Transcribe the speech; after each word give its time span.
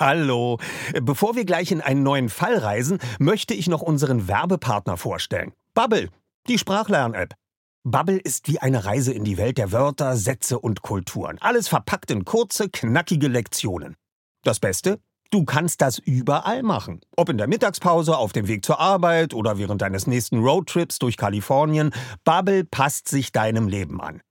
Hallo. 0.00 0.58
Bevor 1.02 1.36
wir 1.36 1.44
gleich 1.44 1.70
in 1.70 1.82
einen 1.82 2.02
neuen 2.02 2.30
Fall 2.30 2.56
reisen, 2.56 2.98
möchte 3.18 3.52
ich 3.52 3.68
noch 3.68 3.82
unseren 3.82 4.28
Werbepartner 4.28 4.96
vorstellen. 4.96 5.52
Bubble, 5.74 6.08
die 6.48 6.56
Sprachlern-App. 6.56 7.34
Bubble 7.84 8.16
ist 8.16 8.48
wie 8.48 8.58
eine 8.58 8.86
Reise 8.86 9.12
in 9.12 9.24
die 9.24 9.36
Welt 9.36 9.58
der 9.58 9.72
Wörter, 9.72 10.16
Sätze 10.16 10.58
und 10.58 10.80
Kulturen. 10.80 11.36
Alles 11.42 11.68
verpackt 11.68 12.10
in 12.10 12.24
kurze, 12.24 12.70
knackige 12.70 13.28
Lektionen. 13.28 13.94
Das 14.42 14.58
Beste? 14.58 15.00
Du 15.30 15.44
kannst 15.44 15.82
das 15.82 15.98
überall 15.98 16.62
machen. 16.62 17.02
Ob 17.14 17.28
in 17.28 17.36
der 17.36 17.46
Mittagspause, 17.46 18.16
auf 18.16 18.32
dem 18.32 18.48
Weg 18.48 18.64
zur 18.64 18.80
Arbeit 18.80 19.34
oder 19.34 19.58
während 19.58 19.82
deines 19.82 20.06
nächsten 20.06 20.38
Roadtrips 20.38 20.98
durch 20.98 21.18
Kalifornien. 21.18 21.92
Bubble 22.24 22.64
passt 22.64 23.06
sich 23.08 23.32
deinem 23.32 23.68
Leben 23.68 24.00
an. 24.00 24.22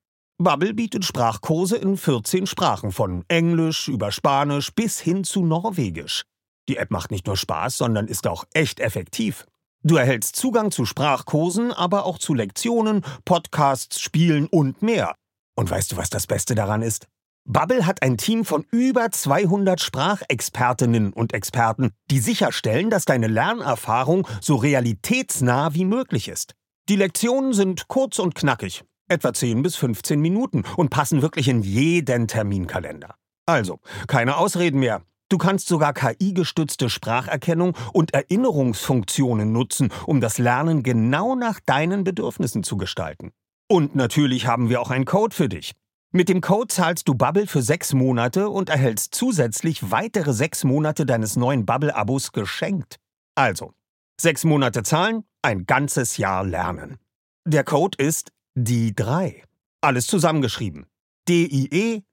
Bubble 0.41 0.73
bietet 0.73 1.03
Sprachkurse 1.03 1.75
in 1.75 1.97
14 1.97 2.47
Sprachen, 2.47 2.93
von 2.93 3.25
Englisch 3.27 3.89
über 3.89 4.09
Spanisch 4.09 4.73
bis 4.73 4.97
hin 4.97 5.25
zu 5.25 5.45
Norwegisch. 5.45 6.23
Die 6.69 6.77
App 6.77 6.91
macht 6.91 7.11
nicht 7.11 7.27
nur 7.27 7.35
Spaß, 7.35 7.75
sondern 7.75 8.07
ist 8.07 8.25
auch 8.25 8.45
echt 8.53 8.79
effektiv. 8.79 9.45
Du 9.83 9.97
erhältst 9.97 10.37
Zugang 10.37 10.71
zu 10.71 10.85
Sprachkursen, 10.85 11.73
aber 11.73 12.05
auch 12.05 12.17
zu 12.17 12.33
Lektionen, 12.33 13.03
Podcasts, 13.25 13.99
Spielen 13.99 14.47
und 14.47 14.81
mehr. 14.81 15.13
Und 15.57 15.69
weißt 15.69 15.91
du, 15.91 15.97
was 15.97 16.09
das 16.09 16.25
Beste 16.25 16.55
daran 16.55 16.83
ist? 16.83 17.07
Bubble 17.43 17.85
hat 17.85 18.01
ein 18.01 18.15
Team 18.15 18.45
von 18.45 18.65
über 18.71 19.11
200 19.11 19.81
Sprachexpertinnen 19.81 21.11
und 21.11 21.33
Experten, 21.33 21.91
die 22.11 22.19
sicherstellen, 22.19 22.89
dass 22.89 23.03
deine 23.03 23.27
Lernerfahrung 23.27 24.25
so 24.39 24.55
realitätsnah 24.55 25.73
wie 25.73 25.83
möglich 25.83 26.29
ist. 26.29 26.53
Die 26.87 26.95
Lektionen 26.95 27.51
sind 27.51 27.89
kurz 27.89 28.19
und 28.19 28.35
knackig, 28.35 28.85
etwa 29.09 29.33
10 29.33 29.61
bis 29.61 29.75
15 29.75 30.19
Minuten 30.19 30.63
und 30.77 30.89
passen 30.89 31.21
wirklich 31.21 31.47
in 31.47 31.61
jeden 31.61 32.27
Terminkalender. 32.27 33.15
Also, 33.45 33.79
keine 34.07 34.37
Ausreden 34.37 34.79
mehr. 34.79 35.01
Du 35.29 35.37
kannst 35.37 35.67
sogar 35.67 35.93
KI-gestützte 35.93 36.89
Spracherkennung 36.89 37.75
und 37.93 38.13
Erinnerungsfunktionen 38.13 39.51
nutzen, 39.51 39.89
um 40.07 40.21
das 40.21 40.39
Lernen 40.39 40.81
genau 40.81 41.35
nach 41.35 41.59
deinen 41.59 42.03
Bedürfnissen 42.03 42.63
zu 42.63 42.77
gestalten. 42.77 43.31
Und 43.67 43.95
natürlich 43.95 44.47
haben 44.47 44.69
wir 44.69 44.81
auch 44.81 44.89
einen 44.89 45.05
Code 45.05 45.35
für 45.35 45.47
dich. 45.47 45.73
Mit 46.11 46.27
dem 46.27 46.41
Code 46.41 46.69
zahlst 46.69 47.07
du 47.07 47.13
Bubble 47.13 47.45
für 47.45 47.61
sechs 47.61 47.93
Monate 47.93 48.49
und 48.49 48.69
erhältst 48.69 49.13
zusätzlich 49.13 49.91
weitere 49.91 50.33
sechs 50.33 50.63
Monate 50.63 51.05
deines 51.05 51.35
neuen 51.35 51.67
Bubble-Abos 51.67 52.31
geschenkt. 52.31 52.95
Also, 53.35 53.73
sechs 54.19 54.43
Monate 54.43 54.81
zahlen, 54.81 55.23
ein 55.43 55.67
ganzes 55.67 56.17
Jahr 56.17 56.43
lernen. 56.43 56.97
Der 57.45 57.63
Code 57.63 58.03
ist 58.03 58.31
die 58.55 58.95
3. 58.95 59.43
Alles 59.81 60.07
zusammengeschrieben. 60.07 60.87
D-I-E-D-R-E-I. 61.27 62.07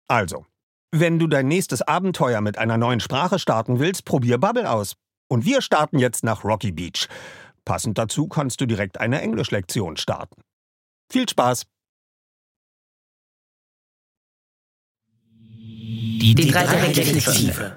Also, 0.09 0.47
wenn 0.91 1.19
du 1.19 1.27
dein 1.27 1.48
nächstes 1.48 1.83
Abenteuer 1.83 2.41
mit 2.41 2.57
einer 2.59 2.79
neuen 2.79 3.01
Sprache 3.01 3.39
starten 3.39 3.79
willst, 3.79 4.05
probier 4.05 4.39
Bubble 4.39 4.70
aus. 4.70 4.95
Und 5.29 5.45
wir 5.45 5.63
starten 5.63 5.98
jetzt 5.98 6.25
nach 6.25 6.45
Rocky 6.45 6.73
Beach. 6.73 7.09
Passend 7.65 7.98
dazu 7.98 8.29
kannst 8.29 8.61
du 8.61 8.67
direkt 8.67 9.01
eine 9.01 9.23
Englischlektion 9.23 9.97
starten. 9.97 10.43
Viel 11.12 11.28
Spaß! 11.28 11.64
Die, 15.34 16.34
die 16.34 16.50
drei 16.50 16.64
Detektive. 16.91 17.77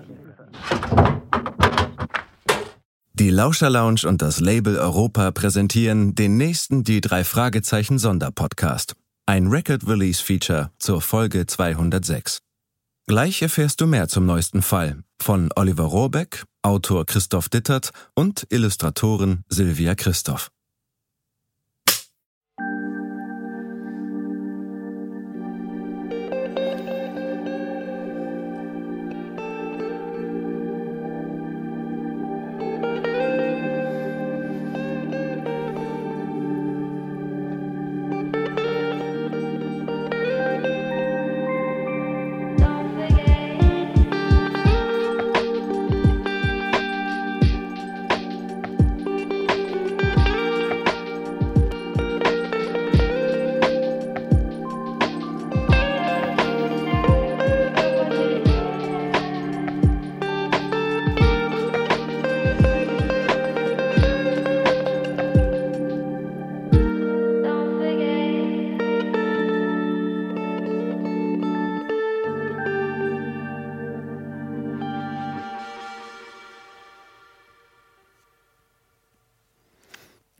Die 3.11 3.29
Lauscher 3.29 3.69
Lounge 3.69 4.07
und 4.07 4.21
das 4.21 4.39
Label 4.39 4.77
Europa 4.77 5.31
präsentieren 5.31 6.15
den 6.15 6.37
nächsten 6.37 6.85
Die 6.85 7.01
drei 7.01 7.25
Fragezeichen 7.25 7.99
Sonderpodcast. 7.99 8.95
Ein 9.25 9.47
Record 9.47 9.85
Release 9.85 10.23
Feature 10.23 10.71
zur 10.79 11.01
Folge 11.01 11.45
206. 11.45 12.39
Gleich 13.05 13.41
erfährst 13.41 13.81
du 13.81 13.85
mehr 13.85 14.07
zum 14.07 14.25
neuesten 14.25 14.61
Fall 14.61 15.03
von 15.21 15.49
Oliver 15.57 15.83
Rohrbeck, 15.83 16.45
Autor 16.61 17.05
Christoph 17.05 17.49
Dittert 17.49 17.91
und 18.13 18.47
Illustratorin 18.49 19.43
Silvia 19.49 19.93
Christoph. 19.93 20.54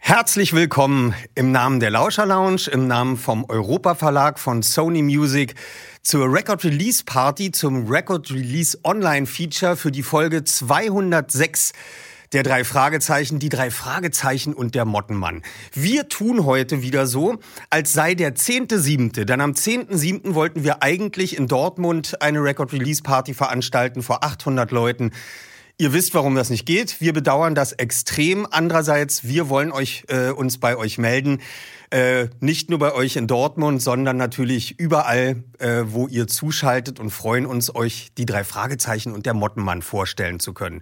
Herzlich 0.08 0.54
willkommen 0.54 1.16
im 1.34 1.52
Namen 1.52 1.80
der 1.80 1.90
Lauscher 1.90 2.28
Lounge, 2.28 2.70
im 2.72 2.86
Namen 2.86 3.18
vom 3.18 3.44
Europa 3.50 3.96
Verlag 3.96 4.38
von 4.38 4.62
Sony 4.62 5.02
Music 5.02 5.56
zur 6.04 6.32
Record 6.32 6.64
Release 6.64 7.04
Party, 7.04 7.50
zum 7.50 7.88
Record 7.88 8.30
Release 8.32 8.78
Online 8.84 9.26
Feature 9.26 9.76
für 9.76 9.92
die 9.92 10.04
Folge 10.04 10.44
206 10.44 11.74
der 12.34 12.44
drei 12.44 12.64
Fragezeichen, 12.64 13.40
die 13.40 13.50
drei 13.50 13.72
Fragezeichen 13.72 14.54
und 14.54 14.76
der 14.76 14.86
Mottenmann. 14.86 15.42
Wir 15.74 16.08
tun 16.08 16.46
heute 16.46 16.84
wieder 16.84 17.08
so, 17.08 17.40
als 17.72 17.92
sei 17.92 18.14
der 18.14 18.36
10.7., 18.36 19.26
denn 19.26 19.42
am 19.42 19.54
10.7. 19.54 20.36
wollten 20.36 20.64
wir 20.64 20.84
eigentlich 20.84 21.36
in 21.36 21.48
Dortmund 21.48 22.22
eine 22.22 22.44
Record 22.44 22.74
Release 22.74 23.02
Party 23.02 23.34
veranstalten 23.34 24.04
vor 24.04 24.24
800 24.24 24.70
Leuten. 24.70 25.14
Ihr 25.78 25.92
wisst, 25.92 26.14
warum 26.14 26.36
das 26.36 26.50
nicht 26.50 26.66
geht. 26.66 27.02
Wir 27.02 27.12
bedauern 27.12 27.54
das 27.54 27.74
extrem. 27.74 28.48
Andererseits, 28.50 29.26
wir 29.26 29.50
wollen 29.50 29.74
euch 29.74 30.06
äh, 30.08 30.30
uns 30.30 30.58
bei 30.58 30.78
euch 30.78 30.98
melden. 30.98 31.42
Äh, 31.90 32.30
nicht 32.40 32.70
nur 32.70 32.80
bei 32.80 32.94
euch 32.94 33.18
in 33.18 33.28
Dortmund, 33.28 33.82
sondern 33.82 34.16
natürlich 34.16 34.80
überall, 34.80 35.44
äh, 35.60 35.84
wo 35.88 36.08
ihr 36.08 36.28
zuschaltet 36.28 37.02
und 37.02 37.10
freuen 37.10 37.46
uns, 37.46 37.76
euch 37.76 38.12
die 38.18 38.26
drei 38.26 38.46
Fragezeichen 38.46 39.12
und 39.12 39.26
der 39.26 39.34
Mottenmann 39.34 39.82
vorstellen 39.82 40.40
zu 40.40 40.54
können. 40.54 40.80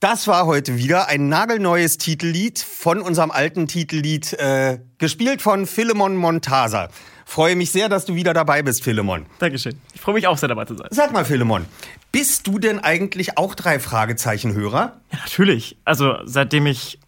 Das 0.00 0.26
war 0.26 0.46
heute 0.46 0.76
wieder 0.76 1.08
ein 1.08 1.28
nagelneues 1.28 1.98
Titellied 1.98 2.58
von 2.58 3.00
unserem 3.00 3.30
alten 3.30 3.68
Titellied, 3.68 4.32
äh, 4.34 4.80
gespielt 4.98 5.42
von 5.42 5.66
Philemon 5.66 6.16
Montasa. 6.16 6.88
Freue 7.24 7.56
mich 7.56 7.72
sehr, 7.72 7.88
dass 7.88 8.04
du 8.04 8.14
wieder 8.14 8.32
dabei 8.32 8.62
bist, 8.62 8.82
Philemon. 8.82 9.26
Dankeschön. 9.38 9.78
Ich 9.92 10.00
freue 10.00 10.14
mich 10.14 10.26
auch 10.26 10.38
sehr 10.38 10.48
dabei 10.48 10.64
zu 10.64 10.74
sein. 10.76 10.88
Sag 10.90 11.12
mal, 11.12 11.24
Philemon, 11.24 11.66
bist 12.12 12.46
du 12.46 12.58
denn 12.58 12.78
eigentlich 12.78 13.36
auch 13.38 13.54
drei 13.54 13.78
Fragezeichen-Hörer? 13.78 14.96
Ja, 15.12 15.18
natürlich. 15.18 15.76
Also 15.84 16.16
seitdem 16.24 16.66
ich 16.66 16.98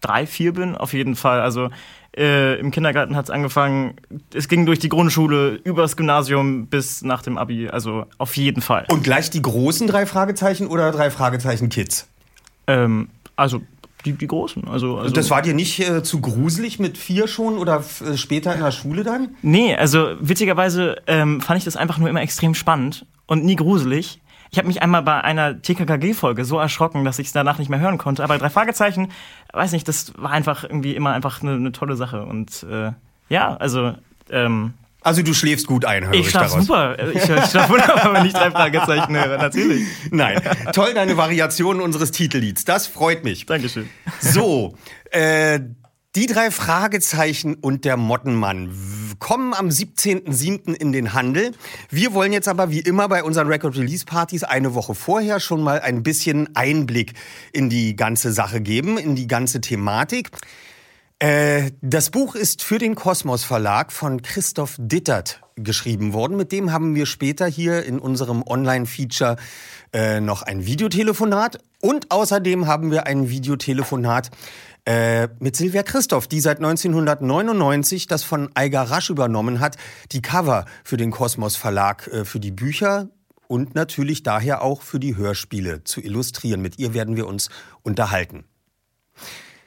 drei, 0.00 0.26
vier 0.26 0.52
bin, 0.52 0.76
auf 0.76 0.92
jeden 0.92 1.16
Fall. 1.16 1.40
Also 1.40 1.70
äh, 2.16 2.58
im 2.60 2.70
Kindergarten 2.70 3.16
hat 3.16 3.24
es 3.24 3.30
angefangen. 3.30 3.94
Es 4.32 4.48
ging 4.48 4.66
durch 4.66 4.78
die 4.78 4.88
Grundschule, 4.88 5.60
übers 5.64 5.96
Gymnasium 5.96 6.66
bis 6.66 7.02
nach 7.02 7.22
dem 7.22 7.38
Abi. 7.38 7.68
Also 7.68 8.06
auf 8.18 8.36
jeden 8.36 8.62
Fall. 8.62 8.86
Und 8.88 9.02
gleich 9.02 9.30
die 9.30 9.42
großen 9.42 9.86
drei 9.86 10.06
Fragezeichen 10.06 10.66
oder 10.66 10.92
drei 10.92 11.10
Fragezeichen 11.10 11.68
Kids? 11.68 12.06
Ähm, 12.66 13.08
also 13.36 13.62
die, 14.04 14.12
die 14.12 14.26
Großen. 14.26 14.68
Also, 14.68 14.98
also 14.98 15.14
das 15.14 15.30
war 15.30 15.42
dir 15.42 15.54
nicht 15.54 15.80
äh, 15.80 16.02
zu 16.02 16.20
gruselig 16.20 16.78
mit 16.78 16.98
vier 16.98 17.26
schon 17.26 17.56
oder 17.56 17.82
äh, 18.06 18.16
später 18.16 18.54
in 18.54 18.60
der 18.60 18.70
Schule 18.70 19.02
dann? 19.02 19.30
Nee, 19.42 19.74
also 19.74 20.16
witzigerweise 20.20 20.96
ähm, 21.06 21.40
fand 21.40 21.58
ich 21.58 21.64
das 21.64 21.76
einfach 21.76 21.98
nur 21.98 22.10
immer 22.10 22.20
extrem 22.20 22.54
spannend 22.54 23.06
und 23.26 23.44
nie 23.44 23.56
gruselig. 23.56 24.20
Ich 24.54 24.58
habe 24.58 24.68
mich 24.68 24.82
einmal 24.82 25.02
bei 25.02 25.20
einer 25.20 25.60
TKKG-Folge 25.60 26.44
so 26.44 26.60
erschrocken, 26.60 27.04
dass 27.04 27.18
ich 27.18 27.26
es 27.26 27.32
danach 27.32 27.58
nicht 27.58 27.70
mehr 27.70 27.80
hören 27.80 27.98
konnte. 27.98 28.22
Aber 28.22 28.38
drei 28.38 28.50
Fragezeichen, 28.50 29.10
weiß 29.52 29.72
nicht, 29.72 29.88
das 29.88 30.12
war 30.16 30.30
einfach 30.30 30.62
irgendwie 30.62 30.94
immer 30.94 31.12
einfach 31.12 31.42
eine, 31.42 31.54
eine 31.54 31.72
tolle 31.72 31.96
Sache. 31.96 32.22
Und 32.24 32.64
äh, 32.70 32.92
ja, 33.28 33.56
also 33.56 33.94
ähm, 34.30 34.74
Also 35.02 35.22
du 35.22 35.34
schläfst 35.34 35.66
gut 35.66 35.84
ein, 35.84 36.04
höre 36.04 36.14
ich, 36.14 36.20
ich 36.20 36.30
schlaf 36.30 36.52
daraus. 36.52 36.66
super. 36.66 36.96
Ich, 37.14 37.28
ich 37.28 37.50
schlaf 37.50 37.68
wunderbar, 37.68 38.14
wenn 38.14 38.26
ich 38.26 38.32
drei 38.32 38.52
Fragezeichen 38.52 39.16
höre, 39.16 39.38
natürlich. 39.38 39.88
Nein, 40.12 40.40
toll 40.72 40.94
deine 40.94 41.16
Variation 41.16 41.80
unseres 41.80 42.12
Titellieds. 42.12 42.64
Das 42.64 42.86
freut 42.86 43.24
mich. 43.24 43.46
Dankeschön. 43.46 43.90
So, 44.20 44.76
äh, 45.10 45.58
die 46.16 46.26
drei 46.26 46.52
Fragezeichen 46.52 47.54
und 47.54 47.84
der 47.84 47.96
Mottenmann 47.96 48.70
kommen 49.18 49.52
am 49.52 49.68
17.07. 49.68 50.72
in 50.72 50.92
den 50.92 51.12
Handel. 51.12 51.52
Wir 51.90 52.14
wollen 52.14 52.32
jetzt 52.32 52.46
aber 52.46 52.70
wie 52.70 52.80
immer 52.80 53.08
bei 53.08 53.24
unseren 53.24 53.48
Record 53.48 53.76
Release 53.76 54.04
Partys 54.04 54.44
eine 54.44 54.74
Woche 54.74 54.94
vorher 54.94 55.40
schon 55.40 55.62
mal 55.62 55.80
ein 55.80 56.04
bisschen 56.04 56.54
Einblick 56.54 57.14
in 57.52 57.68
die 57.68 57.96
ganze 57.96 58.32
Sache 58.32 58.60
geben, 58.60 58.96
in 58.96 59.16
die 59.16 59.26
ganze 59.26 59.60
Thematik. 59.60 60.30
Äh, 61.18 61.72
das 61.80 62.10
Buch 62.10 62.36
ist 62.36 62.62
für 62.62 62.78
den 62.78 62.94
Kosmos 62.94 63.42
Verlag 63.42 63.90
von 63.90 64.22
Christoph 64.22 64.76
Dittert 64.78 65.40
geschrieben 65.56 66.12
worden. 66.12 66.36
Mit 66.36 66.52
dem 66.52 66.72
haben 66.72 66.94
wir 66.94 67.06
später 67.06 67.46
hier 67.46 67.84
in 67.84 67.98
unserem 67.98 68.42
Online-Feature 68.46 69.36
äh, 69.92 70.20
noch 70.20 70.42
ein 70.42 70.66
Videotelefonat. 70.66 71.58
Und 71.80 72.10
außerdem 72.10 72.66
haben 72.66 72.90
wir 72.90 73.06
ein 73.06 73.30
Videotelefonat 73.30 74.30
äh, 74.86 75.28
mit 75.38 75.56
Silvia 75.56 75.82
Christoph, 75.82 76.26
die 76.28 76.40
seit 76.40 76.58
1999 76.58 78.06
das 78.06 78.22
von 78.22 78.50
Eiger 78.54 78.82
Rasch 78.82 79.10
übernommen 79.10 79.60
hat, 79.60 79.76
die 80.12 80.20
Cover 80.20 80.66
für 80.84 80.96
den 80.96 81.10
Kosmos 81.10 81.56
Verlag, 81.56 82.06
äh, 82.08 82.24
für 82.24 82.40
die 82.40 82.50
Bücher 82.50 83.08
und 83.48 83.74
natürlich 83.74 84.22
daher 84.22 84.62
auch 84.62 84.82
für 84.82 85.00
die 85.00 85.16
Hörspiele 85.16 85.84
zu 85.84 86.00
illustrieren. 86.00 86.60
Mit 86.60 86.78
ihr 86.78 86.94
werden 86.94 87.16
wir 87.16 87.26
uns 87.26 87.50
unterhalten. 87.82 88.44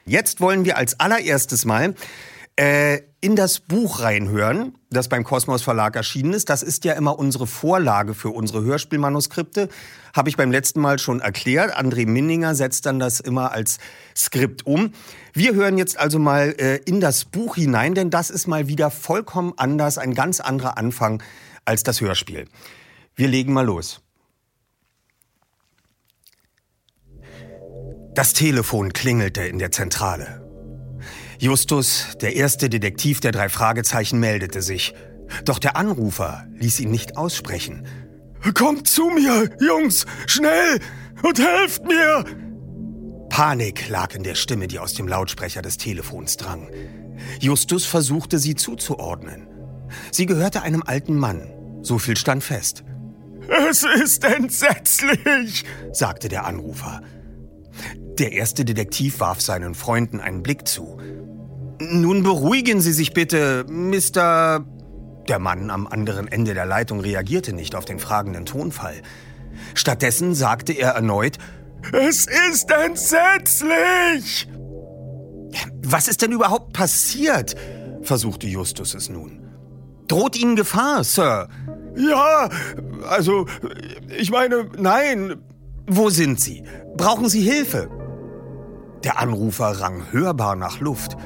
Jetzt 0.04 0.40
wollen 0.40 0.64
wir 0.64 0.76
als 0.76 0.98
allererstes 1.00 1.64
mal 1.64 1.94
äh, 2.58 3.02
in 3.20 3.36
das 3.36 3.60
Buch 3.60 4.00
reinhören, 4.00 4.74
das 4.90 5.08
beim 5.08 5.22
Kosmos 5.22 5.62
Verlag 5.62 5.94
erschienen 5.94 6.32
ist. 6.32 6.48
Das 6.50 6.64
ist 6.64 6.84
ja 6.84 6.94
immer 6.94 7.18
unsere 7.18 7.46
Vorlage 7.46 8.14
für 8.14 8.30
unsere 8.30 8.64
Hörspielmanuskripte. 8.64 9.68
Habe 10.14 10.28
ich 10.28 10.36
beim 10.36 10.50
letzten 10.50 10.80
Mal 10.80 10.98
schon 10.98 11.20
erklärt. 11.20 11.76
André 11.76 12.06
Minninger 12.06 12.56
setzt 12.56 12.86
dann 12.86 12.98
das 12.98 13.20
immer 13.20 13.52
als 13.52 13.78
Skript 14.16 14.66
um. 14.66 14.92
Wir 15.32 15.54
hören 15.54 15.78
jetzt 15.78 15.98
also 15.98 16.18
mal 16.18 16.54
äh, 16.58 16.76
in 16.78 17.00
das 17.00 17.24
Buch 17.24 17.54
hinein, 17.54 17.94
denn 17.94 18.10
das 18.10 18.28
ist 18.28 18.48
mal 18.48 18.66
wieder 18.66 18.90
vollkommen 18.90 19.52
anders, 19.56 19.96
ein 19.96 20.14
ganz 20.14 20.40
anderer 20.40 20.78
Anfang 20.78 21.22
als 21.64 21.84
das 21.84 22.00
Hörspiel. 22.00 22.46
Wir 23.14 23.28
legen 23.28 23.52
mal 23.52 23.66
los. 23.66 24.00
Das 28.14 28.32
Telefon 28.32 28.92
klingelte 28.92 29.42
in 29.42 29.60
der 29.60 29.70
Zentrale. 29.70 30.47
Justus, 31.38 32.16
der 32.20 32.34
erste 32.34 32.68
Detektiv 32.68 33.20
der 33.20 33.32
drei 33.32 33.48
Fragezeichen, 33.48 34.18
meldete 34.18 34.60
sich. 34.60 34.94
Doch 35.44 35.58
der 35.58 35.76
Anrufer 35.76 36.46
ließ 36.54 36.80
ihn 36.80 36.90
nicht 36.90 37.16
aussprechen. 37.16 37.86
Kommt 38.54 38.88
zu 38.88 39.08
mir, 39.10 39.48
Jungs, 39.60 40.04
schnell 40.26 40.80
und 41.22 41.38
helft 41.38 41.84
mir! 41.84 42.24
Panik 43.28 43.88
lag 43.88 44.14
in 44.14 44.24
der 44.24 44.34
Stimme, 44.34 44.66
die 44.66 44.80
aus 44.80 44.94
dem 44.94 45.06
Lautsprecher 45.06 45.62
des 45.62 45.76
Telefons 45.76 46.36
drang. 46.36 46.68
Justus 47.40 47.84
versuchte 47.84 48.38
sie 48.38 48.56
zuzuordnen. 48.56 49.46
Sie 50.10 50.26
gehörte 50.26 50.62
einem 50.62 50.82
alten 50.84 51.16
Mann. 51.16 51.52
So 51.82 51.98
viel 51.98 52.16
stand 52.16 52.42
fest. 52.42 52.84
Es 53.68 53.84
ist 53.84 54.24
entsetzlich, 54.24 55.64
sagte 55.92 56.28
der 56.28 56.46
Anrufer. 56.46 57.00
Der 58.18 58.32
erste 58.32 58.64
Detektiv 58.64 59.20
warf 59.20 59.40
seinen 59.40 59.74
Freunden 59.74 60.20
einen 60.20 60.42
Blick 60.42 60.66
zu. 60.66 60.98
Nun 61.80 62.22
beruhigen 62.22 62.80
Sie 62.80 62.92
sich 62.92 63.12
bitte, 63.12 63.64
Mr. 63.68 64.64
Der 65.28 65.38
Mann 65.38 65.70
am 65.70 65.86
anderen 65.86 66.26
Ende 66.26 66.54
der 66.54 66.66
Leitung 66.66 67.00
reagierte 67.00 67.52
nicht 67.52 67.74
auf 67.74 67.84
den 67.84 67.98
fragenden 67.98 68.46
Tonfall. 68.46 68.96
Stattdessen 69.74 70.34
sagte 70.34 70.72
er 70.72 70.92
erneut, 70.92 71.38
Es 71.92 72.26
ist 72.50 72.70
entsetzlich! 72.70 74.48
Was 75.82 76.08
ist 76.08 76.22
denn 76.22 76.32
überhaupt 76.32 76.72
passiert? 76.72 77.54
versuchte 78.02 78.46
Justus 78.46 78.94
es 78.94 79.08
nun. 79.08 79.40
Droht 80.08 80.36
Ihnen 80.36 80.56
Gefahr, 80.56 81.04
Sir? 81.04 81.48
Ja, 81.96 82.48
also, 83.08 83.46
ich 84.16 84.30
meine, 84.30 84.68
nein. 84.78 85.36
Wo 85.86 86.10
sind 86.10 86.40
Sie? 86.40 86.64
Brauchen 86.96 87.28
Sie 87.28 87.40
Hilfe? 87.40 87.88
Der 89.04 89.18
Anrufer 89.20 89.80
rang 89.80 90.12
hörbar 90.12 90.54
nach 90.56 90.80
Luft. 90.80 91.16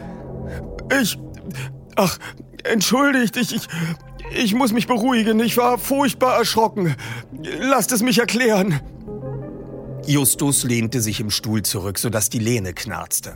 Ich. 1.01 1.19
Ach, 1.97 2.19
entschuldigt, 2.65 3.37
ich, 3.37 3.55
ich. 3.55 3.69
Ich 4.35 4.55
muss 4.55 4.73
mich 4.73 4.87
beruhigen. 4.87 5.41
Ich 5.41 5.57
war 5.57 5.79
furchtbar 5.79 6.39
erschrocken. 6.39 6.97
Lasst 7.61 7.93
es 7.93 8.03
mich 8.03 8.19
erklären. 8.19 8.81
Justus 10.07 10.65
lehnte 10.65 11.01
sich 11.01 11.21
im 11.21 11.31
Stuhl 11.31 11.63
zurück, 11.63 11.99
sodass 11.99 12.31
die 12.31 12.39
Lehne 12.39 12.73
knarzte. 12.73 13.35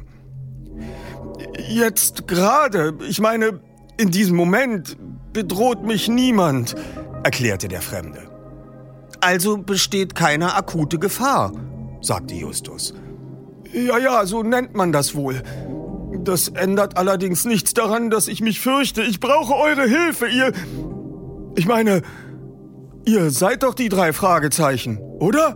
Jetzt 1.69 2.27
gerade, 2.27 2.95
ich 3.09 3.21
meine, 3.21 3.61
in 3.99 4.11
diesem 4.11 4.37
Moment 4.37 4.97
bedroht 5.33 5.85
mich 5.85 6.09
niemand, 6.09 6.75
erklärte 7.23 7.69
der 7.69 7.83
Fremde. 7.83 8.31
Also 9.21 9.59
besteht 9.59 10.15
keine 10.15 10.55
akute 10.55 10.99
Gefahr, 10.99 11.53
sagte 12.01 12.35
Justus. 12.35 12.95
Ja, 13.73 13.99
ja, 13.99 14.27
so 14.27 14.43
nennt 14.43 14.75
man 14.75 14.93
das 14.93 15.15
wohl. 15.15 15.43
Das 16.27 16.49
ändert 16.49 16.99
allerdings 16.99 17.45
nichts 17.45 17.73
daran, 17.73 18.11
dass 18.11 18.27
ich 18.27 18.41
mich 18.41 18.59
fürchte. 18.59 19.01
Ich 19.03 19.21
brauche 19.21 19.55
eure 19.55 19.87
Hilfe, 19.87 20.27
ihr... 20.27 20.53
Ich 21.55 21.67
meine, 21.67 22.03
ihr 23.05 23.31
seid 23.31 23.63
doch 23.63 23.75
die 23.75 23.89
drei 23.89 24.13
Fragezeichen, 24.13 24.99
oder? 24.99 25.55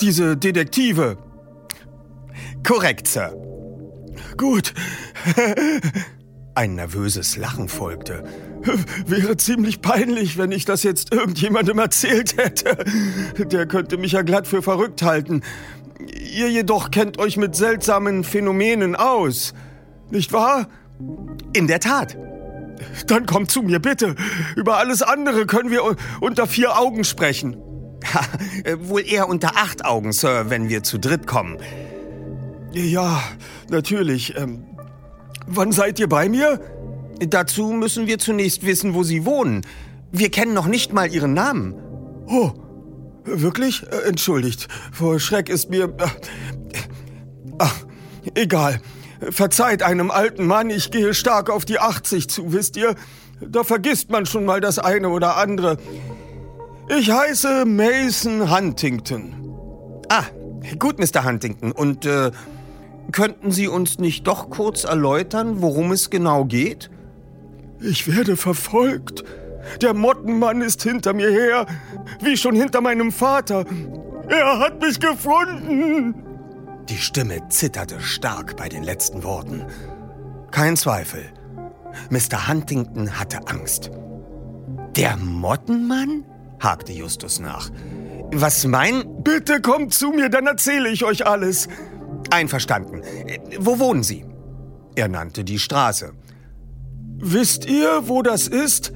Diese 0.00 0.36
Detektive. 0.36 1.18
Korrekt, 2.64 3.08
Sir. 3.08 3.34
Gut. 4.36 4.74
Ein 6.54 6.76
nervöses 6.76 7.36
Lachen 7.36 7.68
folgte. 7.68 8.22
Wäre 9.06 9.36
ziemlich 9.38 9.82
peinlich, 9.82 10.38
wenn 10.38 10.52
ich 10.52 10.64
das 10.66 10.84
jetzt 10.84 11.12
irgendjemandem 11.12 11.80
erzählt 11.80 12.36
hätte. 12.36 12.84
Der 13.44 13.66
könnte 13.66 13.98
mich 13.98 14.12
ja 14.12 14.22
glatt 14.22 14.46
für 14.46 14.62
verrückt 14.62 15.02
halten. 15.02 15.42
Ihr 15.98 16.48
jedoch 16.48 16.92
kennt 16.92 17.18
euch 17.18 17.36
mit 17.36 17.56
seltsamen 17.56 18.22
Phänomenen 18.22 18.94
aus. 18.94 19.52
Nicht 20.10 20.32
wahr? 20.32 20.68
In 21.52 21.66
der 21.66 21.80
Tat. 21.80 22.16
Dann 23.06 23.26
kommt 23.26 23.50
zu 23.50 23.62
mir, 23.62 23.78
bitte. 23.78 24.14
Über 24.56 24.78
alles 24.78 25.02
andere 25.02 25.46
können 25.46 25.70
wir 25.70 25.82
unter 26.20 26.46
vier 26.46 26.78
Augen 26.78 27.04
sprechen. 27.04 27.56
Ha, 28.14 28.20
äh, 28.64 28.76
wohl 28.80 29.06
eher 29.06 29.28
unter 29.28 29.56
acht 29.56 29.84
Augen, 29.84 30.12
Sir, 30.12 30.48
wenn 30.48 30.68
wir 30.68 30.82
zu 30.82 30.98
dritt 30.98 31.26
kommen. 31.26 31.58
Ja, 32.72 33.22
natürlich. 33.68 34.36
Ähm, 34.36 34.64
wann 35.46 35.72
seid 35.72 35.98
ihr 35.98 36.08
bei 36.08 36.28
mir? 36.28 36.60
Dazu 37.18 37.72
müssen 37.72 38.06
wir 38.06 38.18
zunächst 38.18 38.64
wissen, 38.64 38.94
wo 38.94 39.02
Sie 39.02 39.26
wohnen. 39.26 39.62
Wir 40.12 40.30
kennen 40.30 40.54
noch 40.54 40.66
nicht 40.66 40.92
mal 40.92 41.12
Ihren 41.12 41.34
Namen. 41.34 41.74
Oh, 42.26 42.52
wirklich? 43.24 43.82
Äh, 43.82 44.08
Entschuldigt. 44.08 44.68
Vor 44.92 45.20
Schreck 45.20 45.50
ist 45.50 45.68
mir... 45.68 45.84
Äh, 45.84 46.08
ach, 47.58 47.84
egal. 48.34 48.80
Verzeiht 49.28 49.82
einem 49.82 50.10
alten 50.10 50.46
Mann, 50.46 50.70
ich 50.70 50.90
gehe 50.90 51.12
stark 51.12 51.50
auf 51.50 51.64
die 51.64 51.78
80 51.78 52.28
zu, 52.28 52.52
wisst 52.52 52.76
ihr? 52.76 52.94
Da 53.40 53.64
vergisst 53.64 54.10
man 54.10 54.26
schon 54.26 54.44
mal 54.44 54.60
das 54.60 54.78
eine 54.78 55.10
oder 55.10 55.36
andere. 55.36 55.76
Ich 56.88 57.10
heiße 57.10 57.66
Mason 57.66 58.54
Huntington. 58.54 59.34
Ah, 60.08 60.24
gut, 60.78 60.98
Mr. 60.98 61.24
Huntington. 61.24 61.72
Und 61.72 62.04
äh, 62.06 62.30
könnten 63.12 63.50
Sie 63.50 63.68
uns 63.68 63.98
nicht 63.98 64.26
doch 64.26 64.50
kurz 64.50 64.84
erläutern, 64.84 65.62
worum 65.62 65.92
es 65.92 66.10
genau 66.10 66.44
geht? 66.44 66.90
Ich 67.80 68.14
werde 68.14 68.36
verfolgt. 68.36 69.24
Der 69.82 69.94
Mottenmann 69.94 70.62
ist 70.62 70.82
hinter 70.82 71.12
mir 71.12 71.30
her, 71.30 71.66
wie 72.22 72.36
schon 72.36 72.56
hinter 72.56 72.80
meinem 72.80 73.12
Vater. 73.12 73.64
Er 74.28 74.58
hat 74.58 74.80
mich 74.80 74.98
gefunden. 74.98 76.29
Die 76.90 76.98
Stimme 76.98 77.48
zitterte 77.50 78.00
stark 78.00 78.56
bei 78.56 78.68
den 78.68 78.82
letzten 78.82 79.22
Worten. 79.22 79.64
Kein 80.50 80.76
Zweifel. 80.76 81.32
Mr. 82.10 82.48
Huntington 82.48 83.16
hatte 83.16 83.46
Angst. 83.46 83.92
Der 84.96 85.16
Mottenmann? 85.16 86.24
hakte 86.58 86.92
Justus 86.92 87.38
nach. 87.38 87.70
Was 88.32 88.66
mein? 88.66 89.22
Bitte 89.22 89.60
kommt 89.60 89.94
zu 89.94 90.10
mir, 90.10 90.30
dann 90.30 90.48
erzähle 90.48 90.88
ich 90.88 91.04
euch 91.04 91.24
alles. 91.24 91.68
Einverstanden. 92.30 93.02
Wo 93.60 93.78
wohnen 93.78 94.02
Sie? 94.02 94.24
Er 94.96 95.06
nannte 95.06 95.44
die 95.44 95.60
Straße. 95.60 96.12
Wisst 97.18 97.66
ihr, 97.66 98.08
wo 98.08 98.22
das 98.22 98.48
ist? 98.48 98.92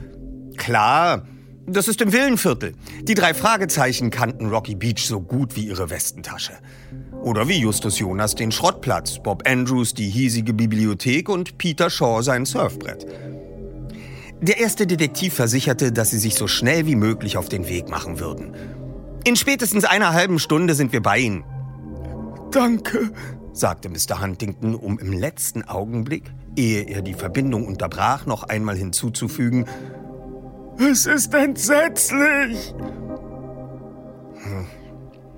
Klar, 0.56 1.22
das 1.66 1.88
ist 1.88 2.00
im 2.00 2.12
Villenviertel. 2.12 2.74
Die 3.02 3.14
drei 3.14 3.34
Fragezeichen 3.34 4.10
kannten 4.10 4.48
Rocky 4.48 4.74
Beach 4.74 5.06
so 5.06 5.20
gut 5.20 5.56
wie 5.56 5.66
ihre 5.66 5.90
Westentasche. 5.90 6.52
Oder 7.22 7.48
wie 7.48 7.58
Justus 7.58 7.98
Jonas 7.98 8.34
den 8.34 8.52
Schrottplatz, 8.52 9.22
Bob 9.22 9.48
Andrews 9.48 9.94
die 9.94 10.08
hiesige 10.08 10.52
Bibliothek 10.52 11.28
und 11.28 11.56
Peter 11.58 11.88
Shaw 11.88 12.22
sein 12.22 12.44
Surfbrett. 12.44 13.06
Der 14.40 14.58
erste 14.58 14.86
Detektiv 14.86 15.34
versicherte, 15.34 15.90
dass 15.90 16.10
sie 16.10 16.18
sich 16.18 16.34
so 16.34 16.46
schnell 16.46 16.86
wie 16.86 16.96
möglich 16.96 17.38
auf 17.38 17.48
den 17.48 17.66
Weg 17.68 17.88
machen 17.88 18.20
würden. 18.20 18.54
In 19.24 19.36
spätestens 19.36 19.84
einer 19.84 20.12
halben 20.12 20.38
Stunde 20.38 20.74
sind 20.74 20.92
wir 20.92 21.00
bei 21.00 21.18
Ihnen. 21.18 21.44
Danke, 22.50 23.10
sagte 23.54 23.88
Mr. 23.88 24.20
Huntington, 24.20 24.74
um 24.74 24.98
im 24.98 25.12
letzten 25.12 25.62
Augenblick, 25.62 26.30
ehe 26.56 26.82
er 26.82 27.00
die 27.00 27.14
Verbindung 27.14 27.66
unterbrach, 27.66 28.26
noch 28.26 28.42
einmal 28.42 28.76
hinzuzufügen, 28.76 29.64
es 30.78 31.06
ist 31.06 31.34
entsetzlich. 31.34 32.74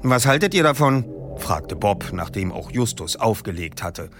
Was 0.02 0.26
haltet 0.26 0.54
ihr 0.54 0.62
davon? 0.62 1.04
fragte 1.36 1.76
Bob, 1.76 2.12
nachdem 2.12 2.52
auch 2.52 2.70
Justus 2.70 3.16
aufgelegt 3.16 3.82
hatte. 3.82 4.10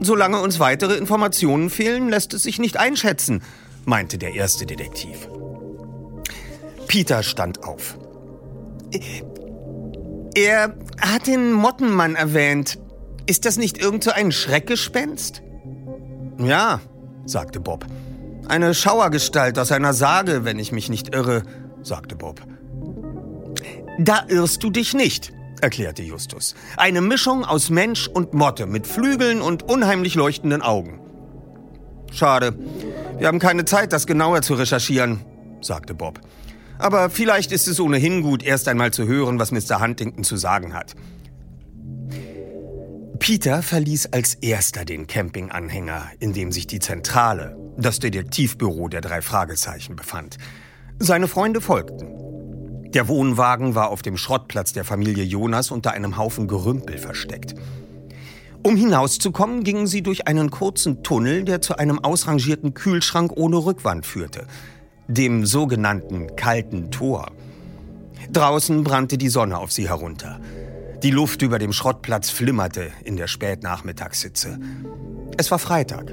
Solange 0.00 0.40
uns 0.40 0.60
weitere 0.60 0.94
Informationen 0.96 1.70
fehlen, 1.70 2.08
lässt 2.08 2.34
es 2.34 2.42
sich 2.42 2.58
nicht 2.58 2.76
einschätzen, 2.76 3.42
meinte 3.84 4.18
der 4.18 4.34
erste 4.34 4.66
Detektiv. 4.66 5.28
Peter 6.86 7.22
stand 7.22 7.64
auf. 7.64 7.98
Er 10.34 10.74
hat 11.00 11.26
den 11.26 11.52
Mottenmann 11.52 12.14
erwähnt. 12.14 12.78
Ist 13.26 13.44
das 13.44 13.58
nicht 13.58 13.78
irgend 13.78 14.04
so 14.04 14.10
ein 14.10 14.32
Schreckgespenst? 14.32 15.42
Ja, 16.38 16.80
sagte 17.26 17.60
Bob. 17.60 17.84
Eine 18.48 18.72
Schauergestalt 18.72 19.58
aus 19.58 19.72
einer 19.72 19.92
Sage, 19.92 20.44
wenn 20.44 20.58
ich 20.58 20.72
mich 20.72 20.88
nicht 20.88 21.14
irre, 21.14 21.42
sagte 21.82 22.16
Bob. 22.16 22.40
Da 23.98 24.24
irrst 24.28 24.62
du 24.62 24.70
dich 24.70 24.94
nicht, 24.94 25.32
erklärte 25.60 26.02
Justus. 26.02 26.54
Eine 26.78 27.02
Mischung 27.02 27.44
aus 27.44 27.68
Mensch 27.68 28.08
und 28.08 28.32
Motte 28.32 28.66
mit 28.66 28.86
Flügeln 28.86 29.42
und 29.42 29.64
unheimlich 29.64 30.14
leuchtenden 30.14 30.62
Augen. 30.62 30.98
Schade. 32.10 32.54
Wir 33.18 33.26
haben 33.26 33.38
keine 33.38 33.66
Zeit, 33.66 33.92
das 33.92 34.06
genauer 34.06 34.40
zu 34.40 34.54
recherchieren, 34.54 35.24
sagte 35.60 35.92
Bob. 35.92 36.20
Aber 36.78 37.10
vielleicht 37.10 37.52
ist 37.52 37.68
es 37.68 37.80
ohnehin 37.80 38.22
gut, 38.22 38.42
erst 38.42 38.66
einmal 38.68 38.92
zu 38.92 39.06
hören, 39.06 39.38
was 39.38 39.50
Mr. 39.52 39.80
Huntington 39.80 40.24
zu 40.24 40.36
sagen 40.38 40.72
hat. 40.72 40.94
Peter 43.18 43.62
verließ 43.62 44.06
als 44.12 44.34
erster 44.34 44.84
den 44.84 45.06
Campinganhänger, 45.06 46.06
in 46.20 46.32
dem 46.32 46.52
sich 46.52 46.66
die 46.66 46.78
Zentrale, 46.78 47.56
das 47.76 47.98
Detektivbüro 47.98 48.88
der 48.88 49.00
drei 49.00 49.22
Fragezeichen, 49.22 49.96
befand. 49.96 50.38
Seine 50.98 51.28
Freunde 51.28 51.60
folgten. 51.60 52.08
Der 52.92 53.08
Wohnwagen 53.08 53.74
war 53.74 53.90
auf 53.90 54.02
dem 54.02 54.16
Schrottplatz 54.16 54.72
der 54.72 54.84
Familie 54.84 55.24
Jonas 55.24 55.70
unter 55.70 55.92
einem 55.92 56.16
Haufen 56.16 56.48
Gerümpel 56.48 56.96
versteckt. 56.96 57.54
Um 58.62 58.76
hinauszukommen, 58.76 59.62
gingen 59.62 59.86
sie 59.86 60.02
durch 60.02 60.26
einen 60.26 60.50
kurzen 60.50 61.02
Tunnel, 61.02 61.44
der 61.44 61.60
zu 61.60 61.76
einem 61.76 61.98
ausrangierten 61.98 62.74
Kühlschrank 62.74 63.32
ohne 63.36 63.56
Rückwand 63.56 64.06
führte, 64.06 64.46
dem 65.06 65.44
sogenannten 65.44 66.34
kalten 66.36 66.90
Tor. 66.90 67.30
Draußen 68.32 68.84
brannte 68.84 69.18
die 69.18 69.28
Sonne 69.28 69.58
auf 69.58 69.72
sie 69.72 69.88
herunter. 69.88 70.40
Die 71.04 71.12
Luft 71.12 71.42
über 71.42 71.60
dem 71.60 71.72
Schrottplatz 71.72 72.28
flimmerte 72.28 72.90
in 73.04 73.16
der 73.16 73.28
Spätnachmittagssitze. 73.28 74.58
Es 75.36 75.48
war 75.52 75.60
Freitag. 75.60 76.12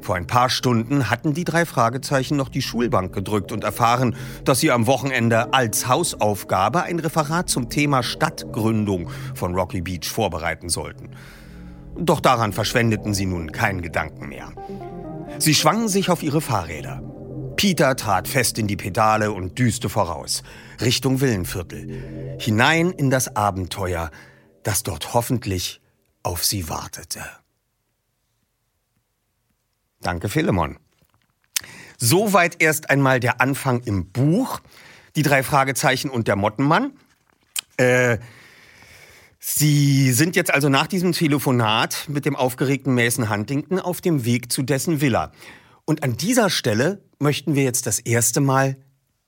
Vor 0.00 0.16
ein 0.16 0.26
paar 0.26 0.50
Stunden 0.50 1.08
hatten 1.08 1.34
die 1.34 1.44
drei 1.44 1.64
Fragezeichen 1.64 2.36
noch 2.36 2.48
die 2.48 2.62
Schulbank 2.62 3.14
gedrückt 3.14 3.52
und 3.52 3.62
erfahren, 3.62 4.16
dass 4.42 4.58
sie 4.58 4.72
am 4.72 4.88
Wochenende 4.88 5.52
als 5.52 5.86
Hausaufgabe 5.86 6.82
ein 6.82 6.98
Referat 6.98 7.48
zum 7.48 7.68
Thema 7.68 8.02
Stadtgründung 8.02 9.08
von 9.34 9.54
Rocky 9.54 9.82
Beach 9.82 10.08
vorbereiten 10.08 10.68
sollten. 10.68 11.10
Doch 11.96 12.18
daran 12.18 12.52
verschwendeten 12.52 13.14
sie 13.14 13.26
nun 13.26 13.52
keinen 13.52 13.82
Gedanken 13.82 14.28
mehr. 14.28 14.52
Sie 15.38 15.54
schwangen 15.54 15.88
sich 15.88 16.10
auf 16.10 16.24
ihre 16.24 16.40
Fahrräder. 16.40 17.02
Peter 17.58 17.96
trat 17.96 18.28
fest 18.28 18.56
in 18.60 18.68
die 18.68 18.76
Pedale 18.76 19.32
und 19.32 19.58
düste 19.58 19.88
voraus, 19.88 20.44
Richtung 20.80 21.20
Villenviertel, 21.20 22.38
hinein 22.38 22.92
in 22.92 23.10
das 23.10 23.34
Abenteuer, 23.34 24.12
das 24.62 24.84
dort 24.84 25.12
hoffentlich 25.12 25.80
auf 26.22 26.44
sie 26.44 26.68
wartete. 26.68 27.20
Danke, 30.00 30.28
Philemon. 30.28 30.78
Soweit 31.96 32.62
erst 32.62 32.90
einmal 32.90 33.18
der 33.18 33.40
Anfang 33.40 33.80
im 33.82 34.12
Buch. 34.12 34.60
Die 35.16 35.22
drei 35.22 35.42
Fragezeichen 35.42 36.10
und 36.10 36.28
der 36.28 36.36
Mottenmann. 36.36 36.92
Äh, 37.76 38.18
Sie 39.40 40.12
sind 40.12 40.36
jetzt 40.36 40.54
also 40.54 40.68
nach 40.68 40.86
diesem 40.86 41.10
Telefonat 41.10 42.06
mit 42.08 42.24
dem 42.24 42.36
aufgeregten 42.36 42.94
Mason 42.94 43.28
Huntington 43.28 43.80
auf 43.80 44.00
dem 44.00 44.24
Weg 44.24 44.52
zu 44.52 44.62
dessen 44.62 45.00
Villa. 45.00 45.32
Und 45.84 46.04
an 46.04 46.16
dieser 46.16 46.50
Stelle 46.50 47.07
möchten 47.18 47.54
wir 47.54 47.64
jetzt 47.64 47.86
das 47.86 47.98
erste 47.98 48.40
Mal 48.40 48.76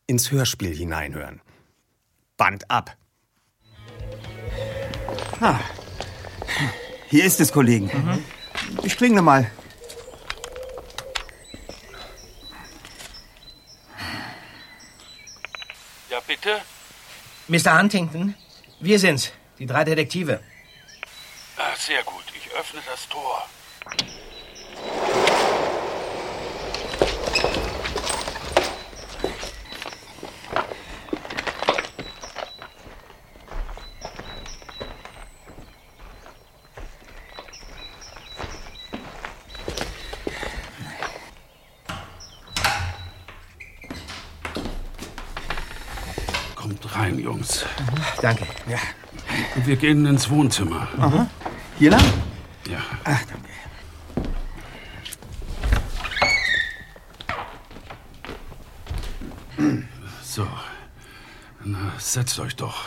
ins 0.06 0.30
Hörspiel 0.30 0.74
hineinhören. 0.74 1.40
Band 2.36 2.70
ab. 2.70 2.96
Ah, 5.40 5.58
hier 7.08 7.24
ist 7.24 7.40
es, 7.40 7.52
Kollegen. 7.52 7.86
Mhm. 7.86 8.24
Ich 8.84 8.96
klingle 8.96 9.22
mal. 9.22 9.50
bitte? 16.30 16.60
Mr. 17.48 17.78
Huntington, 17.78 18.34
wir 18.78 18.98
sind's, 18.98 19.32
die 19.58 19.66
drei 19.66 19.84
Detektive. 19.84 20.40
Ach, 21.56 21.76
sehr 21.76 22.02
gut, 22.04 22.24
ich 22.36 22.52
öffne 22.52 22.80
das 22.86 23.08
Tor. 23.08 23.48
rein, 47.00 47.18
Jungs. 47.18 47.64
Danke. 48.20 48.46
Ja. 48.68 48.78
Wir 49.64 49.76
gehen 49.76 50.04
ins 50.06 50.28
Wohnzimmer. 50.28 50.88
Aha. 50.98 51.28
Hier 51.78 51.90
lang? 51.90 52.02
Ja. 52.68 52.78
Ach, 53.04 53.20
danke. 53.24 53.48
So. 60.22 60.46
Na, 61.64 61.92
setzt 61.98 62.38
euch 62.40 62.56
doch. 62.56 62.84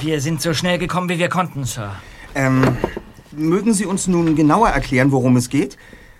Wir 0.00 0.20
sind 0.20 0.42
so 0.42 0.54
schnell 0.54 0.78
gekommen, 0.78 1.08
wie 1.08 1.18
wir 1.18 1.28
konnten, 1.28 1.64
Sir. 1.64 1.94
Ähm, 2.34 2.76
mögen 3.32 3.72
Sie 3.74 3.86
uns 3.86 4.06
nun 4.06 4.36
genauer 4.36 4.68
erklären, 4.68 5.10
worum 5.12 5.36
es 5.36 5.48
geht? 5.48 5.76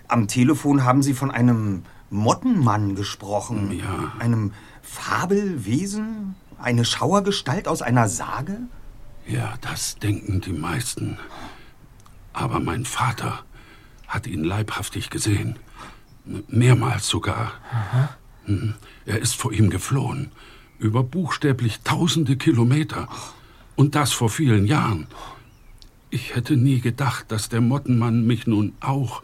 Am 0.07 0.27
Telefon 0.27 0.83
haben 0.83 1.03
Sie 1.03 1.13
von 1.13 1.31
einem 1.31 1.83
Mottenmann 2.09 2.95
gesprochen. 2.95 3.71
Ja. 3.71 4.13
Einem 4.19 4.53
Fabelwesen? 4.81 6.18
Eine 6.61 6.85
Schauergestalt 6.85 7.67
aus 7.67 7.81
einer 7.81 8.09
Sage? 8.09 8.59
Ja, 9.27 9.53
das 9.61 9.95
denken 9.95 10.41
die 10.41 10.53
meisten. 10.53 11.17
Aber 12.33 12.59
mein 12.59 12.85
Vater 12.85 13.43
hat 14.07 14.27
ihn 14.27 14.43
leibhaftig 14.43 15.09
gesehen. 15.09 15.57
Mehrmals 16.47 17.07
sogar. 17.07 17.53
Aha. 17.71 18.09
Mhm. 18.45 18.75
Er 19.05 19.19
ist 19.19 19.35
vor 19.35 19.53
ihm 19.53 19.69
geflohen. 19.69 20.31
Über 20.79 21.03
buchstäblich 21.03 21.81
tausende 21.83 22.35
Kilometer. 22.35 23.07
Und 23.75 23.95
das 23.95 24.11
vor 24.11 24.29
vielen 24.29 24.65
Jahren. 24.65 25.07
Ich 26.09 26.35
hätte 26.35 26.57
nie 26.57 26.81
gedacht, 26.81 27.31
dass 27.31 27.49
der 27.49 27.61
Mottenmann 27.61 28.25
mich 28.25 28.47
nun 28.47 28.73
auch 28.79 29.21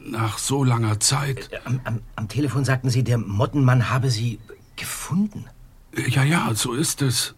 nach 0.00 0.38
so 0.38 0.64
langer 0.64 1.00
Zeit. 1.00 1.52
Äh, 1.52 1.58
am, 1.64 1.80
am, 1.84 2.00
am 2.16 2.28
Telefon 2.28 2.64
sagten 2.64 2.90
Sie, 2.90 3.04
der 3.04 3.18
Mottenmann 3.18 3.90
habe 3.90 4.10
Sie 4.10 4.38
Gefunden? 4.76 5.44
Ja, 6.08 6.24
ja, 6.24 6.54
so 6.54 6.72
ist 6.72 7.02
es. 7.02 7.34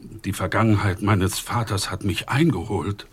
Die 0.00 0.32
Vergangenheit 0.32 1.02
meines 1.02 1.38
Vaters 1.38 1.90
hat 1.90 2.04
mich 2.04 2.28
eingeholt. 2.28 3.06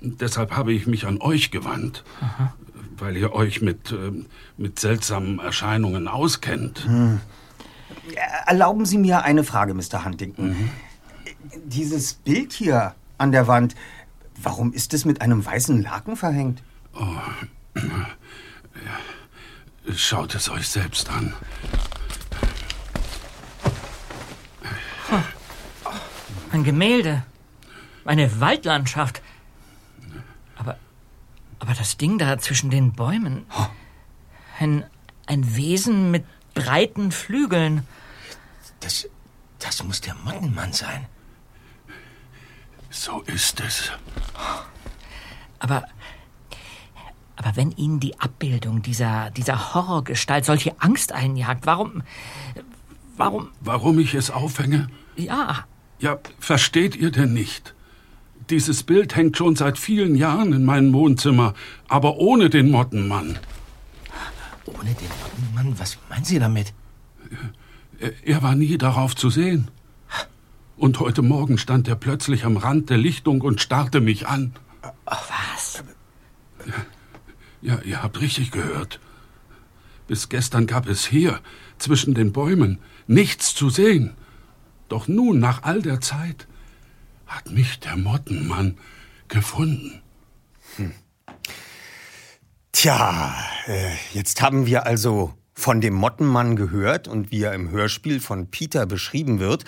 Deshalb 0.00 0.52
habe 0.52 0.72
ich 0.72 0.86
mich 0.86 1.06
an 1.06 1.20
euch 1.20 1.50
gewandt, 1.50 2.04
Aha. 2.20 2.54
weil 2.96 3.16
ihr 3.16 3.32
euch 3.32 3.60
mit, 3.60 3.92
äh, 3.92 4.12
mit 4.56 4.78
seltsamen 4.78 5.40
Erscheinungen 5.40 6.06
auskennt. 6.06 6.84
Hm. 6.84 7.20
Erlauben 8.46 8.86
Sie 8.86 8.98
mir 8.98 9.22
eine 9.24 9.44
Frage, 9.44 9.74
Mr. 9.74 10.04
Huntington. 10.04 10.50
Mhm. 10.50 10.70
Dieses 11.64 12.14
Bild 12.14 12.52
hier 12.52 12.94
an 13.18 13.32
der 13.32 13.48
Wand, 13.48 13.74
warum 14.40 14.72
ist 14.72 14.94
es 14.94 15.04
mit 15.04 15.20
einem 15.20 15.44
weißen 15.44 15.82
Laken 15.82 16.16
verhängt? 16.16 16.62
Oh. 16.94 17.16
Schaut 19.94 20.34
es 20.34 20.48
euch 20.50 20.68
selbst 20.68 21.10
an. 21.10 21.34
Ein 26.52 26.64
Gemälde. 26.64 27.24
Eine 28.04 28.40
Waldlandschaft. 28.40 29.22
Aber, 30.56 30.76
aber 31.58 31.74
das 31.74 31.96
Ding 31.96 32.18
da 32.18 32.38
zwischen 32.38 32.70
den 32.70 32.92
Bäumen. 32.92 33.46
Ein, 34.58 34.84
ein 35.26 35.56
Wesen 35.56 36.10
mit 36.10 36.24
breiten 36.54 37.12
Flügeln. 37.12 37.86
Das, 38.80 39.08
das 39.58 39.82
muss 39.84 40.00
der 40.00 40.14
Mottenmann 40.14 40.72
sein. 40.72 41.06
So 42.90 43.20
ist 43.22 43.60
es. 43.60 43.92
Aber, 45.58 45.84
aber 47.36 47.56
wenn 47.56 47.72
Ihnen 47.72 48.00
die 48.00 48.18
Abbildung 48.18 48.82
dieser, 48.82 49.30
dieser 49.30 49.74
Horrorgestalt 49.74 50.44
solche 50.44 50.80
Angst 50.80 51.12
einjagt, 51.12 51.66
warum, 51.66 52.02
warum? 53.18 53.48
Warum 53.60 53.98
ich 53.98 54.14
es 54.14 54.30
aufhänge? 54.30 54.88
Ja. 55.16 55.66
Ja, 56.00 56.18
versteht 56.38 56.96
ihr 56.96 57.10
denn 57.10 57.32
nicht? 57.32 57.74
Dieses 58.50 58.82
Bild 58.82 59.14
hängt 59.16 59.36
schon 59.36 59.56
seit 59.56 59.78
vielen 59.78 60.14
Jahren 60.14 60.52
in 60.52 60.64
meinem 60.64 60.92
Wohnzimmer, 60.94 61.54
aber 61.88 62.16
ohne 62.16 62.48
den 62.48 62.70
Mottenmann. 62.70 63.38
Ohne 64.64 64.94
den 64.94 65.08
Mottenmann? 65.22 65.78
Was 65.78 65.98
meinen 66.08 66.24
Sie 66.24 66.38
damit? 66.38 66.72
Er, 67.98 68.12
er 68.24 68.42
war 68.42 68.54
nie 68.54 68.78
darauf 68.78 69.14
zu 69.14 69.28
sehen. 69.28 69.70
Und 70.76 71.00
heute 71.00 71.22
Morgen 71.22 71.58
stand 71.58 71.88
er 71.88 71.96
plötzlich 71.96 72.44
am 72.44 72.56
Rand 72.56 72.88
der 72.88 72.98
Lichtung 72.98 73.40
und 73.40 73.60
starrte 73.60 74.00
mich 74.00 74.28
an. 74.28 74.54
Was? 75.04 75.82
Ja, 77.60 77.80
ihr 77.84 78.02
habt 78.02 78.20
richtig 78.20 78.52
gehört. 78.52 79.00
Bis 80.06 80.28
gestern 80.28 80.66
gab 80.66 80.88
es 80.88 81.04
hier, 81.04 81.40
zwischen 81.78 82.14
den 82.14 82.32
Bäumen, 82.32 82.78
nichts 83.08 83.54
zu 83.54 83.70
sehen. 83.70 84.14
Doch 84.88 85.08
nun, 85.08 85.40
nach 85.40 85.64
all 85.64 85.82
der 85.82 86.00
Zeit, 86.00 86.46
hat 87.26 87.50
mich 87.50 87.80
der 87.80 87.96
Mottenmann 87.96 88.78
gefunden. 89.28 90.00
Hm. 90.76 90.92
Tja, 92.72 93.34
äh, 93.66 93.94
jetzt 94.12 94.40
haben 94.40 94.66
wir 94.66 94.86
also 94.86 95.34
von 95.52 95.80
dem 95.80 95.94
Mottenmann 95.94 96.54
gehört 96.54 97.08
und 97.08 97.32
wie 97.32 97.42
er 97.42 97.52
im 97.52 97.70
Hörspiel 97.70 98.20
von 98.20 98.50
Peter 98.50 98.86
beschrieben 98.86 99.40
wird. 99.40 99.64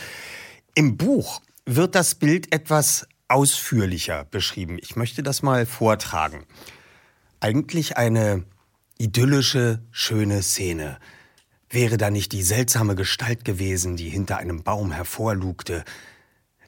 Im 0.74 0.96
Buch 0.96 1.42
wird 1.66 1.96
das 1.96 2.14
Bild 2.14 2.54
etwas 2.54 3.08
ausführlicher 3.26 4.24
beschrieben. 4.24 4.78
Ich 4.80 4.96
möchte 4.96 5.22
das 5.22 5.42
mal 5.42 5.66
vortragen. 5.66 6.46
Eigentlich 7.40 7.96
eine 7.96 8.44
idyllische, 8.98 9.82
schöne 9.90 10.42
Szene. 10.42 10.98
Wäre 11.70 11.96
da 11.96 12.10
nicht 12.10 12.32
die 12.32 12.42
seltsame 12.42 12.96
Gestalt 12.96 13.44
gewesen, 13.44 13.96
die 13.96 14.08
hinter 14.08 14.38
einem 14.38 14.62
Baum 14.62 14.92
hervorlugte, 14.92 15.84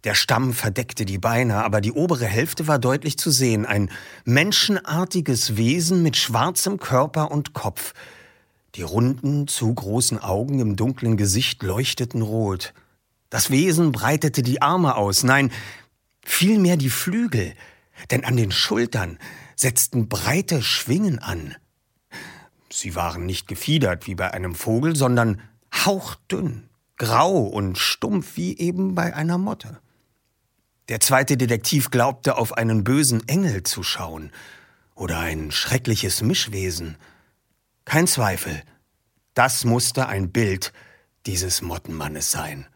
der 0.04 0.14
Stamm 0.14 0.52
verdeckte 0.52 1.04
die 1.04 1.18
Beine, 1.18 1.62
aber 1.64 1.80
die 1.80 1.92
obere 1.92 2.26
Hälfte 2.26 2.66
war 2.66 2.80
deutlich 2.80 3.18
zu 3.18 3.30
sehen. 3.30 3.66
Ein 3.66 3.88
menschenartiges 4.24 5.56
Wesen 5.56 6.02
mit 6.02 6.16
schwarzem 6.16 6.78
Körper 6.78 7.30
und 7.30 7.52
Kopf. 7.52 7.94
Die 8.74 8.82
runden, 8.82 9.46
zu 9.46 9.72
großen 9.72 10.18
Augen 10.18 10.58
im 10.58 10.74
dunklen 10.74 11.16
Gesicht 11.16 11.62
leuchteten 11.62 12.22
rot. 12.22 12.74
Das 13.30 13.50
Wesen 13.50 13.92
breitete 13.92 14.42
die 14.42 14.60
Arme 14.60 14.96
aus, 14.96 15.22
nein, 15.22 15.52
vielmehr 16.24 16.76
die 16.76 16.90
Flügel, 16.90 17.54
denn 18.10 18.24
an 18.24 18.36
den 18.36 18.50
Schultern 18.50 19.18
setzten 19.54 20.08
breite 20.08 20.62
Schwingen 20.62 21.20
an. 21.20 21.54
Sie 22.72 22.94
waren 22.94 23.26
nicht 23.26 23.46
gefiedert 23.48 24.06
wie 24.06 24.14
bei 24.14 24.32
einem 24.32 24.54
Vogel, 24.54 24.96
sondern 24.96 25.40
hauchdünn, 25.74 26.68
grau 26.96 27.40
und 27.40 27.78
stumpf 27.78 28.36
wie 28.36 28.58
eben 28.58 28.94
bei 28.94 29.14
einer 29.14 29.38
Motte. 29.38 29.80
Der 30.88 31.00
zweite 31.00 31.36
Detektiv 31.36 31.90
glaubte, 31.90 32.36
auf 32.36 32.56
einen 32.56 32.84
bösen 32.84 33.26
Engel 33.28 33.62
zu 33.62 33.82
schauen 33.82 34.30
oder 34.94 35.18
ein 35.18 35.50
schreckliches 35.50 36.22
Mischwesen. 36.22 36.96
Kein 37.84 38.06
Zweifel, 38.06 38.62
das 39.34 39.64
musste 39.64 40.06
ein 40.08 40.30
Bild 40.30 40.72
dieses 41.26 41.62
Mottenmannes 41.62 42.30
sein. 42.30 42.66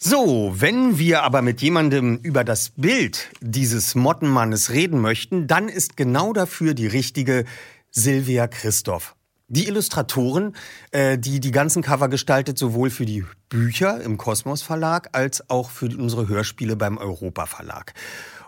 So, 0.00 0.54
wenn 0.54 0.96
wir 0.96 1.24
aber 1.24 1.42
mit 1.42 1.60
jemandem 1.60 2.18
über 2.22 2.44
das 2.44 2.70
Bild 2.70 3.30
dieses 3.40 3.96
Mottenmannes 3.96 4.70
reden 4.70 5.00
möchten, 5.00 5.48
dann 5.48 5.68
ist 5.68 5.96
genau 5.96 6.32
dafür 6.32 6.74
die 6.74 6.86
richtige 6.86 7.44
Silvia 7.90 8.46
Christoph. 8.46 9.16
Die 9.48 9.66
Illustratoren, 9.66 10.54
äh, 10.92 11.18
die 11.18 11.40
die 11.40 11.50
ganzen 11.50 11.82
Cover 11.82 12.08
gestaltet, 12.08 12.58
sowohl 12.58 12.90
für 12.90 13.06
die 13.06 13.24
Bücher 13.48 14.00
im 14.00 14.18
Kosmos 14.18 14.62
Verlag 14.62 15.08
als 15.16 15.50
auch 15.50 15.68
für 15.70 15.86
unsere 15.86 16.28
Hörspiele 16.28 16.76
beim 16.76 16.96
Europa 16.96 17.46
Verlag. 17.46 17.92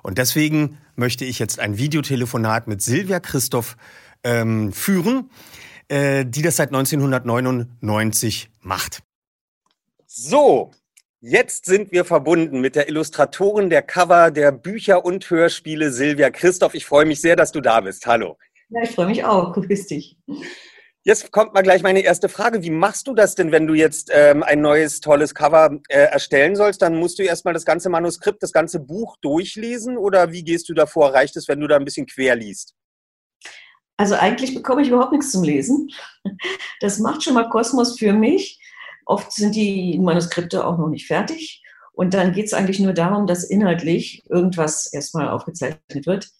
Und 0.03 0.19
deswegen 0.19 0.79
möchte 0.95 1.25
ich 1.25 1.41
jetzt 1.41 1.59
ein 1.59 1.79
Videotelefonat 1.79 2.69
mit 2.69 2.81
Silvia 2.81 3.19
Christoph 3.19 3.77
ähm, 4.23 4.73
führen, 4.73 5.31
äh, 5.89 6.25
die 6.25 6.43
das 6.43 6.55
seit 6.55 6.69
1999 6.69 8.51
macht. 8.61 9.03
So, 10.07 10.71
Jetzt 11.23 11.67
sind 11.67 11.93
wir 11.93 12.07
verbunden 12.07 12.63
mit 12.63 12.77
der 12.77 12.89
Illustratorin 12.89 13.69
der 13.69 13.83
Cover 13.83 14.31
der 14.31 14.53
Bücher 14.53 15.05
und 15.05 15.29
Hörspiele 15.29 15.93
Silvia 15.93 16.31
Christoph. 16.31 16.73
Ich 16.73 16.87
freue 16.87 17.05
mich 17.05 17.21
sehr, 17.21 17.37
dass 17.37 17.53
du 17.53 17.61
da 17.61 17.83
bist. 17.83 18.07
Hallo. 18.07 18.39
Ja, 18.71 18.83
ich 18.85 18.93
freue 18.93 19.05
mich 19.05 19.23
auch. 19.23 19.53
Grüß 19.53 19.87
dich. 19.89 20.17
Jetzt 21.05 21.31
kommt 21.31 21.53
mal 21.53 21.61
gleich 21.61 21.83
meine 21.83 22.01
erste 22.01 22.31
Frage. 22.31 22.63
Wie 22.63 22.71
machst 22.71 23.07
du 23.07 23.13
das 23.13 23.35
denn, 23.35 23.53
wenn 23.53 23.67
du 23.67 23.75
jetzt 23.75 24.11
ähm, 24.15 24.43
ein 24.43 24.63
neues, 24.63 25.01
tolles 25.01 25.35
Cover 25.35 25.79
äh, 25.89 26.05
erstellen 26.05 26.57
sollst? 26.57 26.81
Dann 26.81 26.97
musst 26.97 27.19
du 27.19 27.23
erstmal 27.23 27.53
das 27.53 27.67
ganze 27.67 27.91
Manuskript, 27.91 28.43
das 28.43 28.53
ganze 28.53 28.81
Buch 28.81 29.19
durchlesen 29.21 29.99
oder 29.99 30.33
wie 30.33 30.43
gehst 30.43 30.71
du 30.71 30.75
davor? 30.75 31.13
Reicht 31.13 31.37
es, 31.37 31.49
wenn 31.49 31.61
du 31.61 31.67
da 31.67 31.77
ein 31.77 31.85
bisschen 31.85 32.07
quer 32.07 32.35
liest? 32.35 32.75
Also 33.99 34.15
eigentlich 34.15 34.55
bekomme 34.55 34.81
ich 34.81 34.89
überhaupt 34.89 35.13
nichts 35.13 35.33
zum 35.33 35.43
Lesen. 35.43 35.91
Das 36.81 36.99
macht 36.99 37.23
schon 37.23 37.35
mal 37.35 37.51
Kosmos 37.51 37.99
für 37.99 38.15
mich. 38.15 38.59
Oft 39.11 39.33
sind 39.33 39.55
die 39.55 39.99
Manuskripte 39.99 40.67
auch 40.67 40.79
noch 40.79 40.89
nicht 40.89 41.07
fertig. 41.07 41.63
Und 41.93 42.15
dann 42.15 42.33
geht 42.33 42.47
es 42.47 42.55
eigentlich 42.55 42.81
nur 42.81 42.95
darum, 42.95 43.27
dass 43.27 43.45
inhaltlich 43.45 44.23
irgendwas 44.29 44.93
erstmal 44.93 45.29
aufgezeichnet 45.29 46.07
wird. 46.07 46.31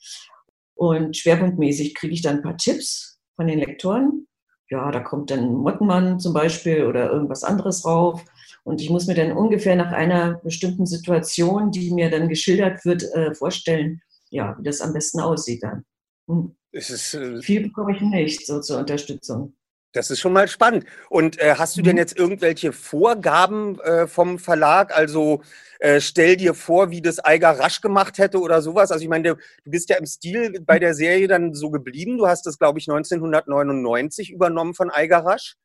Und 0.75 1.17
schwerpunktmäßig 1.17 1.95
kriege 1.95 2.15
ich 2.15 2.23
dann 2.23 2.37
ein 2.37 2.43
paar 2.43 2.57
Tipps 2.57 3.19
von 3.37 3.47
den 3.47 3.59
Lektoren 3.59 4.27
ja, 4.71 4.91
da 4.93 5.01
kommt 5.01 5.31
dann 5.31 5.53
Mottenmann 5.53 6.21
zum 6.21 6.33
Beispiel 6.33 6.85
oder 6.87 7.11
irgendwas 7.11 7.43
anderes 7.43 7.85
rauf. 7.85 8.25
Und 8.63 8.81
ich 8.81 8.89
muss 8.89 9.07
mir 9.07 9.15
dann 9.15 9.33
ungefähr 9.33 9.75
nach 9.75 9.91
einer 9.91 10.35
bestimmten 10.45 10.87
Situation, 10.87 11.73
die 11.73 11.91
mir 11.93 12.09
dann 12.09 12.29
geschildert 12.29 12.85
wird, 12.85 13.03
äh, 13.15 13.35
vorstellen, 13.35 14.01
ja, 14.31 14.57
wie 14.59 14.63
das 14.63 14.81
am 14.81 14.93
besten 14.93 15.21
aussieht 15.21 15.63
dann. 15.65 15.85
Hm. 16.29 16.55
Ist, 16.71 17.15
äh, 17.15 17.43
Viel 17.43 17.63
bekomme 17.63 17.97
ich 17.97 18.01
nicht 18.01 18.47
so 18.47 18.61
zur 18.61 18.79
Unterstützung. 18.79 19.55
Das 19.93 20.11
ist 20.11 20.21
schon 20.21 20.33
mal 20.33 20.47
spannend. 20.47 20.85
Und 21.09 21.39
äh, 21.41 21.57
hast 21.57 21.77
du 21.77 21.83
denn 21.83 21.95
mhm. 21.95 21.99
jetzt 21.99 22.17
irgendwelche 22.17 22.73
Vorgaben 22.73 23.81
äh, 23.81 24.07
vom 24.07 24.39
Verlag? 24.39 24.97
Also 24.97 25.43
äh, 25.81 26.01
stell 26.01 26.37
dir 26.37 26.55
vor, 26.55 26.91
wie 26.91 27.03
das 27.03 27.25
Eiger 27.25 27.59
rasch 27.59 27.81
gemacht 27.81 28.19
hätte 28.19 28.41
oder 28.41 28.63
sowas. 28.63 28.93
Also 28.93 29.03
ich 29.03 29.09
meine, 29.09 29.35
du 29.35 29.37
bist 29.65 29.89
ja 29.89 29.97
im 29.97 30.07
Stil 30.07 30.61
bei 30.65 30.79
der 30.79 30.95
Serie 30.95 31.27
dann 31.27 31.55
so 31.55 31.71
geblieben. 31.71 32.19
Du 32.19 32.29
hast 32.29 32.47
das, 32.47 32.59
glaube 32.59 32.79
ich, 32.79 32.89
1999 32.89 34.31
übernommen 34.31 34.75
von 34.75 34.91
Eiger 34.91 35.25
rasch. 35.25 35.57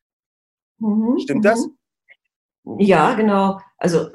Mhm. 0.79 1.19
Stimmt 1.19 1.43
mhm. 1.43 1.47
das? 1.47 1.67
Ja, 2.79 3.13
genau. 3.13 3.59
Also 3.77 4.09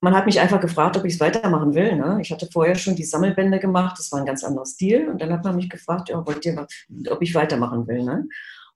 man 0.00 0.14
hat 0.14 0.26
mich 0.26 0.40
einfach 0.40 0.60
gefragt, 0.60 0.96
ob 0.96 1.04
ich 1.04 1.14
es 1.14 1.20
weitermachen 1.20 1.74
will. 1.74 1.96
Ne? 1.96 2.18
Ich 2.22 2.32
hatte 2.32 2.48
vorher 2.50 2.74
schon 2.74 2.96
die 2.96 3.04
Sammelbände 3.04 3.58
gemacht, 3.58 3.98
das 3.98 4.10
war 4.12 4.20
ein 4.20 4.26
ganz 4.26 4.42
anderer 4.44 4.64
Stil. 4.64 5.08
Und 5.08 5.20
dann 5.20 5.32
hat 5.32 5.44
man 5.44 5.56
mich 5.56 5.68
gefragt, 5.68 6.08
ja, 6.08 6.24
wollt 6.26 6.44
ihr, 6.46 6.66
ob 7.10 7.20
ich 7.20 7.34
weitermachen 7.34 7.86
will. 7.86 8.02
Ne? 8.02 8.26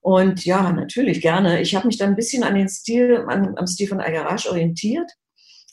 Und 0.05 0.45
ja, 0.45 0.71
natürlich 0.71 1.19
gerne. 1.19 1.61
Ich 1.61 1.73
habe 1.73 1.87
mich 1.87 1.97
dann 1.97 2.09
ein 2.09 2.15
bisschen 2.15 2.43
an 2.43 2.53
den 2.53 2.69
Stil, 2.69 3.25
an, 3.27 3.57
am 3.57 3.65
Stil 3.65 3.87
von 3.87 3.99
Agarash 3.99 4.45
orientiert. 4.45 5.09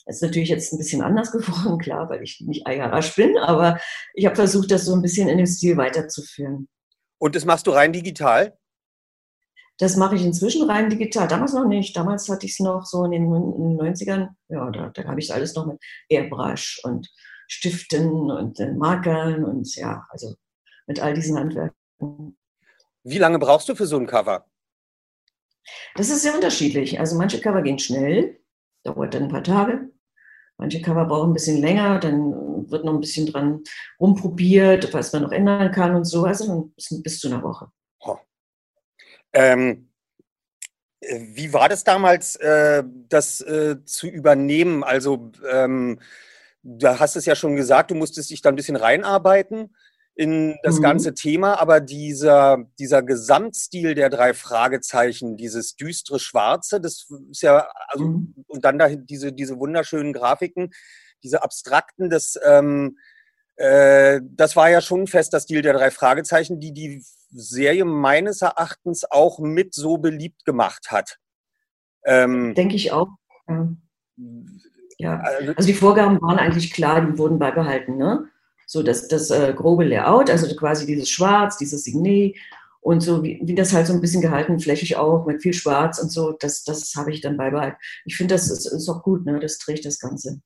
Das 0.07 0.17
ist 0.17 0.23
natürlich 0.23 0.49
jetzt 0.49 0.73
ein 0.73 0.79
bisschen 0.79 1.03
anders 1.03 1.33
geworden, 1.33 1.77
klar, 1.77 2.09
weil 2.09 2.23
ich 2.23 2.41
nicht 2.41 2.67
Agarash 2.67 3.15
bin, 3.15 3.37
aber 3.37 3.79
ich 4.15 4.25
habe 4.25 4.35
versucht, 4.35 4.71
das 4.71 4.87
so 4.87 4.95
ein 4.95 5.03
bisschen 5.03 5.29
in 5.29 5.37
dem 5.37 5.47
Stil 5.47 5.77
weiterzuführen. 5.77 6.67
Und 7.19 7.37
das 7.37 7.45
machst 7.45 7.67
du 7.67 7.73
rein 7.73 7.93
digital? 7.93 8.57
Das 9.77 9.99
mache 9.99 10.15
ich 10.15 10.25
inzwischen 10.25 10.63
rein 10.69 10.89
digital. 10.89 11.29
Damals 11.29 11.53
noch 11.53 11.67
nicht. 11.67 11.95
Damals 11.95 12.27
hatte 12.31 12.47
ich 12.47 12.53
es 12.53 12.61
noch 12.61 12.87
so 12.87 13.05
in 13.05 13.11
den, 13.11 13.25
in 13.25 13.77
den 13.77 13.95
90ern. 13.95 14.29
Ja, 14.49 14.71
da, 14.71 14.89
da 14.95 15.05
habe 15.05 15.21
ich 15.21 15.35
alles 15.35 15.55
noch 15.55 15.67
mit 15.67 15.79
Airbrush 16.09 16.81
und 16.85 17.07
Stiften 17.49 18.31
und 18.31 18.59
äh, 18.61 18.73
Markern 18.73 19.45
und 19.45 19.77
ja, 19.77 20.07
also 20.09 20.37
mit 20.87 21.01
all 21.01 21.13
diesen 21.13 21.39
Handwerken. 21.39 22.39
Wie 23.05 23.19
lange 23.19 23.39
brauchst 23.39 23.69
du 23.69 23.75
für 23.75 23.87
so 23.87 23.97
ein 23.97 24.07
Cover? 24.07 24.47
Das 25.95 26.11
ist 26.11 26.23
sehr 26.23 26.35
unterschiedlich. 26.35 26.99
Also 26.99 27.17
manche 27.17 27.41
Cover 27.41 27.63
gehen 27.63 27.79
schnell, 27.79 28.41
dauert 28.85 29.15
dann 29.15 29.25
ein 29.25 29.29
paar 29.29 29.45
Tage. 29.45 29.91
Manche 30.59 30.81
Cover 30.81 31.07
brauchen 31.07 31.31
ein 31.31 31.35
bisschen 31.35 31.61
länger, 31.61 31.99
dann 31.99 32.71
wird 32.71 32.85
noch 32.85 32.95
ein 32.95 33.01
bisschen 33.01 33.27
dran 33.27 33.63
rumprobiert, 33.99 34.93
was 34.95 35.13
man 35.13 35.23
noch 35.23 35.33
ändern 35.33 35.73
kann 35.73 35.95
und 35.95 36.05
so. 36.05 36.25
Also 36.25 36.47
dann 36.47 36.73
bis, 36.75 37.03
bis 37.03 37.19
zu 37.19 37.29
einer 37.29 37.43
Woche. 37.43 37.69
Oh. 38.01 38.17
Ähm, 39.33 39.89
wie 41.01 41.53
war 41.53 41.69
das 41.69 41.85
damals, 41.85 42.37
äh, 42.37 42.85
das 43.09 43.41
äh, 43.41 43.85
zu 43.85 44.07
übernehmen? 44.07 44.85
Also, 44.85 45.33
ähm, 45.51 46.01
da 46.63 47.01
hast 47.01 47.17
es 47.17 47.27
ja 47.27 47.35
schon 47.35 47.57
gesagt, 47.57 47.91
du 47.91 47.97
musstest 47.97 48.31
dich 48.31 48.41
da 48.41 48.51
ein 48.51 48.57
bisschen 48.57 48.77
reinarbeiten. 48.77 49.75
In 50.15 50.59
das 50.63 50.79
Mhm. 50.79 50.83
ganze 50.83 51.15
Thema, 51.15 51.59
aber 51.61 51.81
dieser, 51.81 52.59
dieser 52.79 53.03
Gesamtstil 53.03 53.95
der 53.95 54.11
drei 54.11 54.35
Fragezeichen, 54.35 55.37
dieses 55.37 55.77
düstere 55.77 56.19
Schwarze, 56.19 56.81
das 56.81 57.07
ist 57.31 57.43
ja, 57.43 57.67
also, 57.89 58.05
Mhm. 58.05 58.35
und 58.47 58.65
dann 58.65 58.79
da 58.79 58.89
diese, 58.89 59.33
diese 59.33 59.59
wunderschönen 59.59 60.13
Grafiken, 60.13 60.71
diese 61.23 61.43
abstrakten, 61.43 62.11
das, 62.11 62.39
ähm, 62.45 62.99
äh, 63.57 64.21
das 64.23 64.55
war 64.57 64.69
ja 64.69 64.81
schon 64.81 65.03
ein 65.03 65.07
fester 65.07 65.41
Stil 65.41 65.63
der 65.63 65.73
drei 65.73 65.91
Fragezeichen, 65.91 66.61
die 66.61 66.73
die 66.73 67.03
Serie 67.31 67.85
meines 67.87 68.43
Erachtens 68.43 69.11
auch 69.11 69.39
mit 69.39 69.73
so 69.75 69.97
beliebt 69.97 70.45
gemacht 70.45 70.91
hat. 70.91 71.19
Ähm, 72.05 72.55
Denke 72.55 72.77
ich 72.77 72.93
auch. 72.93 73.09
Ja. 73.49 73.69
ja. 74.99 75.21
also, 75.21 75.53
Also 75.57 75.67
die 75.67 75.75
Vorgaben 75.75 76.21
waren 76.21 76.39
eigentlich 76.39 76.73
klar, 76.73 77.01
die 77.01 77.17
wurden 77.17 77.39
beibehalten. 77.39 77.97
Ne? 77.97 78.29
So 78.73 78.83
das, 78.83 79.07
das 79.07 79.31
äh, 79.31 79.53
grobe 79.55 79.85
Layout, 79.85 80.31
also 80.31 80.47
quasi 80.57 80.87
dieses 80.87 81.11
Schwarz, 81.11 81.59
dieses 81.59 81.85
Signet 81.85 82.37
und 82.81 83.03
so, 83.03 83.23
wie, 83.23 83.39
wie 83.43 83.55
das 83.55 83.75
halt 83.75 83.87
so 83.87 83.93
ein 83.93 84.01
bisschen 84.01 84.23
gehalten, 84.23 84.59
flächig 84.59 84.97
auch, 84.97 85.27
mit 85.27 85.43
viel 85.43 85.53
Schwarz 85.53 85.99
und 85.99 86.11
so, 86.11 86.33
das, 86.33 86.65
das 86.65 86.95
habe 86.97 87.13
ich 87.13 87.21
dann 87.21 87.37
beibehalten. 87.37 87.77
Ich 88.07 88.17
finde, 88.17 88.35
das 88.35 88.51
ist, 88.51 88.65
ist 88.65 88.89
auch 88.89 89.03
gut, 89.03 89.27
ne? 89.27 89.39
das 89.41 89.59
trägt 89.59 89.85
das 89.85 89.99
Ganze. 89.99 90.41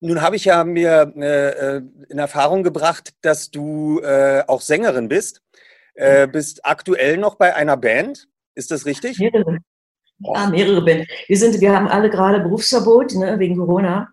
Nun 0.00 0.20
habe 0.20 0.36
ich 0.36 0.44
ja 0.44 0.62
mir 0.62 1.10
äh, 1.16 1.80
in 2.12 2.18
Erfahrung 2.18 2.64
gebracht, 2.64 3.14
dass 3.22 3.50
du 3.50 4.00
äh, 4.00 4.44
auch 4.46 4.60
Sängerin 4.60 5.08
bist. 5.08 5.40
Äh, 5.94 6.28
bist 6.28 6.66
aktuell 6.66 7.16
noch 7.16 7.36
bei 7.36 7.56
einer 7.56 7.78
Band. 7.78 8.28
Ist 8.56 8.70
das 8.70 8.84
richtig? 8.84 9.18
Mehrere. 9.18 9.56
Ja, 10.18 10.50
mehrere 10.50 10.84
Bands. 10.84 11.08
Wir, 11.26 11.38
sind, 11.38 11.62
wir 11.62 11.74
haben 11.74 11.88
alle 11.88 12.10
gerade 12.10 12.40
Berufsverbot 12.40 13.14
ne, 13.14 13.38
wegen 13.38 13.56
Corona. 13.56 14.12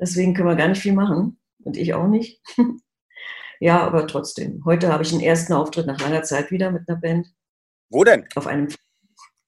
Deswegen 0.00 0.32
können 0.32 0.48
wir 0.48 0.56
gar 0.56 0.68
nicht 0.68 0.80
viel 0.80 0.94
machen. 0.94 1.38
Und 1.66 1.76
ich 1.76 1.94
auch 1.94 2.06
nicht. 2.06 2.40
ja, 3.60 3.80
aber 3.80 4.06
trotzdem. 4.06 4.64
Heute 4.64 4.92
habe 4.92 5.02
ich 5.02 5.12
einen 5.12 5.20
ersten 5.20 5.52
Auftritt 5.52 5.86
nach 5.86 6.00
langer 6.00 6.22
Zeit 6.22 6.52
wieder 6.52 6.70
mit 6.70 6.88
einer 6.88 7.00
Band. 7.00 7.26
Wo 7.90 8.04
denn? 8.04 8.24
Auf 8.36 8.46
einem, 8.46 8.68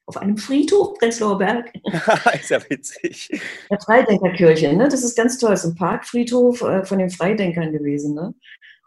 auf 0.05 0.17
einem 0.17 0.37
Friedhof, 0.37 0.99
Prenzlauer 0.99 1.39
Berg. 1.39 1.73
ist 2.35 2.51
ja 2.51 2.61
witzig. 2.69 3.41
Der 3.71 3.81
Freidenkerkirche, 3.81 4.77
ne? 4.77 4.89
Das 4.89 5.05
ist 5.05 5.17
ganz 5.17 5.39
toll. 5.39 5.51
Das 5.51 5.65
ist 5.65 5.71
ein 5.71 5.77
Parkfriedhof 5.77 6.61
äh, 6.63 6.85
von 6.85 6.99
den 6.99 7.11
Freidenkern 7.11 7.71
gewesen, 7.71 8.15
ne? 8.15 8.35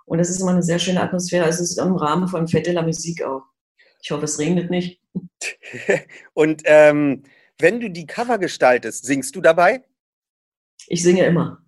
Und 0.04 0.18
das 0.18 0.30
ist 0.30 0.42
immer 0.42 0.52
eine 0.52 0.64
sehr 0.64 0.80
schöne 0.80 1.02
Atmosphäre. 1.02 1.46
Also 1.46 1.64
es 1.64 1.72
ist 1.72 1.78
im 1.78 1.96
Rahmen 1.96 2.28
von 2.28 2.48
Fête 2.48 2.66
de 2.66 2.74
la 2.74 2.82
Musique 2.82 3.24
auch. 3.24 3.44
Ich 4.04 4.12
hoffe, 4.12 4.26
es 4.26 4.40
regnet 4.40 4.70
nicht. 4.70 5.00
Und 6.34 6.64
ähm, 6.66 7.24
wenn 7.60 7.80
du 7.80 7.90
die 7.90 8.08
Cover 8.08 8.40
gestaltest, 8.40 9.06
singst 9.06 9.38
du 9.38 9.42
dabei? 9.42 9.86
Ich 10.88 11.02
singe 11.02 11.24
immer. 11.24 11.64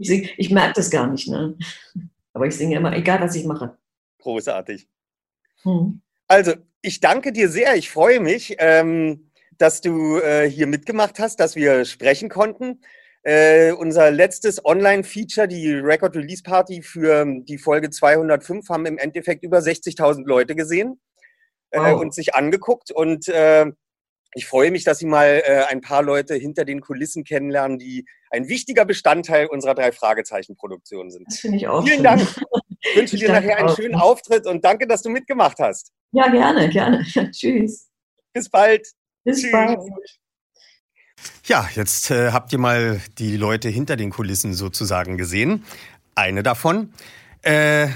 Ich, 0.00 0.08
sing, 0.08 0.28
ich 0.36 0.50
merke 0.50 0.74
das 0.76 0.90
gar 0.90 1.06
nicht, 1.06 1.28
ne? 1.28 1.56
Aber 2.32 2.46
ich 2.46 2.56
singe 2.56 2.76
immer, 2.76 2.96
egal 2.96 3.20
was 3.20 3.34
ich 3.34 3.44
mache. 3.44 3.76
Großartig. 4.18 4.88
Hm. 5.62 6.00
Also, 6.28 6.54
ich 6.82 7.00
danke 7.00 7.32
dir 7.32 7.48
sehr. 7.48 7.76
Ich 7.76 7.90
freue 7.90 8.20
mich, 8.20 8.56
ähm, 8.58 9.30
dass 9.58 9.80
du 9.80 10.18
äh, 10.18 10.48
hier 10.48 10.66
mitgemacht 10.66 11.18
hast, 11.18 11.40
dass 11.40 11.56
wir 11.56 11.84
sprechen 11.84 12.28
konnten. 12.28 12.80
Äh, 13.22 13.72
unser 13.72 14.10
letztes 14.10 14.64
Online-Feature, 14.64 15.46
die 15.46 15.74
Record 15.74 16.16
Release 16.16 16.42
Party 16.42 16.80
für 16.80 17.26
die 17.42 17.58
Folge 17.58 17.90
205, 17.90 18.68
haben 18.70 18.86
im 18.86 18.96
Endeffekt 18.96 19.44
über 19.44 19.58
60.000 19.58 20.24
Leute 20.24 20.54
gesehen 20.54 20.98
äh, 21.70 21.78
Wow. 21.78 22.00
und 22.00 22.14
sich 22.14 22.34
angeguckt. 22.34 22.90
Und 22.90 23.28
äh, 23.28 23.66
ich 24.34 24.46
freue 24.46 24.70
mich, 24.70 24.84
dass 24.84 24.98
Sie 24.98 25.06
mal 25.06 25.42
äh, 25.44 25.64
ein 25.68 25.80
paar 25.80 26.02
Leute 26.02 26.34
hinter 26.34 26.64
den 26.64 26.80
Kulissen 26.80 27.24
kennenlernen, 27.24 27.78
die 27.78 28.06
ein 28.30 28.48
wichtiger 28.48 28.84
Bestandteil 28.84 29.46
unserer 29.46 29.74
drei 29.74 29.92
Fragezeichen-Produktion 29.92 31.10
sind. 31.10 31.26
Das 31.26 31.38
finde 31.40 31.56
ich 31.58 31.66
auch. 31.68 31.82
Vielen 31.84 31.96
schön. 31.96 32.04
Dank. 32.04 32.20
Ich 32.82 32.96
wünsche 32.96 33.16
Ich 33.16 33.22
dir 33.22 33.32
nachher 33.32 33.58
einen 33.58 33.68
auch. 33.68 33.76
schönen 33.76 33.94
Auftritt 33.96 34.46
und 34.46 34.64
danke, 34.64 34.86
dass 34.86 35.02
du 35.02 35.10
mitgemacht 35.10 35.58
hast. 35.58 35.92
Ja, 36.12 36.28
gerne, 36.28 36.68
gerne. 36.68 37.04
Tschüss. 37.32 37.88
Bis 38.32 38.48
bald. 38.48 38.86
Bis 39.24 39.42
Tschüss. 39.42 39.52
bald. 39.52 39.80
Ja, 41.44 41.68
jetzt 41.74 42.10
äh, 42.10 42.30
habt 42.32 42.52
ihr 42.52 42.58
mal 42.58 43.00
die 43.18 43.36
Leute 43.36 43.68
hinter 43.68 43.96
den 43.96 44.10
Kulissen 44.10 44.54
sozusagen 44.54 45.18
gesehen. 45.18 45.64
Eine 46.14 46.42
davon. 46.42 46.94
Äh, 47.42 47.88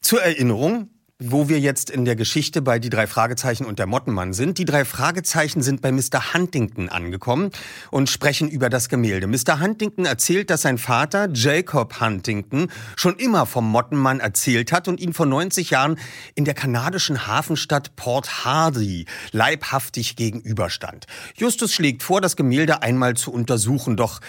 zur 0.00 0.22
Erinnerung, 0.22 0.90
wo 1.30 1.48
wir 1.48 1.60
jetzt 1.60 1.90
in 1.90 2.04
der 2.04 2.16
Geschichte 2.16 2.62
bei 2.62 2.78
die 2.78 2.90
drei 2.90 3.06
Fragezeichen 3.06 3.64
und 3.64 3.78
der 3.78 3.86
Mottenmann 3.86 4.32
sind. 4.32 4.58
Die 4.58 4.64
drei 4.64 4.84
Fragezeichen 4.84 5.62
sind 5.62 5.80
bei 5.80 5.92
Mr. 5.92 6.34
Huntington 6.34 6.88
angekommen 6.88 7.50
und 7.90 8.10
sprechen 8.10 8.48
über 8.48 8.68
das 8.68 8.88
Gemälde. 8.88 9.26
Mr. 9.26 9.60
Huntington 9.60 10.04
erzählt, 10.04 10.50
dass 10.50 10.62
sein 10.62 10.78
Vater 10.78 11.28
Jacob 11.32 12.00
Huntington 12.00 12.68
schon 12.96 13.16
immer 13.16 13.46
vom 13.46 13.70
Mottenmann 13.70 14.20
erzählt 14.20 14.72
hat 14.72 14.88
und 14.88 15.00
ihn 15.00 15.12
vor 15.12 15.26
90 15.26 15.70
Jahren 15.70 15.98
in 16.34 16.44
der 16.44 16.54
kanadischen 16.54 17.26
Hafenstadt 17.26 17.94
Port 17.96 18.44
Hardy 18.44 19.06
leibhaftig 19.30 20.16
gegenüberstand. 20.16 21.06
Justus 21.36 21.72
schlägt 21.72 22.02
vor, 22.02 22.20
das 22.20 22.36
Gemälde 22.36 22.82
einmal 22.82 23.14
zu 23.14 23.32
untersuchen, 23.32 23.96
doch 23.96 24.20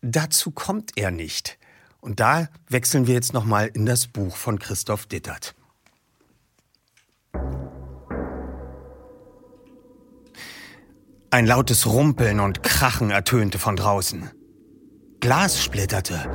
dazu 0.00 0.50
kommt 0.50 0.92
er 0.96 1.10
nicht. 1.10 1.58
Und 2.00 2.20
da 2.20 2.48
wechseln 2.68 3.06
wir 3.06 3.14
jetzt 3.14 3.32
nochmal 3.32 3.70
in 3.72 3.86
das 3.86 4.06
Buch 4.06 4.36
von 4.36 4.58
Christoph 4.58 5.06
Dittert. 5.06 5.54
Ein 11.30 11.46
lautes 11.46 11.86
Rumpeln 11.86 12.38
und 12.38 12.62
Krachen 12.62 13.10
ertönte 13.10 13.58
von 13.58 13.74
draußen. 13.74 14.30
Glas 15.18 15.60
splitterte. 15.60 16.30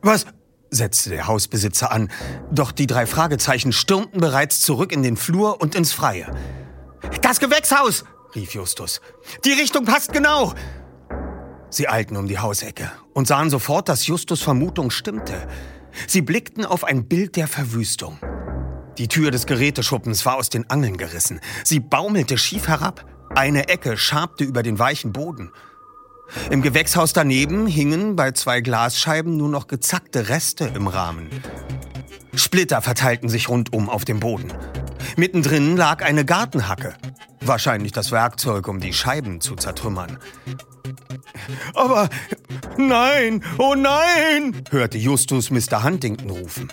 Was? 0.00 0.24
setzte 0.70 1.10
der 1.10 1.26
Hausbesitzer 1.26 1.90
an, 1.92 2.10
doch 2.50 2.72
die 2.72 2.86
drei 2.86 3.04
Fragezeichen 3.04 3.72
stürmten 3.72 4.20
bereits 4.20 4.62
zurück 4.62 4.92
in 4.92 5.02
den 5.02 5.16
Flur 5.16 5.60
und 5.60 5.74
ins 5.74 5.92
Freie. 5.92 6.34
Das 7.20 7.40
Gewächshaus! 7.40 8.04
rief 8.34 8.54
Justus. 8.54 9.00
Die 9.44 9.52
Richtung 9.52 9.84
passt 9.84 10.12
genau! 10.12 10.54
Sie 11.68 11.88
eilten 11.88 12.16
um 12.16 12.26
die 12.26 12.38
Hausecke 12.38 12.90
und 13.12 13.28
sahen 13.28 13.50
sofort, 13.50 13.88
dass 13.88 14.06
Justus 14.06 14.42
Vermutung 14.42 14.90
stimmte. 14.90 15.46
Sie 16.06 16.22
blickten 16.22 16.64
auf 16.64 16.84
ein 16.84 17.06
Bild 17.06 17.36
der 17.36 17.48
Verwüstung. 17.48 18.18
Die 19.00 19.08
Tür 19.08 19.30
des 19.30 19.46
Geräteschuppens 19.46 20.26
war 20.26 20.36
aus 20.36 20.50
den 20.50 20.68
Angeln 20.68 20.98
gerissen. 20.98 21.40
Sie 21.64 21.80
baumelte 21.80 22.36
schief 22.36 22.68
herab. 22.68 23.06
Eine 23.34 23.68
Ecke 23.70 23.96
schabte 23.96 24.44
über 24.44 24.62
den 24.62 24.78
weichen 24.78 25.14
Boden. 25.14 25.52
Im 26.50 26.60
Gewächshaus 26.60 27.14
daneben 27.14 27.66
hingen 27.66 28.14
bei 28.14 28.32
zwei 28.32 28.60
Glasscheiben 28.60 29.38
nur 29.38 29.48
noch 29.48 29.68
gezackte 29.68 30.28
Reste 30.28 30.70
im 30.74 30.86
Rahmen. 30.86 31.30
Splitter 32.34 32.82
verteilten 32.82 33.30
sich 33.30 33.48
rundum 33.48 33.88
auf 33.88 34.04
dem 34.04 34.20
Boden. 34.20 34.52
Mittendrin 35.16 35.78
lag 35.78 36.04
eine 36.04 36.26
Gartenhacke. 36.26 36.92
Wahrscheinlich 37.40 37.92
das 37.92 38.12
Werkzeug, 38.12 38.68
um 38.68 38.80
die 38.80 38.92
Scheiben 38.92 39.40
zu 39.40 39.56
zertrümmern. 39.56 40.18
Aber 41.72 42.10
nein, 42.76 43.42
oh 43.56 43.74
nein, 43.74 44.62
hörte 44.68 44.98
Justus 44.98 45.50
Mr. 45.50 45.84
Huntington 45.84 46.28
rufen. 46.28 46.70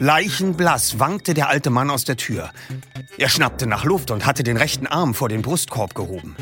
Leichenblass 0.00 0.98
wankte 0.98 1.34
der 1.34 1.50
alte 1.50 1.68
Mann 1.68 1.90
aus 1.90 2.04
der 2.04 2.16
Tür. 2.16 2.50
Er 3.18 3.28
schnappte 3.28 3.66
nach 3.66 3.84
Luft 3.84 4.10
und 4.10 4.24
hatte 4.24 4.42
den 4.42 4.56
rechten 4.56 4.86
Arm 4.86 5.12
vor 5.12 5.28
den 5.28 5.42
Brustkorb 5.42 5.94
gehoben. 5.94 6.36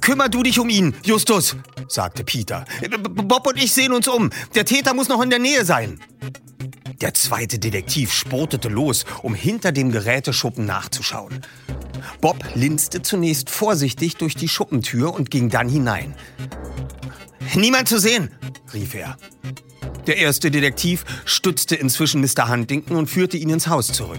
Kümmer 0.00 0.28
du 0.28 0.42
dich 0.42 0.58
um 0.58 0.68
ihn, 0.68 0.96
Justus, 1.04 1.54
sagte 1.86 2.24
Peter. 2.24 2.64
Bob 3.00 3.46
und 3.46 3.56
ich 3.56 3.72
sehen 3.72 3.92
uns 3.92 4.08
um. 4.08 4.30
Der 4.56 4.64
Täter 4.64 4.94
muss 4.94 5.08
noch 5.08 5.22
in 5.22 5.30
der 5.30 5.38
Nähe 5.38 5.64
sein. 5.64 6.00
Der 7.00 7.14
zweite 7.14 7.60
Detektiv 7.60 8.12
spurtete 8.12 8.68
los, 8.68 9.04
um 9.22 9.36
hinter 9.36 9.70
dem 9.70 9.92
Geräteschuppen 9.92 10.66
nachzuschauen. 10.66 11.40
Bob 12.20 12.44
linste 12.56 13.00
zunächst 13.00 13.48
vorsichtig 13.48 14.16
durch 14.16 14.34
die 14.34 14.48
Schuppentür 14.48 15.14
und 15.14 15.30
ging 15.30 15.50
dann 15.50 15.68
hinein. 15.68 16.16
Niemand 17.54 17.88
zu 17.88 18.00
sehen, 18.00 18.30
rief 18.74 18.94
er. 18.94 19.16
Der 20.10 20.18
erste 20.18 20.50
Detektiv 20.50 21.04
stützte 21.24 21.76
inzwischen 21.76 22.20
Mr. 22.20 22.48
Huntington 22.48 22.96
und 22.96 23.06
führte 23.06 23.36
ihn 23.36 23.48
ins 23.48 23.68
Haus 23.68 23.92
zurück. 23.92 24.18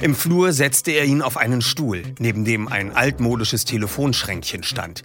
Im 0.00 0.14
Flur 0.14 0.54
setzte 0.54 0.92
er 0.92 1.04
ihn 1.04 1.20
auf 1.20 1.36
einen 1.36 1.60
Stuhl, 1.60 2.04
neben 2.18 2.46
dem 2.46 2.68
ein 2.68 2.96
altmodisches 2.96 3.66
Telefonschränkchen 3.66 4.62
stand. 4.62 5.02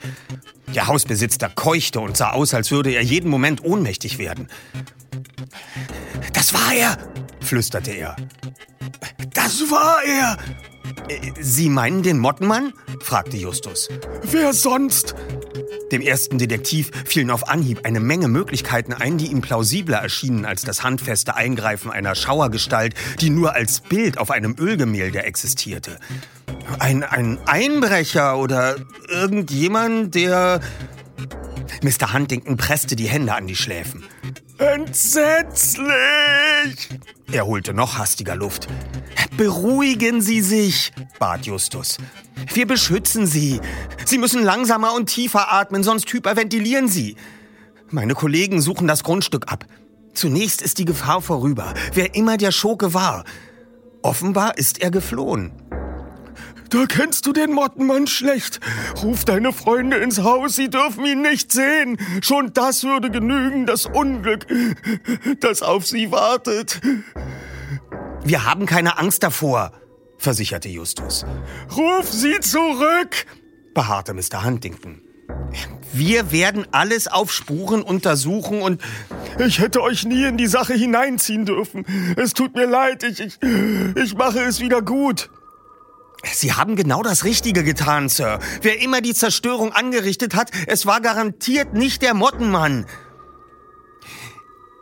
Der 0.74 0.88
Hausbesitzer 0.88 1.50
keuchte 1.50 2.00
und 2.00 2.16
sah 2.16 2.30
aus, 2.30 2.54
als 2.54 2.72
würde 2.72 2.92
er 2.92 3.02
jeden 3.02 3.30
Moment 3.30 3.62
ohnmächtig 3.66 4.18
werden. 4.18 4.48
Das 6.32 6.54
war 6.54 6.74
er, 6.74 6.98
flüsterte 7.42 7.92
er. 7.92 8.16
Das 9.34 9.70
war 9.70 10.02
er! 10.06 10.38
Äh, 11.10 11.34
Sie 11.42 11.68
meinen 11.68 12.04
den 12.04 12.20
Mottenmann? 12.20 12.72
fragte 13.02 13.36
Justus. 13.36 13.90
Wer 14.24 14.54
sonst? 14.54 15.14
Dem 15.92 16.02
ersten 16.02 16.38
Detektiv 16.38 16.92
fielen 17.06 17.30
auf 17.30 17.48
Anhieb 17.48 17.82
eine 17.84 18.00
Menge 18.00 18.28
Möglichkeiten 18.28 18.94
ein, 18.94 19.18
die 19.18 19.28
ihm 19.28 19.42
plausibler 19.42 19.98
erschienen 19.98 20.46
als 20.46 20.64
das 20.64 20.84
handfeste 20.84 21.36
Eingreifen 21.36 21.92
einer 21.92 22.16
Schauergestalt, 22.16 22.96
die 23.22 23.30
nur 23.30 23.54
als 23.54 23.82
Bild 23.82 24.18
auf 24.18 24.32
einem 24.32 24.56
Ölgemälde 24.60 25.24
existierte. 25.24 26.00
Ein, 26.80 27.04
ein 27.04 27.38
Einbrecher 27.46 28.38
oder 28.38 28.78
irgendjemand, 29.10 30.16
der... 30.16 30.62
Mr. 31.82 32.14
Huntington 32.14 32.58
presste 32.58 32.96
die 32.96 33.08
Hände 33.08 33.36
an 33.36 33.48
die 33.48 33.56
Schläfen. 33.56 34.04
Entsetzlich! 34.58 35.90
Er 37.32 37.46
holte 37.46 37.74
noch 37.74 37.98
hastiger 37.98 38.36
Luft. 38.36 38.68
Beruhigen 39.36 40.22
Sie 40.22 40.42
sich, 40.42 40.94
bat 41.20 41.46
Justus. 41.46 41.98
Wir 42.54 42.66
beschützen 42.66 43.28
Sie. 43.28 43.60
Sie 44.06 44.18
müssen 44.18 44.44
langsamer 44.44 44.94
und 44.94 45.08
tiefer 45.08 45.52
atmen, 45.52 45.84
sonst 45.84 46.12
hyperventilieren 46.12 46.88
Sie. 46.88 47.18
Meine 47.90 48.14
Kollegen 48.14 48.62
suchen 48.62 48.88
das 48.88 49.04
Grundstück 49.04 49.52
ab. 49.52 49.66
Zunächst 50.14 50.62
ist 50.62 50.78
die 50.78 50.86
Gefahr 50.86 51.22
vorüber, 51.22 51.74
wer 51.94 52.16
immer 52.16 52.38
der 52.38 52.52
Schurke 52.52 52.94
war. 52.94 53.26
Offenbar 54.02 54.58
ist 54.58 54.82
er 54.82 54.92
geflohen. 54.92 55.52
Da 56.70 56.86
kennst 56.88 57.26
du 57.26 57.34
den 57.34 57.52
Mottenmann 57.52 58.08
schlecht. 58.08 58.60
Ruf 59.02 59.26
deine 59.26 59.54
Freunde 59.54 59.98
ins 59.98 60.22
Haus, 60.24 60.56
sie 60.56 60.70
dürfen 60.70 61.06
ihn 61.06 61.22
nicht 61.22 61.52
sehen. 61.52 61.98
Schon 62.22 62.54
das 62.54 62.84
würde 62.84 63.10
genügen, 63.10 63.66
das 63.66 63.86
Unglück, 63.86 64.46
das 65.40 65.62
auf 65.62 65.86
sie 65.86 66.12
wartet. 66.12 66.82
Wir 68.24 68.46
haben 68.46 68.66
keine 68.66 68.98
Angst 68.98 69.24
davor, 69.24 69.72
versicherte 70.18 70.70
Justus. 70.70 71.26
Ruf 71.76 72.12
sie 72.12 72.40
zurück, 72.40 73.26
beharrte 73.74 74.14
Mr. 74.14 74.44
Huntington. 74.44 75.02
Wir 75.94 76.32
werden 76.32 76.66
alles 76.72 77.08
auf 77.08 77.32
Spuren 77.32 77.82
untersuchen 77.82 78.62
und 78.62 78.82
ich 79.40 79.60
hätte 79.60 79.82
euch 79.82 80.06
nie 80.06 80.26
in 80.26 80.38
die 80.38 80.48
Sache 80.48 80.74
hineinziehen 80.74 81.46
dürfen. 81.46 81.86
Es 82.18 82.34
tut 82.34 82.56
mir 82.56 82.66
leid, 82.66 83.04
ich, 83.04 83.20
ich, 83.20 83.40
ich 83.96 84.16
mache 84.16 84.40
es 84.42 84.60
wieder 84.60 84.82
gut. 84.82 85.30
Sie 86.34 86.54
haben 86.54 86.76
genau 86.76 87.04
das 87.04 87.24
Richtige 87.24 87.64
getan, 87.64 88.10
Sir. 88.10 88.40
Wer 88.62 88.82
immer 88.82 89.02
die 89.02 89.14
Zerstörung 89.14 89.72
angerichtet 89.72 90.36
hat, 90.36 90.52
es 90.68 90.86
war 90.86 91.02
garantiert 91.02 91.74
nicht 91.74 92.02
der 92.02 92.14
Mottenmann. 92.14 92.86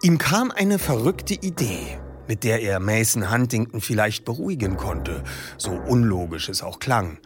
Ihm 0.02 0.18
kam 0.18 0.52
eine 0.52 0.80
verrückte 0.80 1.34
Idee, 1.34 1.98
mit 2.28 2.44
der 2.44 2.62
er 2.62 2.80
Mason 2.80 3.32
Huntington 3.32 3.82
vielleicht 3.82 4.26
beruhigen 4.26 4.78
konnte, 4.78 5.24
so 5.58 5.72
unlogisch 5.72 6.50
es 6.50 6.62
auch 6.62 6.80
klang. 6.80 7.20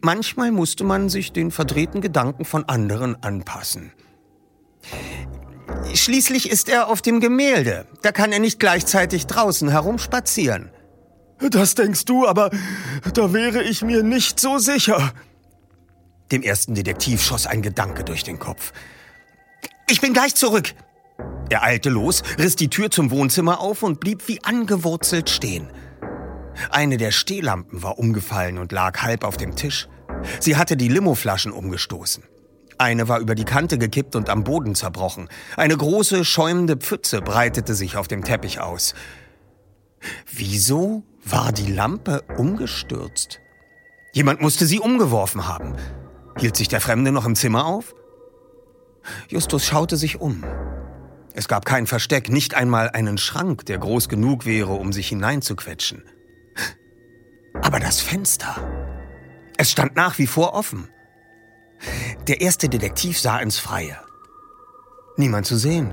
Manchmal 0.00 0.50
musste 0.52 0.84
man 0.84 1.08
sich 1.08 1.32
den 1.32 1.50
verdrehten 1.50 2.00
Gedanken 2.00 2.44
von 2.44 2.64
anderen 2.64 3.22
anpassen. 3.22 3.92
Schließlich 5.94 6.50
ist 6.50 6.68
er 6.68 6.88
auf 6.88 7.02
dem 7.02 7.20
Gemälde. 7.20 7.86
Da 8.02 8.12
kann 8.12 8.32
er 8.32 8.40
nicht 8.40 8.58
gleichzeitig 8.58 9.26
draußen 9.26 9.68
herumspazieren. 9.68 10.70
Das 11.50 11.74
denkst 11.74 12.04
du, 12.04 12.26
aber 12.26 12.50
da 13.12 13.32
wäre 13.32 13.62
ich 13.62 13.82
mir 13.82 14.02
nicht 14.02 14.40
so 14.40 14.58
sicher. 14.58 15.12
Dem 16.32 16.42
ersten 16.42 16.74
Detektiv 16.74 17.22
schoss 17.22 17.46
ein 17.46 17.62
Gedanke 17.62 18.04
durch 18.04 18.24
den 18.24 18.38
Kopf. 18.38 18.72
Ich 19.88 20.00
bin 20.00 20.12
gleich 20.12 20.34
zurück. 20.34 20.74
Er 21.50 21.62
eilte 21.62 21.90
los, 21.90 22.22
riss 22.38 22.56
die 22.56 22.70
Tür 22.70 22.90
zum 22.90 23.10
Wohnzimmer 23.10 23.60
auf 23.60 23.82
und 23.82 24.00
blieb 24.00 24.26
wie 24.28 24.42
angewurzelt 24.42 25.28
stehen. 25.28 25.68
Eine 26.70 26.96
der 26.96 27.10
Stehlampen 27.10 27.82
war 27.82 27.98
umgefallen 27.98 28.58
und 28.58 28.72
lag 28.72 29.02
halb 29.02 29.24
auf 29.24 29.36
dem 29.36 29.54
Tisch. 29.54 29.88
Sie 30.40 30.56
hatte 30.56 30.76
die 30.76 30.88
Limoflaschen 30.88 31.52
umgestoßen. 31.52 32.24
Eine 32.78 33.08
war 33.08 33.20
über 33.20 33.34
die 33.34 33.44
Kante 33.44 33.78
gekippt 33.78 34.16
und 34.16 34.30
am 34.30 34.42
Boden 34.42 34.74
zerbrochen. 34.74 35.28
Eine 35.56 35.76
große, 35.76 36.24
schäumende 36.24 36.76
Pfütze 36.76 37.20
breitete 37.20 37.74
sich 37.74 37.96
auf 37.96 38.08
dem 38.08 38.24
Teppich 38.24 38.60
aus. 38.60 38.94
Wieso 40.32 41.04
war 41.24 41.52
die 41.52 41.72
Lampe 41.72 42.22
umgestürzt? 42.36 43.40
Jemand 44.12 44.40
musste 44.40 44.66
sie 44.66 44.78
umgeworfen 44.78 45.48
haben. 45.48 45.74
Hielt 46.38 46.56
sich 46.56 46.68
der 46.68 46.80
Fremde 46.80 47.12
noch 47.12 47.26
im 47.26 47.34
Zimmer 47.34 47.66
auf? 47.66 47.94
Justus 49.28 49.64
schaute 49.66 49.96
sich 49.96 50.20
um. 50.20 50.44
Es 51.34 51.48
gab 51.48 51.64
kein 51.64 51.86
Versteck, 51.86 52.28
nicht 52.28 52.54
einmal 52.54 52.90
einen 52.90 53.18
Schrank, 53.18 53.66
der 53.66 53.78
groß 53.78 54.08
genug 54.08 54.46
wäre, 54.46 54.72
um 54.72 54.92
sich 54.92 55.08
hineinzuquetschen. 55.08 56.04
Aber 57.60 57.80
das 57.80 58.00
Fenster. 58.00 58.56
Es 59.56 59.70
stand 59.70 59.96
nach 59.96 60.18
wie 60.18 60.26
vor 60.26 60.54
offen. 60.54 60.88
Der 62.28 62.40
erste 62.40 62.68
Detektiv 62.68 63.18
sah 63.18 63.38
ins 63.38 63.58
Freie. 63.58 63.98
Niemand 65.16 65.46
zu 65.46 65.56
sehen. 65.56 65.92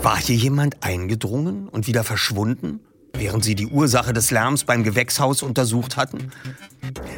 War 0.00 0.16
hier 0.16 0.36
jemand 0.36 0.82
eingedrungen 0.82 1.68
und 1.68 1.86
wieder 1.86 2.04
verschwunden? 2.04 2.80
Während 3.18 3.44
sie 3.44 3.54
die 3.54 3.66
Ursache 3.66 4.12
des 4.12 4.30
Lärms 4.30 4.64
beim 4.64 4.84
Gewächshaus 4.84 5.42
untersucht 5.42 5.96
hatten? 5.96 6.30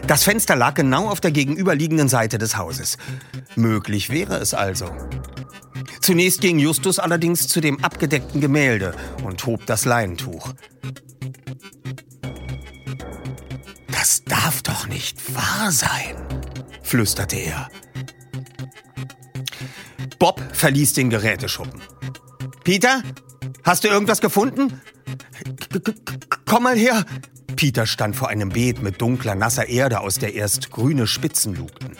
Das 0.06 0.24
Fenster 0.24 0.56
lag 0.56 0.74
genau 0.74 1.08
auf 1.08 1.20
der 1.20 1.30
gegenüberliegenden 1.30 2.08
Seite 2.08 2.38
des 2.38 2.56
Hauses. 2.56 2.98
Möglich 3.54 4.10
wäre 4.10 4.36
es 4.36 4.54
also. 4.54 4.90
Zunächst 6.00 6.40
ging 6.40 6.58
Justus 6.58 6.98
allerdings 6.98 7.46
zu 7.48 7.60
dem 7.60 7.84
abgedeckten 7.84 8.40
Gemälde 8.40 8.94
und 9.22 9.44
hob 9.46 9.66
das 9.66 9.84
Leintuch. 9.84 10.54
Das 13.92 14.24
darf 14.24 14.62
doch 14.62 14.88
nicht 14.88 15.34
wahr 15.34 15.70
sein, 15.70 16.16
flüsterte 16.82 17.36
er. 17.36 17.68
Bob 20.18 20.42
verließ 20.52 20.94
den 20.94 21.10
Geräteschuppen. 21.10 21.80
Peter, 22.64 23.02
hast 23.62 23.84
du 23.84 23.88
irgendwas 23.88 24.20
gefunden? 24.20 24.80
Komm 26.44 26.64
mal 26.64 26.76
her! 26.76 27.04
Peter 27.56 27.86
stand 27.86 28.16
vor 28.16 28.28
einem 28.28 28.50
Beet 28.50 28.82
mit 28.82 29.00
dunkler, 29.00 29.34
nasser 29.34 29.68
Erde, 29.68 30.00
aus 30.00 30.16
der 30.16 30.34
erst 30.34 30.70
grüne 30.70 31.06
Spitzen 31.06 31.54
lugten. 31.54 31.96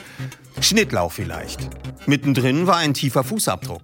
Schnittlauch 0.61 1.13
vielleicht. 1.13 1.69
Mittendrin 2.07 2.67
war 2.67 2.77
ein 2.77 2.95
tiefer 2.95 3.25
Fußabdruck. 3.25 3.83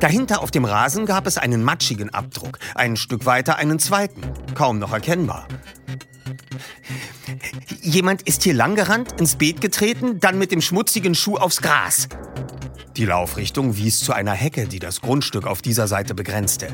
Dahinter 0.00 0.40
auf 0.42 0.50
dem 0.50 0.64
Rasen 0.64 1.06
gab 1.06 1.26
es 1.26 1.38
einen 1.38 1.62
matschigen 1.62 2.10
Abdruck, 2.10 2.58
ein 2.74 2.96
Stück 2.96 3.26
weiter 3.26 3.56
einen 3.56 3.78
zweiten, 3.78 4.22
kaum 4.54 4.78
noch 4.78 4.92
erkennbar. 4.92 5.48
Jemand 7.80 8.22
ist 8.22 8.42
hier 8.42 8.54
langgerannt, 8.54 9.20
ins 9.20 9.36
Beet 9.36 9.60
getreten, 9.60 10.20
dann 10.20 10.38
mit 10.38 10.52
dem 10.52 10.60
schmutzigen 10.60 11.14
Schuh 11.14 11.36
aufs 11.36 11.60
Gras. 11.60 12.08
Die 12.96 13.06
Laufrichtung 13.06 13.76
wies 13.76 14.00
zu 14.00 14.12
einer 14.12 14.32
Hecke, 14.32 14.66
die 14.66 14.78
das 14.78 15.00
Grundstück 15.00 15.46
auf 15.46 15.62
dieser 15.62 15.88
Seite 15.88 16.14
begrenzte. 16.14 16.68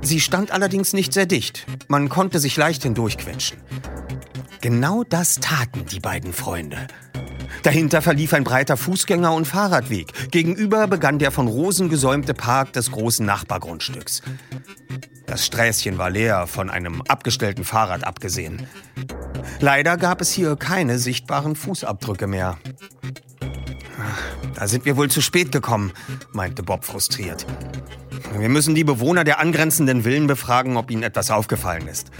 Sie 0.00 0.20
stand 0.20 0.52
allerdings 0.52 0.92
nicht 0.92 1.12
sehr 1.12 1.26
dicht. 1.26 1.66
Man 1.88 2.08
konnte 2.08 2.38
sich 2.38 2.56
leicht 2.56 2.84
hindurchquetschen. 2.84 3.58
Genau 4.60 5.02
das 5.02 5.36
taten 5.36 5.86
die 5.86 6.00
beiden 6.00 6.32
Freunde. 6.32 6.86
Dahinter 7.62 8.00
verlief 8.00 8.32
ein 8.32 8.44
breiter 8.44 8.76
Fußgänger- 8.76 9.34
und 9.34 9.46
Fahrradweg. 9.46 10.30
Gegenüber 10.30 10.86
begann 10.86 11.18
der 11.18 11.30
von 11.30 11.48
Rosen 11.48 11.88
gesäumte 11.88 12.32
Park 12.32 12.72
des 12.72 12.90
großen 12.90 13.26
Nachbargrundstücks. 13.26 14.22
Das 15.26 15.44
Sträßchen 15.46 15.98
war 15.98 16.10
leer, 16.10 16.46
von 16.46 16.70
einem 16.70 17.02
abgestellten 17.02 17.64
Fahrrad 17.64 18.04
abgesehen. 18.04 18.66
Leider 19.60 19.96
gab 19.96 20.20
es 20.20 20.30
hier 20.30 20.56
keine 20.56 20.98
sichtbaren 20.98 21.54
Fußabdrücke 21.54 22.26
mehr. 22.26 22.58
Da 24.54 24.66
sind 24.68 24.84
wir 24.84 24.96
wohl 24.96 25.10
zu 25.10 25.20
spät 25.20 25.52
gekommen, 25.52 25.92
meinte 26.32 26.62
Bob 26.62 26.84
frustriert. 26.84 27.46
Wir 28.36 28.48
müssen 28.48 28.74
die 28.74 28.84
Bewohner 28.84 29.24
der 29.24 29.40
angrenzenden 29.40 30.02
Villen 30.02 30.26
befragen, 30.26 30.76
ob 30.76 30.90
ihnen 30.90 31.02
etwas 31.02 31.30
aufgefallen 31.30 31.88
ist. 31.88 32.10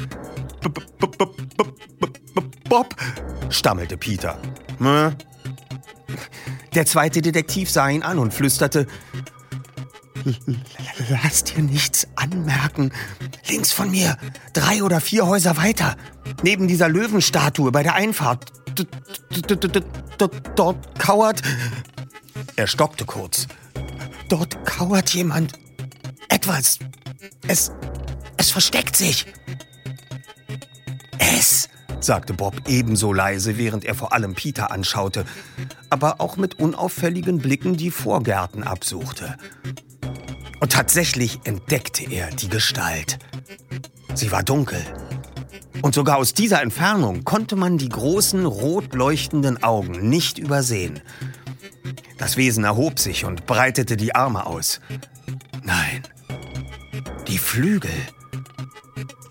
Bob, 2.68 2.94
stammelte 3.48 3.96
Peter. 3.96 4.38
Der 6.74 6.86
zweite 6.86 7.22
Detektiv 7.22 7.70
sah 7.70 7.88
ihn 7.88 8.02
an 8.02 8.18
und 8.18 8.32
flüsterte, 8.32 8.86
Lass 11.08 11.44
dir 11.44 11.62
nichts 11.62 12.06
anmerken. 12.16 12.92
Links 13.48 13.72
von 13.72 13.90
mir, 13.90 14.16
drei 14.52 14.82
oder 14.82 15.00
vier 15.00 15.26
Häuser 15.26 15.56
weiter, 15.56 15.96
neben 16.42 16.68
dieser 16.68 16.88
Löwenstatue 16.88 17.72
bei 17.72 17.82
der 17.82 17.94
Einfahrt. 17.94 18.52
Dort 20.56 20.98
kauert. 20.98 21.42
Er 22.56 22.66
stockte 22.66 23.04
kurz. 23.04 23.46
Dort 24.28 24.64
kauert 24.64 25.10
jemand. 25.10 25.52
Etwas. 26.28 26.78
Es. 27.46 27.72
Es 28.36 28.50
versteckt 28.50 28.96
sich. 28.96 29.26
Es, 31.18 31.68
sagte 32.00 32.32
Bob 32.32 32.68
ebenso 32.68 33.12
leise, 33.12 33.58
während 33.58 33.84
er 33.84 33.94
vor 33.94 34.12
allem 34.12 34.34
Peter 34.34 34.70
anschaute, 34.70 35.24
aber 35.90 36.20
auch 36.20 36.36
mit 36.36 36.58
unauffälligen 36.58 37.38
Blicken 37.38 37.76
die 37.76 37.90
Vorgärten 37.90 38.62
absuchte. 38.62 39.36
Und 40.60 40.72
tatsächlich 40.72 41.40
entdeckte 41.44 42.04
er 42.10 42.30
die 42.30 42.48
Gestalt. 42.48 43.18
Sie 44.14 44.30
war 44.32 44.42
dunkel. 44.42 44.82
Und 45.82 45.94
sogar 45.94 46.18
aus 46.18 46.34
dieser 46.34 46.62
Entfernung 46.62 47.24
konnte 47.24 47.56
man 47.56 47.78
die 47.78 47.88
großen 47.88 48.44
rot 48.44 48.94
leuchtenden 48.94 49.62
Augen 49.62 50.08
nicht 50.08 50.38
übersehen. 50.38 51.00
Das 52.18 52.36
Wesen 52.36 52.64
erhob 52.64 52.98
sich 52.98 53.24
und 53.24 53.46
breitete 53.46 53.96
die 53.96 54.14
Arme 54.14 54.46
aus. 54.46 54.80
Nein, 55.62 56.02
die 57.28 57.38
Flügel. 57.38 57.90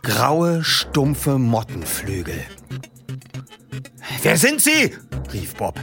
Graue, 0.01 0.63
stumpfe 0.63 1.37
Mottenflügel. 1.37 2.43
Wer 4.23 4.37
sind 4.37 4.61
Sie? 4.61 4.95
rief 5.31 5.53
Bob. 5.55 5.79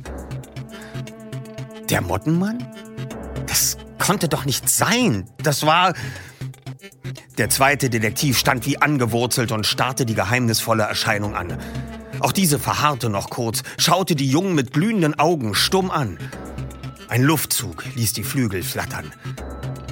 Der 1.88 2.00
Mottenmann? 2.00 2.66
Das 3.46 3.76
konnte 3.98 4.28
doch 4.28 4.44
nicht 4.44 4.68
sein. 4.68 5.30
Das 5.42 5.64
war. 5.64 5.94
Der 7.38 7.50
zweite 7.50 7.90
Detektiv 7.90 8.38
stand 8.38 8.66
wie 8.66 8.80
angewurzelt 8.80 9.52
und 9.52 9.66
starrte 9.66 10.06
die 10.06 10.14
geheimnisvolle 10.14 10.84
Erscheinung 10.84 11.34
an. 11.34 11.58
Auch 12.20 12.32
diese 12.32 12.58
verharrte 12.58 13.10
noch 13.10 13.30
kurz, 13.30 13.62
schaute 13.78 14.14
die 14.14 14.30
Jungen 14.30 14.54
mit 14.54 14.72
glühenden 14.72 15.18
Augen 15.18 15.54
stumm 15.54 15.90
an. 15.90 16.18
Ein 17.08 17.22
Luftzug 17.22 17.84
ließ 17.94 18.14
die 18.14 18.24
Flügel 18.24 18.62
flattern. 18.62 19.12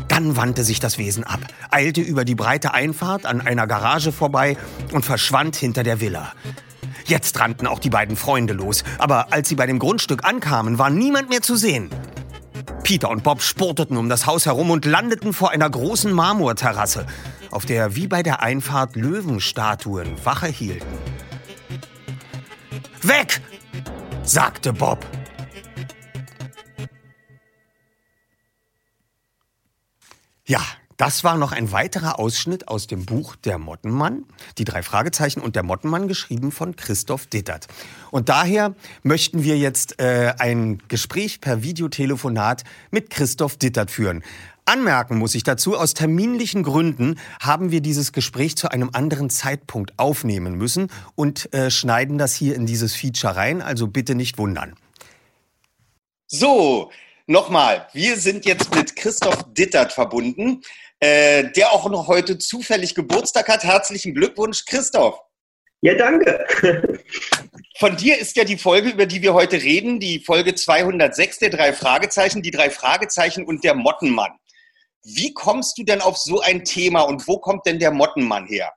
Dann 0.08 0.36
wandte 0.36 0.64
sich 0.64 0.80
das 0.80 0.98
Wesen 0.98 1.24
ab, 1.24 1.40
eilte 1.70 2.00
über 2.00 2.24
die 2.24 2.34
breite 2.34 2.72
Einfahrt 2.72 3.26
an 3.26 3.40
einer 3.40 3.66
Garage 3.66 4.12
vorbei 4.12 4.56
und 4.92 5.04
verschwand 5.04 5.56
hinter 5.56 5.82
der 5.82 6.00
Villa. 6.00 6.32
Jetzt 7.04 7.38
rannten 7.38 7.66
auch 7.66 7.78
die 7.78 7.90
beiden 7.90 8.16
Freunde 8.16 8.54
los, 8.54 8.84
aber 8.98 9.32
als 9.32 9.48
sie 9.48 9.56
bei 9.56 9.66
dem 9.66 9.78
Grundstück 9.78 10.24
ankamen, 10.24 10.78
war 10.78 10.88
niemand 10.88 11.28
mehr 11.28 11.42
zu 11.42 11.56
sehen. 11.56 11.90
Peter 12.82 13.10
und 13.10 13.22
Bob 13.22 13.42
spurteten 13.42 13.96
um 13.96 14.08
das 14.08 14.26
Haus 14.26 14.46
herum 14.46 14.70
und 14.70 14.84
landeten 14.84 15.32
vor 15.32 15.50
einer 15.50 15.68
großen 15.68 16.12
Marmorterrasse, 16.12 17.06
auf 17.50 17.66
der 17.66 17.96
wie 17.96 18.06
bei 18.06 18.22
der 18.22 18.42
Einfahrt 18.42 18.96
Löwenstatuen 18.96 20.24
Wache 20.24 20.46
hielten. 20.46 20.86
Weg! 23.02 23.40
sagte 24.22 24.72
Bob. 24.72 25.04
Ja, 30.46 30.60
das 30.96 31.24
war 31.24 31.36
noch 31.36 31.52
ein 31.52 31.72
weiterer 31.72 32.18
Ausschnitt 32.18 32.68
aus 32.68 32.86
dem 32.86 33.04
Buch 33.04 33.36
Der 33.36 33.58
Mottenmann, 33.58 34.24
die 34.58 34.64
drei 34.64 34.82
Fragezeichen 34.82 35.40
und 35.40 35.56
der 35.56 35.62
Mottenmann, 35.62 36.08
geschrieben 36.08 36.52
von 36.52 36.76
Christoph 36.76 37.26
Dittert. 37.26 37.66
Und 38.10 38.28
daher 38.28 38.74
möchten 39.02 39.42
wir 39.42 39.58
jetzt 39.58 40.00
äh, 40.00 40.34
ein 40.38 40.82
Gespräch 40.88 41.40
per 41.40 41.62
Videotelefonat 41.62 42.64
mit 42.90 43.10
Christoph 43.10 43.56
Dittert 43.56 43.90
führen. 43.90 44.22
Anmerken 44.66 45.18
muss 45.18 45.34
ich 45.34 45.42
dazu, 45.42 45.76
aus 45.76 45.92
terminlichen 45.92 46.62
Gründen 46.62 47.18
haben 47.40 47.70
wir 47.70 47.82
dieses 47.82 48.12
Gespräch 48.12 48.56
zu 48.56 48.70
einem 48.70 48.90
anderen 48.92 49.28
Zeitpunkt 49.28 49.98
aufnehmen 49.98 50.54
müssen 50.54 50.88
und 51.16 51.52
äh, 51.52 51.70
schneiden 51.70 52.16
das 52.16 52.34
hier 52.34 52.54
in 52.54 52.64
dieses 52.64 52.94
Feature 52.94 53.36
rein, 53.36 53.60
also 53.60 53.88
bitte 53.88 54.14
nicht 54.14 54.38
wundern. 54.38 54.74
So, 56.26 56.90
nochmal, 57.26 57.88
wir 57.92 58.16
sind 58.16 58.44
jetzt 58.46 58.74
mit 58.74 58.96
Christoph 58.96 59.44
Dittert 59.52 59.92
verbunden 59.92 60.62
äh, 61.04 61.50
der 61.52 61.72
auch 61.72 61.90
noch 61.90 62.08
heute 62.08 62.38
zufällig 62.38 62.94
Geburtstag 62.94 63.48
hat. 63.48 63.62
Herzlichen 63.62 64.14
Glückwunsch, 64.14 64.64
Christoph. 64.64 65.20
Ja, 65.82 65.94
danke. 65.94 66.46
Von 67.78 67.96
dir 67.96 68.18
ist 68.18 68.36
ja 68.36 68.44
die 68.44 68.56
Folge, 68.56 68.88
über 68.88 69.04
die 69.04 69.20
wir 69.20 69.34
heute 69.34 69.60
reden, 69.60 70.00
die 70.00 70.20
Folge 70.20 70.54
206 70.54 71.40
der 71.40 71.50
drei 71.50 71.74
Fragezeichen, 71.74 72.40
die 72.40 72.50
drei 72.50 72.70
Fragezeichen 72.70 73.44
und 73.44 73.64
der 73.64 73.74
Mottenmann. 73.74 74.32
Wie 75.02 75.34
kommst 75.34 75.76
du 75.76 75.84
denn 75.84 76.00
auf 76.00 76.16
so 76.16 76.40
ein 76.40 76.64
Thema 76.64 77.02
und 77.02 77.28
wo 77.28 77.38
kommt 77.38 77.66
denn 77.66 77.78
der 77.78 77.90
Mottenmann 77.90 78.46
her? 78.46 78.72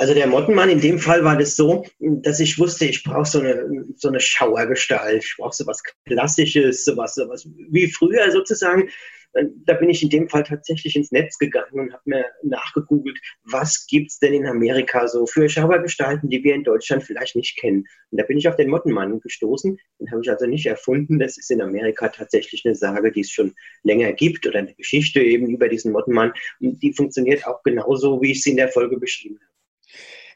Also 0.00 0.14
der 0.14 0.28
Mottenmann, 0.28 0.70
in 0.70 0.80
dem 0.80 1.00
Fall 1.00 1.24
war 1.24 1.36
das 1.36 1.56
so, 1.56 1.84
dass 1.98 2.38
ich 2.38 2.56
wusste, 2.56 2.84
ich 2.84 3.02
brauche 3.02 3.24
so 3.24 3.40
eine, 3.40 3.84
so 3.96 4.06
eine 4.06 4.20
Schauergestalt. 4.20 5.24
Ich 5.24 5.34
brauche 5.36 5.54
so 5.54 5.66
was 5.66 5.82
Klassisches, 6.06 6.84
sowas, 6.84 7.16
sowas 7.16 7.48
wie 7.70 7.90
früher 7.90 8.30
sozusagen. 8.30 8.88
Äh, 9.32 9.46
da 9.64 9.74
bin 9.74 9.90
ich 9.90 10.00
in 10.00 10.08
dem 10.08 10.28
Fall 10.28 10.44
tatsächlich 10.44 10.94
ins 10.94 11.10
Netz 11.10 11.36
gegangen 11.36 11.80
und 11.80 11.92
habe 11.92 12.02
mir 12.04 12.24
nachgegoogelt, 12.44 13.18
was 13.42 13.88
gibt 13.88 14.12
es 14.12 14.20
denn 14.20 14.34
in 14.34 14.46
Amerika 14.46 15.08
so 15.08 15.26
für 15.26 15.48
Schauergestalten, 15.48 16.30
die 16.30 16.44
wir 16.44 16.54
in 16.54 16.62
Deutschland 16.62 17.02
vielleicht 17.02 17.34
nicht 17.34 17.58
kennen. 17.58 17.84
Und 18.12 18.20
da 18.20 18.24
bin 18.24 18.38
ich 18.38 18.46
auf 18.46 18.54
den 18.54 18.70
Mottenmann 18.70 19.18
gestoßen. 19.18 19.80
Den 19.98 20.10
habe 20.12 20.20
ich 20.22 20.30
also 20.30 20.46
nicht 20.46 20.66
erfunden. 20.66 21.18
Das 21.18 21.38
ist 21.38 21.50
in 21.50 21.60
Amerika 21.60 22.08
tatsächlich 22.08 22.64
eine 22.64 22.76
Sage, 22.76 23.10
die 23.10 23.22
es 23.22 23.32
schon 23.32 23.52
länger 23.82 24.12
gibt 24.12 24.46
oder 24.46 24.60
eine 24.60 24.74
Geschichte 24.74 25.20
eben 25.20 25.48
über 25.48 25.68
diesen 25.68 25.90
Mottenmann. 25.90 26.32
Und 26.60 26.80
die 26.84 26.92
funktioniert 26.92 27.48
auch 27.48 27.64
genauso, 27.64 28.22
wie 28.22 28.30
ich 28.30 28.44
sie 28.44 28.50
in 28.50 28.58
der 28.58 28.68
Folge 28.68 28.96
beschrieben 28.96 29.40
habe. 29.40 29.57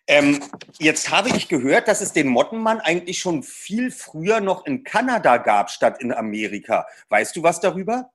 Ähm, 0.09 0.41
jetzt 0.79 1.11
habe 1.11 1.29
ich 1.31 1.49
gehört, 1.49 1.87
dass 1.87 2.01
es 2.01 2.13
den 2.13 2.29
Mottenmann 2.29 2.81
eigentlich 2.81 3.19
schon 3.19 3.43
viel 3.43 3.91
früher 3.91 4.41
noch 4.41 4.67
in 4.67 4.83
Kanada 4.83 5.37
gab, 5.37 5.71
statt 5.71 6.03
in 6.03 6.13
Amerika. 6.13 6.87
Weißt 7.09 7.37
du 7.37 7.43
was 7.43 7.61
darüber? 7.61 8.11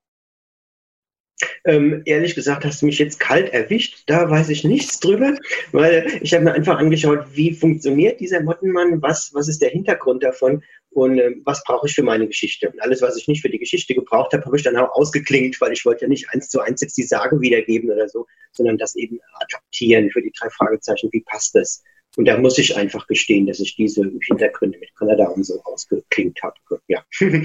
Ähm, 1.66 2.02
ehrlich 2.06 2.34
gesagt 2.34 2.66
hast 2.66 2.82
du 2.82 2.88
mich 2.88 2.98
jetzt 2.98 3.20
kalt 3.20 3.54
erwischt. 3.54 4.04
Da 4.08 4.30
weiß 4.30 4.50
ich 4.50 4.64
nichts 4.64 5.00
drüber, 5.00 5.36
weil 5.72 6.20
ich 6.22 6.34
habe 6.34 6.46
mir 6.46 6.54
einfach 6.54 6.80
angeschaut, 6.80 7.26
wie 7.34 7.54
funktioniert 7.54 8.20
dieser 8.20 8.42
Mottenmann, 8.42 9.02
was, 9.02 9.34
was 9.34 9.48
ist 9.48 9.62
der 9.62 9.70
Hintergrund 9.70 10.24
davon 10.24 10.64
und 10.98 11.20
äh, 11.20 11.36
was 11.46 11.64
brauche 11.64 11.86
ich 11.86 11.94
für 11.94 12.02
meine 12.02 12.26
Geschichte. 12.26 12.72
Und 12.72 12.82
alles, 12.82 13.04
was 13.04 13.18
ich 13.18 13.28
nicht 13.28 13.44
für 13.44 13.50
die 13.50 13.60
Geschichte 13.60 13.94
gebraucht 13.94 14.34
habe, 14.34 14.44
habe 14.44 14.58
ich 14.58 14.64
dann 14.64 14.76
auch 14.78 14.90
ausgeklingt, 14.96 15.62
weil 15.62 15.72
ich 15.72 15.86
wollte 15.86 16.06
ja 16.06 16.08
nicht 16.08 16.28
eins 16.32 16.50
zu 16.50 16.60
eins 16.60 16.82
jetzt 16.82 16.98
die 16.98 17.04
Sage 17.04 17.40
wiedergeben 17.40 17.92
oder 17.92 18.10
so, 18.10 18.26
sondern 18.52 18.80
das 18.80 18.96
eben 18.96 19.20
adaptieren 19.34 20.10
für 20.10 20.24
die 20.24 20.32
drei 20.32 20.50
Fragezeichen. 20.50 21.10
Wie 21.12 21.22
passt 21.22 21.54
das? 21.54 21.84
Und 22.16 22.26
da 22.26 22.36
muss 22.40 22.58
ich 22.58 22.76
einfach 22.76 23.06
gestehen, 23.06 23.46
dass 23.46 23.60
ich 23.60 23.76
diese 23.76 24.12
Hintergründe 24.24 24.80
mit 24.80 24.96
Kanada 24.96 25.26
und 25.26 25.44
so 25.44 25.62
ausgeklingt 25.64 26.42
habe. 26.42 26.56
Ja. 26.88 27.06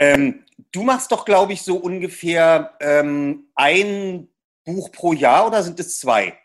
Ähm, 0.00 0.44
du 0.70 0.84
machst 0.84 1.10
doch, 1.10 1.24
glaube 1.24 1.54
ich, 1.54 1.62
so 1.62 1.76
ungefähr 1.76 2.76
ähm, 2.78 3.48
ein 3.56 4.28
Buch 4.64 4.92
pro 4.92 5.12
Jahr 5.12 5.48
oder 5.48 5.64
sind 5.64 5.80
es 5.80 5.98
zwei? 5.98 6.38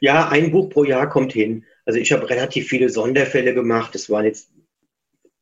Ja, 0.00 0.30
ein 0.30 0.50
Buch 0.50 0.70
pro 0.70 0.84
Jahr 0.84 1.10
kommt 1.10 1.34
hin. 1.34 1.66
Also 1.84 1.98
ich 1.98 2.10
habe 2.12 2.30
relativ 2.30 2.68
viele 2.68 2.88
Sonderfälle 2.88 3.52
gemacht. 3.52 3.94
Das 3.94 4.08
waren 4.08 4.24
jetzt, 4.24 4.50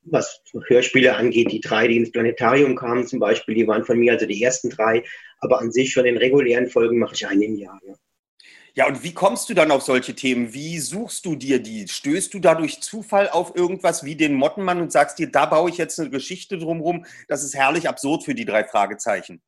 was 0.04 0.42
Hörspiele 0.66 1.14
angeht, 1.16 1.52
die 1.52 1.60
drei, 1.60 1.88
die 1.88 1.96
ins 1.96 2.12
Planetarium 2.12 2.76
kamen 2.76 3.06
zum 3.06 3.20
Beispiel, 3.20 3.54
die 3.54 3.66
waren 3.66 3.84
von 3.84 3.98
mir, 3.98 4.12
also 4.12 4.26
die 4.26 4.42
ersten 4.42 4.70
drei. 4.70 5.04
Aber 5.40 5.60
an 5.60 5.72
sich 5.72 5.94
von 5.94 6.04
den 6.04 6.16
regulären 6.16 6.68
Folgen 6.68 6.98
mache 6.98 7.14
ich 7.14 7.26
einen 7.26 7.42
im 7.42 7.56
Jahr. 7.56 7.80
Ja. 7.86 7.94
Ja, 8.74 8.86
und 8.86 9.02
wie 9.02 9.12
kommst 9.12 9.50
du 9.50 9.54
dann 9.54 9.70
auf 9.70 9.82
solche 9.82 10.14
Themen? 10.14 10.54
Wie 10.54 10.78
suchst 10.78 11.26
du 11.26 11.36
dir 11.36 11.58
die? 11.58 11.86
Stößt 11.86 12.32
du 12.32 12.38
da 12.38 12.54
durch 12.54 12.80
Zufall 12.80 13.28
auf 13.28 13.54
irgendwas 13.54 14.02
wie 14.02 14.16
den 14.16 14.32
Mottenmann 14.32 14.80
und 14.80 14.90
sagst 14.90 15.18
dir, 15.18 15.30
da 15.30 15.44
baue 15.44 15.68
ich 15.68 15.76
jetzt 15.76 16.00
eine 16.00 16.08
Geschichte 16.08 16.56
drumherum? 16.56 17.04
Das 17.28 17.44
ist 17.44 17.54
herrlich 17.54 17.86
absurd 17.86 18.24
für 18.24 18.34
die 18.34 18.46
drei 18.46 18.64
Fragezeichen. 18.64 19.42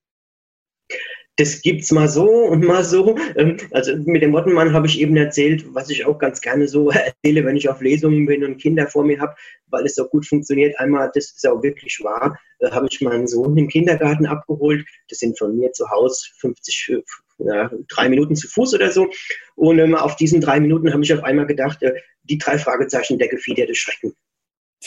Das 1.36 1.62
gibt's 1.62 1.90
mal 1.90 2.08
so 2.08 2.28
und 2.28 2.64
mal 2.64 2.84
so. 2.84 3.16
Ähm, 3.36 3.56
also 3.72 3.96
mit 3.96 4.22
dem 4.22 4.30
Mottenmann 4.30 4.72
habe 4.72 4.86
ich 4.86 5.00
eben 5.00 5.16
erzählt, 5.16 5.64
was 5.74 5.90
ich 5.90 6.06
auch 6.06 6.18
ganz 6.18 6.40
gerne 6.40 6.68
so 6.68 6.90
erzähle, 6.90 7.44
wenn 7.44 7.56
ich 7.56 7.68
auf 7.68 7.80
Lesungen 7.80 8.26
bin 8.26 8.44
und 8.44 8.58
Kinder 8.58 8.86
vor 8.86 9.04
mir 9.04 9.20
habe, 9.20 9.34
weil 9.66 9.84
es 9.84 9.96
so 9.96 10.06
gut 10.06 10.26
funktioniert. 10.26 10.78
Einmal, 10.78 11.10
das 11.12 11.32
ist 11.32 11.46
auch 11.46 11.62
wirklich 11.62 12.00
wahr, 12.02 12.38
da 12.60 12.70
habe 12.70 12.86
ich 12.90 13.00
meinen 13.00 13.26
Sohn 13.26 13.56
im 13.56 13.68
Kindergarten 13.68 14.26
abgeholt. 14.26 14.86
Das 15.08 15.18
sind 15.18 15.38
von 15.38 15.56
mir 15.56 15.72
zu 15.72 15.90
Hause 15.90 16.24
50, 16.38 16.98
ja, 17.38 17.70
drei 17.88 18.08
Minuten 18.08 18.36
zu 18.36 18.48
Fuß 18.48 18.74
oder 18.74 18.90
so. 18.90 19.10
Und 19.56 19.78
ähm, 19.78 19.94
auf 19.94 20.16
diesen 20.16 20.40
drei 20.40 20.60
Minuten 20.60 20.92
habe 20.92 21.02
ich 21.02 21.12
auf 21.12 21.24
einmal 21.24 21.46
gedacht, 21.46 21.82
äh, 21.82 21.94
die 22.22 22.38
drei 22.38 22.58
Fragezeichen 22.58 23.18
der 23.18 23.28
Gefieder 23.28 23.66
des 23.66 23.78
Schrecken. 23.78 24.14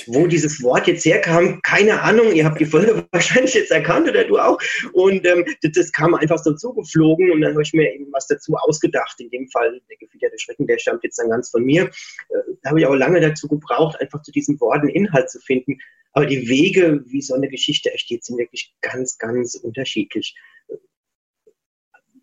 Wo 0.06 0.28
dieses 0.28 0.62
Wort 0.62 0.88
jetzt 0.88 1.06
herkam, 1.06 1.62
keine 1.64 2.02
Ahnung. 2.02 2.32
Ihr 2.34 2.46
habt 2.46 2.60
die 2.60 2.66
Folge 2.66 3.06
wahrscheinlich 3.12 3.54
jetzt 3.54 3.72
erkannt 3.72 4.08
oder 4.08 4.24
du 4.24 4.38
auch. 4.38 4.60
Und 4.94 5.26
ähm, 5.26 5.46
das, 5.62 5.72
das, 5.74 5.92
kam 5.92 6.14
einfach 6.14 6.38
so 6.38 6.54
zugeflogen 6.54 7.32
und 7.32 7.42
dann 7.42 7.54
habe 7.54 7.64
ich 7.64 7.74
mir 7.74 7.94
eben 7.94 8.08
was 8.12 8.28
dazu 8.28 8.54
ausgedacht. 8.56 9.20
In 9.20 9.30
dem 9.30 9.50
Fall 9.50 9.82
der 9.90 9.98
Gefieder 9.98 10.30
des 10.30 10.42
Schrecken, 10.42 10.68
der 10.68 10.78
stammt 10.78 11.04
jetzt 11.04 11.18
dann 11.18 11.30
ganz 11.30 11.50
von 11.50 11.64
mir. 11.64 11.86
Äh, 11.86 12.38
da 12.62 12.70
habe 12.70 12.80
ich 12.80 12.86
auch 12.86 12.96
lange 12.96 13.20
dazu 13.20 13.48
gebraucht, 13.48 14.00
einfach 14.00 14.22
zu 14.22 14.32
diesen 14.32 14.60
Worten 14.60 14.90
Inhalt 14.90 15.30
zu 15.30 15.40
finden. 15.40 15.78
Aber 16.14 16.26
die 16.26 16.48
Wege, 16.48 17.04
wie 17.06 17.22
so 17.22 17.34
eine 17.34 17.48
Geschichte 17.48 17.92
entsteht, 17.92 18.24
sind 18.24 18.38
wirklich 18.38 18.76
ganz, 18.82 19.18
ganz 19.18 19.56
unterschiedlich 19.56 20.36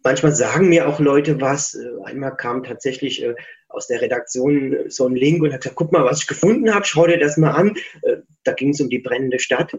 manchmal 0.04 0.32
sagen 0.32 0.68
mir 0.68 0.86
auch 0.86 1.00
Leute 1.00 1.40
was. 1.40 1.74
Äh, 1.74 1.88
einmal 2.04 2.36
kam 2.36 2.62
tatsächlich 2.62 3.24
äh, 3.24 3.34
aus 3.74 3.86
der 3.86 4.00
Redaktion 4.00 4.72
äh, 4.72 4.90
so 4.90 5.06
ein 5.06 5.14
Link 5.14 5.42
und 5.42 5.52
hat 5.52 5.62
gesagt, 5.62 5.76
guck 5.76 5.92
mal, 5.92 6.04
was 6.04 6.20
ich 6.20 6.26
gefunden 6.26 6.74
habe, 6.74 6.84
schau 6.84 7.06
dir 7.06 7.18
das 7.18 7.36
mal 7.36 7.52
an. 7.52 7.76
Da 8.44 8.52
ging 8.52 8.70
es 8.70 8.80
um 8.80 8.88
die 8.88 8.98
brennende 8.98 9.38
Stadt, 9.38 9.76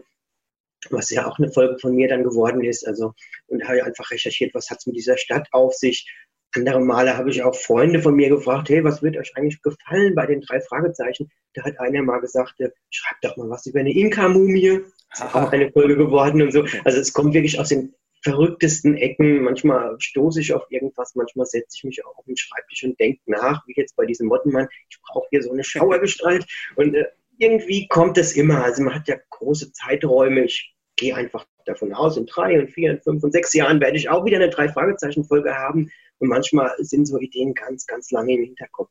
was 0.90 1.10
ja 1.10 1.26
auch 1.26 1.38
eine 1.38 1.50
Folge 1.50 1.78
von 1.78 1.94
mir 1.94 2.08
dann 2.08 2.24
geworden 2.24 2.62
ist. 2.64 2.86
Also, 2.86 3.14
und 3.46 3.66
habe 3.66 3.84
einfach 3.84 4.10
recherchiert, 4.10 4.54
was 4.54 4.70
hat 4.70 4.78
es 4.78 4.86
mit 4.86 4.96
dieser 4.96 5.16
Stadt 5.16 5.48
auf 5.52 5.74
sich. 5.74 6.06
Andere 6.54 6.80
Male 6.80 7.16
habe 7.16 7.30
ich 7.30 7.42
auch 7.42 7.54
Freunde 7.54 8.00
von 8.00 8.14
mir 8.14 8.30
gefragt, 8.30 8.70
hey, 8.70 8.82
was 8.82 9.02
wird 9.02 9.16
euch 9.16 9.32
eigentlich 9.36 9.60
gefallen 9.60 10.14
bei 10.14 10.26
den 10.26 10.40
drei 10.40 10.60
Fragezeichen? 10.60 11.28
Da 11.54 11.64
hat 11.64 11.78
einer 11.78 12.02
mal 12.02 12.20
gesagt, 12.20 12.54
schreibt 12.90 13.24
doch 13.24 13.36
mal 13.36 13.50
was 13.50 13.66
über 13.66 13.80
eine 13.80 13.92
Inka-Mumie. 13.92 14.80
Das 15.10 15.28
ist 15.28 15.34
auch 15.34 15.52
eine 15.52 15.70
Folge 15.70 15.96
geworden 15.96 16.42
und 16.42 16.52
so. 16.52 16.64
Also 16.84 16.98
es 16.98 17.12
kommt 17.12 17.34
wirklich 17.34 17.60
aus 17.60 17.68
den 17.68 17.94
verrücktesten 18.26 18.96
Ecken. 18.96 19.42
Manchmal 19.42 19.94
stoße 20.00 20.40
ich 20.40 20.52
auf 20.52 20.64
irgendwas, 20.68 21.14
manchmal 21.14 21.46
setze 21.46 21.76
ich 21.76 21.84
mich 21.84 22.04
auch 22.04 22.18
auf 22.18 22.24
den 22.24 22.36
Schreibtisch 22.36 22.82
und 22.82 22.98
denke 22.98 23.20
nach, 23.26 23.64
wie 23.68 23.74
jetzt 23.76 23.94
bei 23.94 24.04
diesem 24.04 24.26
Mottenmann, 24.26 24.66
ich 24.90 24.98
brauche 25.00 25.28
hier 25.30 25.42
so 25.42 25.52
eine 25.52 25.62
Schauergestalt. 25.62 26.44
Und 26.74 26.94
äh, 26.94 27.06
irgendwie 27.38 27.86
kommt 27.86 28.18
es 28.18 28.32
immer. 28.32 28.64
Also 28.64 28.82
man 28.82 28.96
hat 28.96 29.06
ja 29.06 29.16
große 29.30 29.72
Zeiträume. 29.72 30.44
Ich 30.44 30.74
gehe 30.96 31.14
einfach 31.14 31.46
davon 31.66 31.92
aus, 31.92 32.16
in 32.16 32.26
drei 32.26 32.58
und 32.58 32.70
vier 32.72 32.92
und 32.92 33.04
fünf 33.04 33.22
und 33.22 33.32
sechs 33.32 33.52
Jahren 33.52 33.80
werde 33.80 33.96
ich 33.96 34.08
auch 34.08 34.24
wieder 34.24 34.38
eine 34.38 34.50
Drei-Fragezeichen-Folge 34.50 35.54
haben. 35.54 35.92
Und 36.18 36.28
manchmal 36.28 36.74
sind 36.78 37.06
so 37.06 37.18
Ideen 37.18 37.54
ganz, 37.54 37.86
ganz 37.86 38.10
lange 38.10 38.34
im 38.34 38.42
Hinterkopf. 38.42 38.90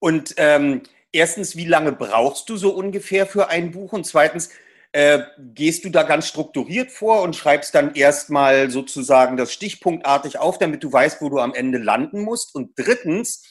Und 0.00 0.34
ähm, 0.36 0.82
erstens, 1.12 1.56
wie 1.56 1.64
lange 1.64 1.92
brauchst 1.92 2.50
du 2.50 2.58
so 2.58 2.74
ungefähr 2.74 3.24
für 3.24 3.48
ein 3.48 3.70
Buch? 3.70 3.94
Und 3.94 4.04
zweitens, 4.04 4.50
Äh, 4.94 5.24
gehst 5.38 5.84
du 5.84 5.90
da 5.90 6.04
ganz 6.04 6.28
strukturiert 6.28 6.92
vor 6.92 7.22
und 7.22 7.34
schreibst 7.34 7.74
dann 7.74 7.96
erstmal 7.96 8.70
sozusagen 8.70 9.36
das 9.36 9.52
stichpunktartig 9.52 10.38
auf, 10.38 10.58
damit 10.58 10.84
du 10.84 10.92
weißt, 10.92 11.20
wo 11.20 11.28
du 11.30 11.40
am 11.40 11.52
Ende 11.52 11.78
landen 11.78 12.20
musst? 12.22 12.54
Und 12.54 12.78
drittens, 12.78 13.42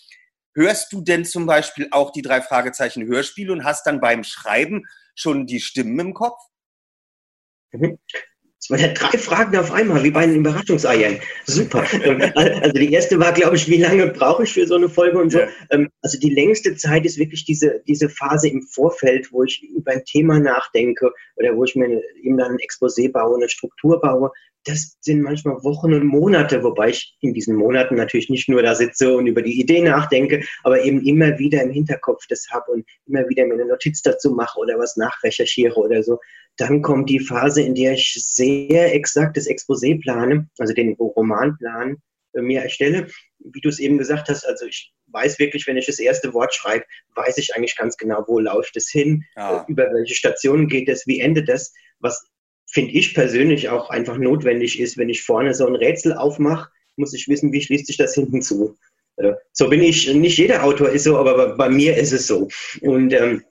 hörst 0.56 0.94
du 0.94 1.02
denn 1.02 1.26
zum 1.26 1.46
Beispiel 1.46 1.90
auch 1.92 2.12
die 2.12 2.22
drei 2.22 2.42
Fragezeichen 2.42 3.06
Hörspiele 3.06 3.52
und 3.52 3.66
hast 3.66 3.86
dann 3.86 4.00
beim 4.00 4.24
Schreiben 4.24 4.86
schon 5.16 5.46
die 5.46 5.60
Stimmen 5.60 6.00
im 6.00 6.14
Kopf? 6.14 6.40
Mhm. 7.74 8.00
Das 8.64 8.70
waren 8.70 8.80
ja 8.80 8.94
drei 8.94 9.18
Fragen 9.18 9.58
auf 9.58 9.74
einmal, 9.74 10.06
wie 10.06 10.12
bei 10.12 10.26
den 10.26 10.38
Überraschungseiern. 10.38 11.18
Super. 11.46 11.84
Ähm, 12.02 12.22
also 12.36 12.72
die 12.72 12.94
erste 12.94 13.20
war, 13.20 13.34
glaube 13.34 13.58
ich, 13.58 13.68
wie 13.68 13.82
lange 13.82 14.08
brauche 14.08 14.44
ich 14.44 14.54
für 14.54 14.66
so 14.66 14.76
eine 14.76 14.88
Folge 14.88 15.20
und 15.20 15.32
so. 15.32 15.40
Ja. 15.40 15.48
Ähm, 15.72 15.90
also 16.02 16.18
die 16.18 16.34
längste 16.34 16.74
Zeit 16.78 17.06
ist 17.06 17.18
wirklich 17.18 17.44
diese, 17.44 17.82
diese 17.90 18.08
Phase 18.08 18.48
im 18.48 18.62
Vorfeld, 18.62 19.34
wo 19.34 19.44
ich 19.44 19.62
über 19.64 19.92
ein 19.92 20.06
Thema 20.06 20.40
nachdenke 20.40 21.12
oder 21.36 21.54
wo 21.58 21.66
ich 21.66 21.76
mir 21.76 22.02
eben 22.22 22.38
dann 22.38 22.52
ein 22.52 22.58
Exposé 22.60 23.12
baue, 23.12 23.36
eine 23.36 23.50
Struktur 23.50 24.00
baue. 24.00 24.32
Das 24.66 24.98
sind 25.02 25.22
manchmal 25.22 25.62
Wochen 25.64 25.94
und 25.94 26.06
Monate, 26.06 26.64
wobei 26.64 26.90
ich 26.90 27.18
in 27.20 27.34
diesen 27.34 27.56
Monaten 27.56 27.96
natürlich 27.96 28.30
nicht 28.30 28.48
nur 28.48 28.64
da 28.64 28.76
sitze 28.76 29.16
und 29.16 29.28
über 29.28 29.42
die 29.42 29.60
Idee 29.60 29.82
nachdenke, 29.82 30.44
aber 30.64 30.84
eben 30.84 31.06
immer 31.06 31.38
wieder 31.38 31.62
im 31.62 31.72
Hinterkopf 31.72 32.26
das 32.28 32.48
habe 32.50 32.72
und 32.72 32.86
immer 33.06 33.28
wieder 33.28 33.46
mir 33.46 33.56
eine 33.56 33.66
Notiz 33.66 34.02
dazu 34.02 34.32
mache 34.32 34.60
oder 34.60 34.80
was 34.80 34.96
nachrecherchiere 34.96 35.76
oder 35.76 36.02
so. 36.04 36.20
Dann 36.58 36.82
kommt 36.82 37.10
die 37.10 37.20
Phase, 37.20 37.62
in 37.62 37.76
der 37.76 37.94
ich 37.94 38.14
sehr 38.16 38.94
exakt 38.94 39.38
das 39.38 39.48
Exposé 39.48 40.00
plane, 40.02 40.48
also 40.60 40.74
den 40.74 40.94
Romanplan 40.94 41.98
äh, 42.34 42.42
mir 42.42 42.62
erstelle. 42.62 43.08
Wie 43.40 43.62
du 43.62 43.70
es 43.70 43.80
eben 43.80 43.98
gesagt 43.98 44.30
hast, 44.30 44.46
also 44.46 44.66
ich 44.66 44.94
weiß 45.08 45.40
wirklich, 45.40 45.68
wenn 45.68 45.78
ich 45.78 45.86
das 45.86 46.00
erste 46.00 46.34
Wort 46.34 46.54
schreibe, 46.54 46.86
weiß 47.16 47.38
ich 47.38 47.56
eigentlich 47.56 47.76
ganz 47.76 47.98
genau, 47.98 48.24
wo 48.28 48.40
läuft 48.40 48.78
es 48.78 48.90
hin, 48.90 49.24
ja. 49.36 49.66
über 49.68 49.92
welche 49.94 50.16
Stationen 50.16 50.68
geht 50.68 50.90
es, 50.90 51.06
wie 51.08 51.20
endet 51.20 51.50
das, 51.50 51.74
was 52.00 52.26
finde 52.74 52.94
ich 52.94 53.14
persönlich 53.14 53.70
auch 53.70 53.92
einfach 53.92 54.18
notwendig 54.18 54.80
ist, 54.80 54.98
wenn 54.98 55.10
ich 55.10 55.22
vorne 55.22 55.54
so 55.54 55.68
ein 55.68 55.76
Rätsel 55.76 56.14
aufmache, 56.14 56.72
muss 56.96 57.14
ich 57.14 57.28
wissen, 57.28 57.54
wie 57.54 57.62
schließt 57.62 57.86
sich 57.86 57.98
das 57.98 58.16
hinten 58.16 58.42
zu. 58.42 58.78
Äh, 59.18 59.34
so 59.52 59.70
bin 59.70 59.84
ich, 59.84 60.12
nicht 60.12 60.38
jeder 60.40 60.64
Autor 60.64 60.90
ist 60.90 61.04
so, 61.04 61.18
aber 61.18 61.56
bei 61.56 61.70
mir 61.70 61.96
ist 61.96 62.12
es 62.12 62.26
so. 62.26 62.48
Und 62.82 63.14
ähm, 63.14 63.44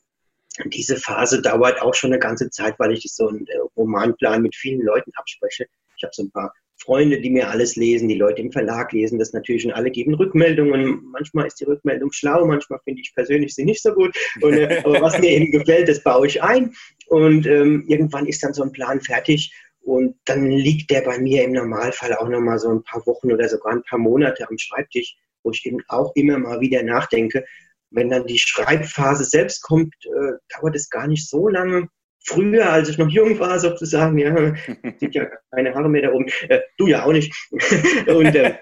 diese 0.66 0.97
Phase 0.97 1.41
dauert 1.41 1.81
auch 1.81 1.95
schon 1.95 2.12
eine 2.12 2.18
ganze 2.18 2.51
Zeit, 2.51 2.75
weil 2.79 2.93
ich 2.93 3.05
so 3.14 3.29
einen 3.29 3.47
äh, 3.47 3.59
Romanplan 3.77 4.43
mit 4.43 4.57
vielen 4.57 4.83
Leuten 4.83 5.12
abspreche. 5.14 5.66
Ich 5.97 6.03
habe 6.03 6.12
so 6.12 6.25
ein 6.25 6.31
paar 6.33 6.53
Freunde, 6.83 7.20
die 7.20 7.30
mir 7.30 7.49
alles 7.49 7.76
lesen, 7.76 8.09
die 8.09 8.16
Leute 8.16 8.43
im 8.43 8.51
Verlag 8.51 8.93
lesen 8.93 9.18
das 9.18 9.33
natürlich 9.33 9.64
und 9.64 9.72
alle 9.72 9.91
geben 9.91 10.14
Rückmeldungen. 10.14 11.03
Manchmal 11.12 11.47
ist 11.47 11.61
die 11.61 11.64
Rückmeldung 11.64 12.11
schlau, 12.12 12.45
manchmal 12.45 12.80
finde 12.85 13.03
ich 13.03 13.14
persönlich 13.14 13.55
sie 13.55 13.64
nicht 13.64 13.83
so 13.83 13.93
gut. 13.93 14.16
Und, 14.41 14.55
äh, 14.55 14.83
aber 14.85 15.01
was 15.01 15.18
mir 15.18 15.30
eben 15.30 15.51
gefällt, 15.51 15.89
das 15.89 16.03
baue 16.03 16.26
ich 16.26 16.43
ein. 16.43 16.72
Und 17.07 17.47
ähm, 17.47 17.85
irgendwann 17.87 18.26
ist 18.26 18.43
dann 18.43 18.55
so 18.55 18.62
ein 18.62 18.72
Plan 18.72 19.01
fertig 19.01 19.55
und 19.80 20.16
dann 20.24 20.51
liegt 20.51 20.91
der 20.91 21.03
bei 21.03 21.18
mir 21.18 21.45
im 21.45 21.53
Normalfall 21.53 22.14
auch 22.14 22.28
nochmal 22.28 22.59
so 22.59 22.70
ein 22.70 22.83
paar 22.85 23.05
Wochen 23.07 23.33
oder 23.33 23.49
sogar 23.49 23.72
ein 23.72 23.83
paar 23.83 23.99
Monate 23.99 24.49
am 24.49 24.59
Schreibtisch, 24.59 25.16
wo 25.43 25.51
ich 25.51 25.64
eben 25.66 25.80
auch 25.89 26.12
immer 26.14 26.39
mal 26.39 26.61
wieder 26.61 26.83
nachdenke, 26.83 27.45
wenn 27.91 28.11
dann 28.11 28.26
die 28.26 28.39
Schreibphase 28.39 29.24
selbst 29.24 29.62
kommt, 29.62 29.95
äh, 30.05 30.33
dauert 30.57 30.76
es 30.76 30.89
gar 30.89 31.07
nicht 31.07 31.28
so 31.28 31.49
lange. 31.49 31.89
Früher, 32.25 32.70
als 32.70 32.89
ich 32.89 32.99
noch 32.99 33.09
jung 33.09 33.39
war, 33.39 33.59
sozusagen, 33.59 34.18
ja, 34.18 34.55
sieht 35.01 35.14
ja 35.14 35.27
keine 35.51 35.75
Haare 35.75 35.89
mehr 35.89 36.03
da 36.03 36.12
oben, 36.12 36.27
äh, 36.49 36.61
du 36.79 36.87
ja 36.87 37.05
auch 37.05 37.12
nicht. 37.12 37.33
und 38.07 38.35
äh, 38.35 38.57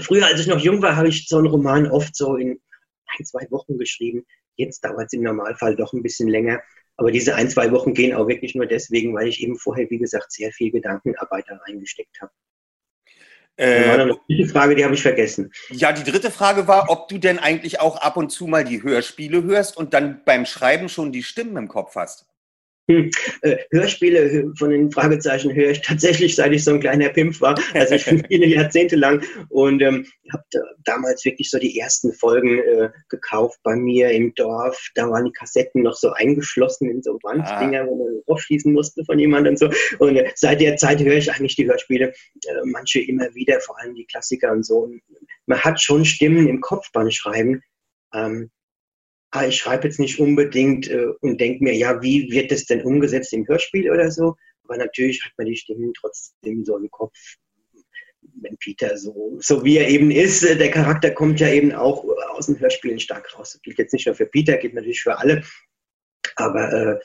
früher, 0.00 0.26
als 0.26 0.40
ich 0.40 0.46
noch 0.46 0.60
jung 0.60 0.82
war, 0.82 0.96
habe 0.96 1.08
ich 1.08 1.28
so 1.28 1.38
einen 1.38 1.46
Roman 1.46 1.86
oft 1.90 2.14
so 2.14 2.36
in 2.36 2.60
ein, 3.06 3.24
zwei 3.24 3.46
Wochen 3.50 3.78
geschrieben. 3.78 4.26
Jetzt 4.56 4.84
dauert 4.84 5.06
es 5.06 5.12
im 5.12 5.22
Normalfall 5.22 5.76
doch 5.76 5.92
ein 5.92 6.02
bisschen 6.02 6.28
länger. 6.28 6.60
Aber 6.96 7.10
diese 7.10 7.34
ein, 7.34 7.50
zwei 7.50 7.70
Wochen 7.72 7.92
gehen 7.92 8.14
auch 8.14 8.26
wirklich 8.26 8.54
nur 8.54 8.66
deswegen, 8.66 9.14
weil 9.14 9.28
ich 9.28 9.42
eben 9.42 9.58
vorher, 9.58 9.88
wie 9.90 9.98
gesagt, 9.98 10.32
sehr 10.32 10.50
viel 10.52 10.70
Gedankenarbeit 10.70 11.44
da 11.48 11.56
reingesteckt 11.66 12.20
habe. 12.20 12.32
Äh, 13.58 14.12
die 14.28 14.44
Frage, 14.44 14.74
die 14.74 14.84
habe 14.84 14.94
ich 14.94 15.02
vergessen. 15.02 15.50
Ja, 15.70 15.92
die 15.92 16.10
dritte 16.10 16.30
Frage 16.30 16.68
war, 16.68 16.90
ob 16.90 17.08
du 17.08 17.16
denn 17.16 17.38
eigentlich 17.38 17.80
auch 17.80 17.96
ab 17.96 18.18
und 18.18 18.30
zu 18.30 18.46
mal 18.46 18.64
die 18.64 18.82
Hörspiele 18.82 19.42
hörst 19.44 19.76
und 19.76 19.94
dann 19.94 20.22
beim 20.24 20.44
Schreiben 20.44 20.90
schon 20.90 21.10
die 21.10 21.22
Stimmen 21.22 21.56
im 21.56 21.68
Kopf 21.68 21.94
hast. 21.96 22.26
Hm. 22.88 23.10
Äh, 23.42 23.56
Hörspiele 23.72 24.52
von 24.56 24.70
den 24.70 24.92
Fragezeichen 24.92 25.52
höre 25.52 25.70
ich 25.70 25.80
tatsächlich, 25.80 26.36
seit 26.36 26.52
ich 26.52 26.62
so 26.62 26.72
ein 26.72 26.80
kleiner 26.80 27.08
Pimp 27.08 27.40
war, 27.40 27.58
also 27.74 27.98
schon 27.98 28.24
viele 28.28 28.46
Jahrzehnte 28.46 28.94
lang 28.94 29.24
und 29.48 29.82
ähm, 29.82 30.06
habe 30.32 30.44
da 30.52 30.60
damals 30.84 31.24
wirklich 31.24 31.50
so 31.50 31.58
die 31.58 31.78
ersten 31.78 32.12
Folgen 32.12 32.58
äh, 32.58 32.90
gekauft 33.08 33.58
bei 33.64 33.74
mir 33.74 34.10
im 34.10 34.32
Dorf. 34.36 34.90
Da 34.94 35.10
waren 35.10 35.24
die 35.24 35.32
Kassetten 35.32 35.82
noch 35.82 35.96
so 35.96 36.12
eingeschlossen 36.12 36.88
in 36.88 37.02
so 37.02 37.18
Wanddinger, 37.22 37.82
ah. 37.82 37.86
wo 37.86 38.04
man 38.04 38.22
aufschließen 38.26 38.72
musste 38.72 39.04
von 39.04 39.18
jemandem 39.18 39.54
und 39.54 39.58
so. 39.58 39.70
Und 39.98 40.16
äh, 40.16 40.30
seit 40.36 40.60
der 40.60 40.76
Zeit 40.76 41.02
höre 41.02 41.16
ich 41.16 41.32
eigentlich 41.32 41.56
die 41.56 41.66
Hörspiele, 41.66 42.10
äh, 42.10 42.54
manche 42.64 43.00
immer 43.00 43.34
wieder, 43.34 43.60
vor 43.60 43.80
allem 43.80 43.96
die 43.96 44.06
Klassiker 44.06 44.52
und 44.52 44.64
so. 44.64 44.84
Und 44.84 45.02
man 45.46 45.58
hat 45.58 45.80
schon 45.80 46.04
Stimmen 46.04 46.46
im 46.46 46.60
Kopf 46.60 46.92
beim 46.92 47.10
Schreiben. 47.10 47.62
Ähm, 48.14 48.50
ich 49.44 49.56
schreibe 49.56 49.88
jetzt 49.88 49.98
nicht 49.98 50.18
unbedingt 50.18 50.88
äh, 50.88 51.06
und 51.20 51.40
denke 51.40 51.64
mir, 51.64 51.74
ja, 51.74 52.00
wie 52.02 52.30
wird 52.30 52.50
das 52.50 52.64
denn 52.64 52.82
umgesetzt 52.82 53.32
im 53.32 53.46
Hörspiel 53.46 53.90
oder 53.90 54.10
so? 54.10 54.36
Aber 54.64 54.76
natürlich 54.76 55.24
hat 55.24 55.32
man 55.36 55.46
die 55.46 55.56
Stimmen 55.56 55.92
trotzdem 55.94 56.64
so 56.64 56.76
im 56.76 56.90
Kopf. 56.90 57.16
Wenn 58.40 58.56
Peter 58.58 58.96
so, 58.98 59.38
so 59.40 59.64
wie 59.64 59.78
er 59.78 59.88
eben 59.88 60.10
ist, 60.10 60.42
äh, 60.42 60.56
der 60.56 60.70
Charakter 60.70 61.10
kommt 61.10 61.40
ja 61.40 61.48
eben 61.48 61.72
auch 61.72 62.04
aus 62.30 62.46
den 62.46 62.60
Hörspielen 62.60 62.98
stark 62.98 63.36
raus. 63.38 63.52
Das 63.52 63.62
gilt 63.62 63.78
jetzt 63.78 63.92
nicht 63.92 64.06
nur 64.06 64.14
für 64.14 64.26
Peter, 64.26 64.56
gilt 64.56 64.74
natürlich 64.74 65.02
für 65.02 65.18
alle. 65.18 65.42
Aber 66.36 66.72
äh, 66.72 66.98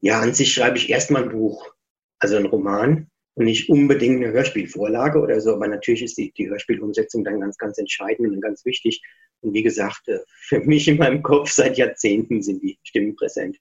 ja, 0.00 0.20
an 0.20 0.34
sich 0.34 0.52
schreibe 0.52 0.76
ich 0.76 0.90
erstmal 0.90 1.24
ein 1.24 1.30
Buch, 1.30 1.74
also 2.18 2.36
ein 2.36 2.46
Roman 2.46 3.10
und 3.34 3.46
nicht 3.46 3.68
unbedingt 3.68 4.22
eine 4.22 4.32
Hörspielvorlage 4.32 5.18
oder 5.18 5.40
so, 5.40 5.54
aber 5.54 5.66
natürlich 5.66 6.02
ist 6.02 6.18
die, 6.18 6.32
die 6.32 6.48
Hörspielumsetzung 6.48 7.24
dann 7.24 7.40
ganz, 7.40 7.58
ganz 7.58 7.78
entscheidend 7.78 8.32
und 8.32 8.40
ganz 8.40 8.64
wichtig. 8.64 9.02
Und 9.40 9.52
wie 9.52 9.62
gesagt, 9.62 10.08
äh, 10.08 10.18
für 10.48 10.60
mich 10.60 10.88
in 10.88 10.96
meinem 10.96 11.22
Kopf 11.22 11.50
seit 11.50 11.76
Jahrzehnten 11.76 12.42
sind 12.42 12.62
die 12.62 12.78
Stimmen 12.82 13.14
präsent. 13.16 13.58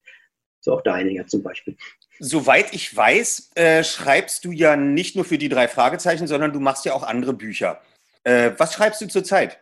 So 0.60 0.74
auch 0.74 0.82
deine 0.82 1.26
zum 1.26 1.44
Beispiel. 1.44 1.76
Soweit 2.20 2.74
ich 2.74 2.96
weiß, 2.96 3.52
äh, 3.56 3.84
schreibst 3.84 4.46
du 4.46 4.52
ja 4.52 4.78
nicht 4.78 5.16
nur 5.16 5.26
für 5.26 5.38
die 5.38 5.50
drei 5.50 5.68
Fragezeichen, 5.68 6.28
sondern 6.28 6.54
du 6.54 6.62
machst 6.62 6.86
ja 6.86 6.94
auch 6.94 7.04
andere 7.04 7.34
Bücher. 7.34 7.82
Äh, 8.24 8.52
was 8.58 8.74
schreibst 8.74 9.02
du 9.02 9.08
zurzeit? 9.08 9.60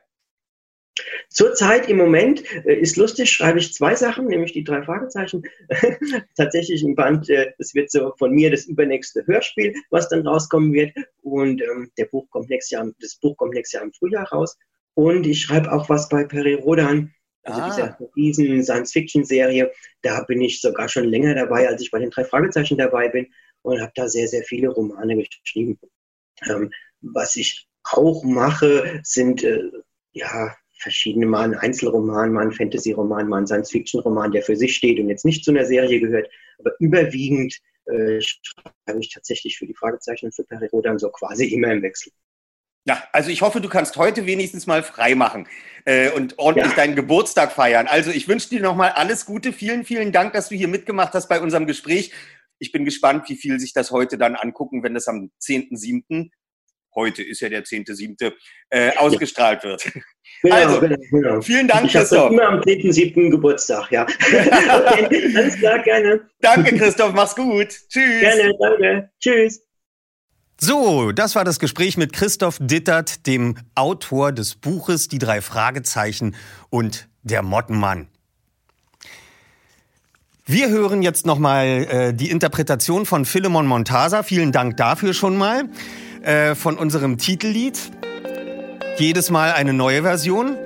Zurzeit 1.30 1.88
im 1.90 1.98
Moment 1.98 2.44
äh, 2.66 2.76
ist 2.76 2.98
lustig, 2.98 3.32
schreibe 3.32 3.60
ich 3.60 3.74
zwei 3.74 3.96
Sachen, 3.96 4.28
nämlich 4.28 4.52
die 4.52 4.64
drei 4.64 4.84
Fragezeichen. 4.84 5.44
Tatsächlich 6.38 6.84
ein 6.84 6.96
Band, 6.96 7.30
äh, 7.30 7.54
das 7.58 7.74
wird 7.74 7.90
so 7.90 8.14
von 8.18 8.32
mir 8.32 8.52
das 8.52 8.66
übernächste 8.66 9.26
Hörspiel, 9.26 9.74
was 9.90 10.10
dann 10.10 10.28
rauskommen 10.28 10.74
wird. 10.74 10.94
Und 11.22 11.62
ähm, 11.62 11.92
der 11.98 12.06
Buch 12.06 12.30
kommt 12.30 12.50
nächstes 12.50 12.72
Jahr, 12.72 12.92
das 13.00 13.16
Buch 13.16 13.38
kommt 13.38 13.54
nächstes 13.54 13.74
Jahr 13.74 13.84
im 13.84 13.94
Frühjahr 13.94 14.28
raus. 14.30 14.58
Und 15.02 15.26
ich 15.26 15.42
schreibe 15.42 15.72
auch 15.72 15.90
was 15.90 16.10
bei 16.10 16.26
Peri 16.26 16.54
Rodan, 16.54 17.12
also 17.42 17.60
ah. 17.60 17.70
dieser 17.70 17.98
riesen 18.16 18.64
Science-Fiction-Serie. 18.64 19.72
Da 20.04 20.24
bin 20.26 20.42
ich 20.42 20.62
sogar 20.62 20.90
schon 20.90 21.06
länger 21.06 21.34
dabei, 21.34 21.68
als 21.68 21.82
ich 21.82 21.90
bei 21.90 21.98
den 21.98 22.12
drei 22.12 22.24
Fragezeichen 22.24 22.78
dabei 22.78 23.10
bin 23.10 23.26
und 23.64 23.82
habe 23.82 23.92
da 23.96 24.08
sehr, 24.08 24.28
sehr 24.28 24.44
viele 24.44 24.70
Romane 24.70 25.18
geschrieben. 25.18 25.80
Ähm, 26.48 26.72
was 27.02 27.36
ich 27.36 27.68
auch 27.84 28.24
mache, 28.24 29.02
sind 29.04 29.44
äh, 29.44 29.72
ja 30.12 30.56
verschiedene, 30.78 31.26
mal 31.26 31.46
ein 31.46 31.56
Einzelroman, 31.56 32.32
mal 32.32 32.46
ein 32.46 32.52
Fantasy-Roman, 32.52 33.28
mal 33.28 33.40
ein 33.40 33.48
Science-Fiction-Roman, 33.48 34.32
der 34.32 34.44
für 34.44 34.56
sich 34.56 34.76
steht 34.76 35.00
und 35.00 35.10
jetzt 35.10 35.26
nicht 35.26 35.44
zu 35.44 35.50
einer 35.50 35.66
Serie 35.66 36.00
gehört. 36.00 36.30
Aber 36.60 36.74
überwiegend 36.78 37.58
äh, 37.86 38.22
schreibe 38.22 39.00
ich 39.00 39.12
tatsächlich 39.12 39.58
für 39.58 39.66
die 39.66 39.74
Fragezeichen 39.74 40.28
und 40.28 40.36
für 40.36 40.44
Perirodan 40.44 41.00
so 41.00 41.10
quasi 41.10 41.48
immer 41.48 41.72
im 41.72 41.82
Wechsel. 41.82 42.12
Ja, 42.86 43.04
also 43.12 43.30
ich 43.30 43.42
hoffe, 43.42 43.62
du 43.62 43.70
kannst 43.70 43.96
heute 43.98 44.26
wenigstens 44.26 44.66
mal 44.66 44.82
frei 44.82 45.14
machen 45.14 45.48
äh, 45.86 46.10
und 46.12 46.40
ordentlich 46.40 46.72
ja. 46.72 46.78
deinen 46.78 46.96
Geburtstag 46.96 47.52
feiern. 47.52 47.88
Also 47.88 48.10
ich 48.10 48.28
wünsche 48.28 48.50
dir 48.50 48.62
nochmal 48.62 48.92
alles 48.92 49.26
Gute. 49.26 49.54
Vielen, 49.54 49.86
vielen 49.86 50.12
Dank, 50.12 50.34
dass 50.34 50.50
du 50.50 50.56
hier 50.56 50.68
mitgemacht 50.68 51.14
hast 51.14 51.28
bei 51.28 51.40
unserem 51.42 51.68
Gespräch. 51.68 52.12
Ich 52.58 52.72
bin 52.72 52.86
gespannt, 52.86 53.30
wie 53.30 53.36
viel 53.36 53.60
sich 53.60 53.74
das 53.74 53.92
heute 53.92 54.18
dann 54.18 54.36
angucken, 54.36 54.84
wenn 54.84 54.94
das 54.94 55.08
am 55.08 55.32
10.7 55.42 56.32
heute 56.96 57.24
ist 57.24 57.42
ja 57.42 57.50
der 57.50 57.64
10.7., 57.64 58.34
äh, 58.70 58.92
ausgestrahlt 58.98 59.64
wird. 59.64 59.90
Genau, 60.42 60.56
also, 60.56 60.80
genau, 60.80 60.96
genau. 61.12 61.42
vielen 61.42 61.68
Dank, 61.68 61.86
ich 61.86 61.94
Christoph. 61.94 62.32
immer 62.32 62.48
am 62.48 62.60
10.7. 62.60 63.30
Geburtstag, 63.30 63.92
ja. 63.92 64.04
okay, 64.06 65.34
alles 65.36 65.58
klar, 65.58 65.80
gerne. 65.80 66.30
Danke, 66.40 66.78
Christoph, 66.78 67.14
mach's 67.14 67.36
gut. 67.36 67.70
Tschüss. 67.90 68.22
Gerne, 68.22 68.54
danke. 68.60 69.12
Tschüss. 69.20 69.62
So, 70.64 71.12
das 71.12 71.34
war 71.34 71.44
das 71.44 71.58
Gespräch 71.58 71.98
mit 71.98 72.14
Christoph 72.14 72.60
Dittert, 72.62 73.26
dem 73.26 73.56
Autor 73.74 74.32
des 74.32 74.54
Buches 74.54 75.08
Die 75.08 75.18
drei 75.18 75.42
Fragezeichen 75.42 76.36
und 76.70 77.08
der 77.24 77.42
Mottenmann. 77.42 78.08
Wir 80.46 80.70
hören 80.70 81.02
jetzt 81.02 81.26
nochmal 81.26 81.66
äh, 81.66 82.14
die 82.14 82.30
Interpretation 82.30 83.08
von 83.08 83.26
Philemon 83.26 83.66
Montasa. 83.66 84.22
Vielen 84.22 84.52
Dank 84.52 84.78
dafür 84.78 85.16
schon 85.16 85.36
mal. 85.36 85.64
Äh, 86.22 86.54
von 86.54 86.78
unserem 86.78 87.18
Titellied. 87.18 87.80
Jedes 89.00 89.32
Mal 89.32 89.54
eine 89.54 89.74
neue 89.74 90.04
Version. 90.04 90.58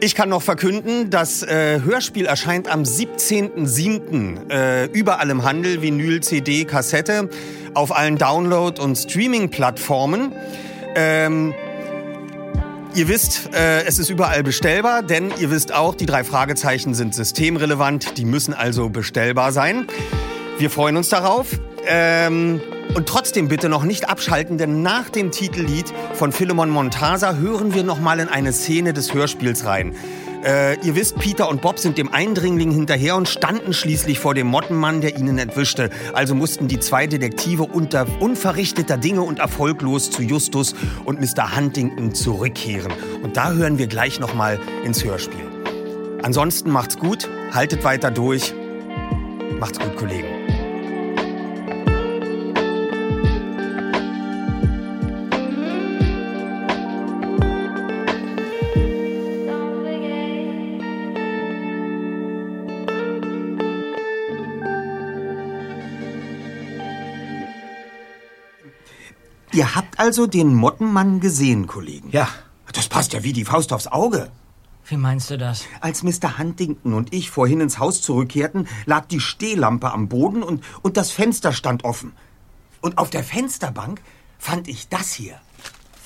Ich 0.00 0.14
kann 0.14 0.28
noch 0.28 0.42
verkünden, 0.42 1.08
das 1.08 1.42
äh, 1.42 1.80
Hörspiel 1.80 2.26
erscheint 2.26 2.68
am 2.68 2.82
17.07. 2.82 4.50
Äh, 4.50 4.84
überall 4.86 5.30
im 5.30 5.44
Handel, 5.44 5.80
Vinyl, 5.80 6.20
CD, 6.20 6.66
Kassette, 6.66 7.30
auf 7.74 7.96
allen 7.96 8.18
Download- 8.18 8.80
und 8.80 8.96
Streaming-Plattformen. 8.96 10.32
Ähm, 10.94 11.54
ihr 12.94 13.08
wisst, 13.08 13.50
äh, 13.54 13.84
es 13.84 13.98
ist 13.98 14.10
überall 14.10 14.42
bestellbar, 14.42 15.02
denn 15.02 15.32
ihr 15.38 15.50
wisst 15.50 15.74
auch, 15.74 15.94
die 15.94 16.06
drei 16.06 16.24
Fragezeichen 16.24 16.94
sind 16.94 17.14
systemrelevant, 17.14 18.16
die 18.18 18.24
müssen 18.24 18.54
also 18.54 18.88
bestellbar 18.88 19.52
sein. 19.52 19.86
Wir 20.58 20.70
freuen 20.70 20.96
uns 20.96 21.08
darauf. 21.08 21.48
Ähm, 21.86 22.60
und 22.94 23.08
trotzdem 23.08 23.48
bitte 23.48 23.68
noch 23.68 23.82
nicht 23.82 24.08
abschalten, 24.08 24.56
denn 24.56 24.82
nach 24.82 25.10
dem 25.10 25.32
Titellied 25.32 25.92
von 26.14 26.32
Philemon 26.32 26.70
Montasa 26.70 27.34
hören 27.34 27.74
wir 27.74 27.82
noch 27.82 27.98
mal 27.98 28.20
in 28.20 28.28
eine 28.28 28.52
Szene 28.52 28.92
des 28.92 29.12
Hörspiels 29.12 29.64
rein. 29.64 29.94
Äh, 30.44 30.78
ihr 30.86 30.94
wisst, 30.94 31.18
Peter 31.18 31.48
und 31.48 31.62
Bob 31.62 31.78
sind 31.78 31.96
dem 31.96 32.12
Eindringling 32.12 32.70
hinterher 32.70 33.16
und 33.16 33.28
standen 33.28 33.72
schließlich 33.72 34.18
vor 34.18 34.34
dem 34.34 34.46
Mottenmann, 34.46 35.00
der 35.00 35.16
ihnen 35.16 35.38
entwischte. 35.38 35.88
Also 36.12 36.34
mussten 36.34 36.68
die 36.68 36.78
zwei 36.80 37.06
Detektive 37.06 37.62
unter 37.62 38.06
unverrichteter 38.20 38.98
Dinge 38.98 39.22
und 39.22 39.38
erfolglos 39.38 40.10
zu 40.10 40.22
Justus 40.22 40.74
und 41.06 41.18
Mr. 41.18 41.56
Huntington 41.56 42.14
zurückkehren. 42.14 42.92
Und 43.22 43.38
da 43.38 43.52
hören 43.52 43.78
wir 43.78 43.86
gleich 43.86 44.20
noch 44.20 44.34
mal 44.34 44.60
ins 44.84 45.02
Hörspiel. 45.02 45.46
Ansonsten 46.22 46.70
macht's 46.70 46.98
gut, 46.98 47.28
haltet 47.52 47.82
weiter 47.82 48.10
durch. 48.10 48.52
Macht's 49.58 49.78
gut, 49.78 49.96
Kollegen. 49.96 50.33
Ihr 69.54 69.76
habt 69.76 70.00
also 70.00 70.26
den 70.26 70.52
Mottenmann 70.52 71.20
gesehen, 71.20 71.68
Kollegen? 71.68 72.10
Ja. 72.10 72.28
Das 72.72 72.88
passt 72.88 73.12
ja 73.12 73.22
wie 73.22 73.32
die 73.32 73.44
Faust 73.44 73.72
aufs 73.72 73.86
Auge. 73.86 74.28
Wie 74.84 74.96
meinst 74.96 75.30
du 75.30 75.38
das? 75.38 75.64
Als 75.80 76.02
Mr. 76.02 76.38
Huntington 76.38 76.92
und 76.92 77.14
ich 77.14 77.30
vorhin 77.30 77.60
ins 77.60 77.78
Haus 77.78 78.02
zurückkehrten, 78.02 78.66
lag 78.84 79.06
die 79.06 79.20
Stehlampe 79.20 79.92
am 79.92 80.08
Boden 80.08 80.42
und, 80.42 80.64
und 80.82 80.96
das 80.96 81.12
Fenster 81.12 81.52
stand 81.52 81.84
offen. 81.84 82.12
Und 82.80 82.98
auf 82.98 83.10
der 83.10 83.22
Fensterbank 83.22 84.02
fand 84.40 84.66
ich 84.66 84.88
das 84.88 85.12
hier. 85.12 85.40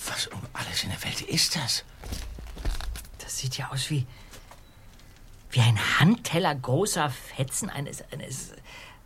Was 0.06 0.26
um 0.26 0.40
alles 0.52 0.84
in 0.84 0.90
der 0.90 1.02
Welt 1.02 1.22
ist 1.22 1.56
das? 1.56 1.84
Das 3.18 3.38
sieht 3.38 3.56
ja 3.56 3.70
aus 3.70 3.88
wie. 3.88 4.06
wie 5.50 5.60
ein 5.60 5.78
Handteller 5.98 6.54
großer 6.54 7.10
Fetzen 7.34 7.70
eines. 7.70 8.04
eines. 8.12 8.52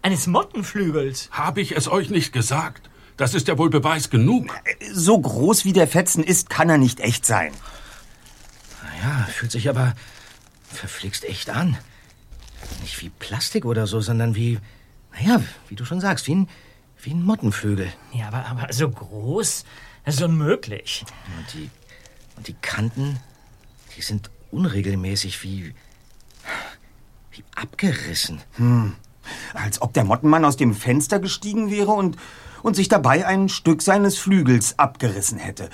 eines 0.02 0.26
Mottenflügels. 0.26 1.28
Habe 1.30 1.60
ich 1.60 1.76
es 1.76 1.86
euch 1.86 2.10
nicht 2.10 2.32
gesagt? 2.32 2.90
Das 3.16 3.34
ist 3.34 3.48
ja 3.48 3.58
wohl 3.58 3.70
Beweis 3.70 4.10
genug. 4.10 4.46
So 4.92 5.18
groß 5.18 5.64
wie 5.64 5.72
der 5.72 5.86
Fetzen 5.86 6.24
ist, 6.24 6.50
kann 6.50 6.70
er 6.70 6.78
nicht 6.78 7.00
echt 7.00 7.26
sein. 7.26 7.52
Naja, 8.82 9.26
fühlt 9.26 9.52
sich 9.52 9.68
aber 9.68 9.94
verflixt 10.68 11.24
echt 11.24 11.50
an. 11.50 11.76
Nicht 12.80 13.00
wie 13.02 13.10
Plastik 13.10 13.64
oder 13.64 13.86
so, 13.86 14.00
sondern 14.00 14.34
wie. 14.34 14.58
Naja, 15.12 15.42
wie 15.68 15.74
du 15.74 15.84
schon 15.84 16.00
sagst, 16.00 16.26
wie 16.26 16.34
ein, 16.34 16.48
wie 17.02 17.10
ein 17.10 17.22
Mottenflügel. 17.22 17.92
Ja, 18.12 18.28
aber, 18.28 18.46
aber 18.46 18.72
so 18.72 18.88
groß, 18.88 19.64
das 20.04 20.14
ist 20.14 20.22
unmöglich. 20.22 21.04
Und 21.36 21.52
die, 21.52 21.70
und 22.36 22.48
die 22.48 22.54
Kanten, 22.54 23.18
die 23.96 24.02
sind 24.02 24.30
unregelmäßig 24.50 25.42
wie. 25.42 25.74
wie 27.30 27.44
abgerissen. 27.54 28.40
Hm. 28.56 28.94
Als 29.54 29.80
ob 29.82 29.92
der 29.92 30.04
Mottenmann 30.04 30.44
aus 30.44 30.56
dem 30.56 30.74
Fenster 30.74 31.20
gestiegen 31.20 31.70
wäre 31.70 31.92
und, 31.92 32.16
und 32.62 32.74
sich 32.74 32.88
dabei 32.88 33.26
ein 33.26 33.48
Stück 33.48 33.82
seines 33.82 34.18
Flügels 34.18 34.78
abgerissen 34.78 35.38
hätte. 35.38 35.68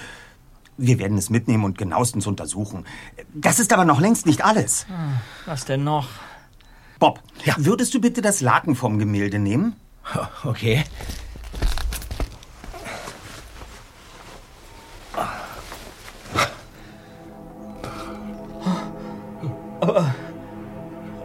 Wir 0.76 0.99
werden 0.99 1.18
es 1.18 1.28
mitnehmen 1.28 1.64
und 1.64 1.76
genauestens 1.76 2.26
untersuchen. 2.26 2.86
Das 3.34 3.59
ist 3.59 3.72
aber 3.72 3.84
noch 3.84 4.01
längst 4.01 4.26
nicht 4.26 4.45
alles. 4.45 4.86
Hm, 4.86 5.18
Was 5.47 5.64
denn 5.64 5.84
noch? 5.84 6.09
Bob, 6.99 7.20
würdest 7.57 7.95
du 7.95 8.01
bitte 8.01 8.22
das 8.22 8.41
Laken 8.41 8.74
vom 8.74 8.99
Gemälde 8.99 9.39
nehmen? 9.39 9.76
Okay. 10.45 10.84
Aber. 19.80 20.14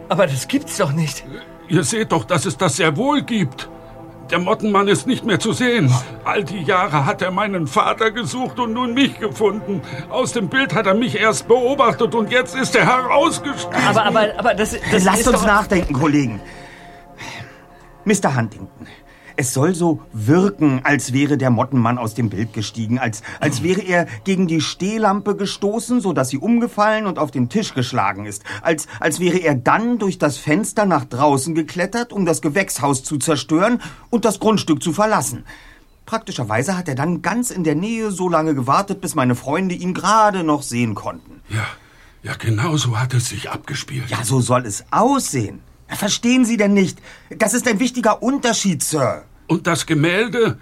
Aber 0.08 0.26
das 0.26 0.46
gibt's 0.48 0.76
doch 0.76 0.92
nicht. 0.92 1.24
Ihr 1.68 1.82
seht 1.82 2.12
doch, 2.12 2.24
dass 2.24 2.44
es 2.46 2.56
das 2.56 2.76
sehr 2.76 2.96
wohl 2.96 3.22
gibt. 3.22 3.68
Der 4.34 4.40
Mottenmann 4.40 4.88
ist 4.88 5.06
nicht 5.06 5.24
mehr 5.24 5.38
zu 5.38 5.52
sehen. 5.52 5.94
All 6.24 6.42
die 6.42 6.60
Jahre 6.60 7.06
hat 7.06 7.22
er 7.22 7.30
meinen 7.30 7.68
Vater 7.68 8.10
gesucht 8.10 8.58
und 8.58 8.72
nun 8.72 8.92
mich 8.92 9.20
gefunden. 9.20 9.80
Aus 10.10 10.32
dem 10.32 10.48
Bild 10.48 10.74
hat 10.74 10.88
er 10.88 10.94
mich 10.94 11.20
erst 11.20 11.46
beobachtet 11.46 12.16
und 12.16 12.32
jetzt 12.32 12.56
ist 12.56 12.74
er 12.74 12.84
herausgestiegen. 12.84 13.86
Aber, 13.86 14.04
aber, 14.04 14.36
aber 14.36 14.54
das, 14.54 14.74
das 14.90 15.04
Lasst 15.04 15.20
ist 15.20 15.28
uns 15.28 15.38
doch... 15.38 15.46
nachdenken, 15.46 15.94
Kollegen. 15.94 16.40
Mr. 18.04 18.36
Huntington, 18.36 18.88
es 19.36 19.52
soll 19.52 19.74
so 19.74 20.00
wirken, 20.12 20.80
als 20.84 21.12
wäre 21.12 21.36
der 21.36 21.50
Mottenmann 21.50 21.98
aus 21.98 22.14
dem 22.14 22.30
Bild 22.30 22.52
gestiegen, 22.52 22.98
als, 22.98 23.22
als 23.40 23.62
wäre 23.62 23.80
er 23.80 24.06
gegen 24.24 24.46
die 24.46 24.60
Stehlampe 24.60 25.36
gestoßen, 25.36 26.00
so 26.00 26.12
dass 26.12 26.28
sie 26.28 26.38
umgefallen 26.38 27.06
und 27.06 27.18
auf 27.18 27.30
den 27.30 27.48
Tisch 27.48 27.74
geschlagen 27.74 28.26
ist, 28.26 28.42
als, 28.62 28.86
als 29.00 29.20
wäre 29.20 29.38
er 29.38 29.54
dann 29.54 29.98
durch 29.98 30.18
das 30.18 30.36
Fenster 30.36 30.86
nach 30.86 31.04
draußen 31.04 31.54
geklettert, 31.54 32.12
um 32.12 32.24
das 32.24 32.42
Gewächshaus 32.42 33.02
zu 33.02 33.18
zerstören 33.18 33.80
und 34.10 34.24
das 34.24 34.40
Grundstück 34.40 34.82
zu 34.82 34.92
verlassen. 34.92 35.44
Praktischerweise 36.06 36.76
hat 36.76 36.88
er 36.88 36.94
dann 36.94 37.22
ganz 37.22 37.50
in 37.50 37.64
der 37.64 37.74
Nähe 37.74 38.10
so 38.10 38.28
lange 38.28 38.54
gewartet, 38.54 39.00
bis 39.00 39.14
meine 39.14 39.34
Freunde 39.34 39.74
ihn 39.74 39.94
gerade 39.94 40.44
noch 40.44 40.62
sehen 40.62 40.94
konnten. 40.94 41.40
Ja, 41.48 41.66
ja, 42.22 42.34
genau 42.38 42.76
so 42.76 42.98
hat 42.98 43.14
es 43.14 43.28
sich 43.28 43.50
abgespielt. 43.50 44.08
Ja, 44.08 44.24
so 44.24 44.40
soll 44.40 44.66
es 44.66 44.84
aussehen. 44.90 45.60
Verstehen 45.88 46.44
Sie 46.44 46.56
denn 46.56 46.74
nicht? 46.74 46.98
Das 47.36 47.54
ist 47.54 47.68
ein 47.68 47.78
wichtiger 47.80 48.22
Unterschied, 48.22 48.82
Sir. 48.82 49.24
Und 49.46 49.66
das 49.66 49.86
Gemälde? 49.86 50.58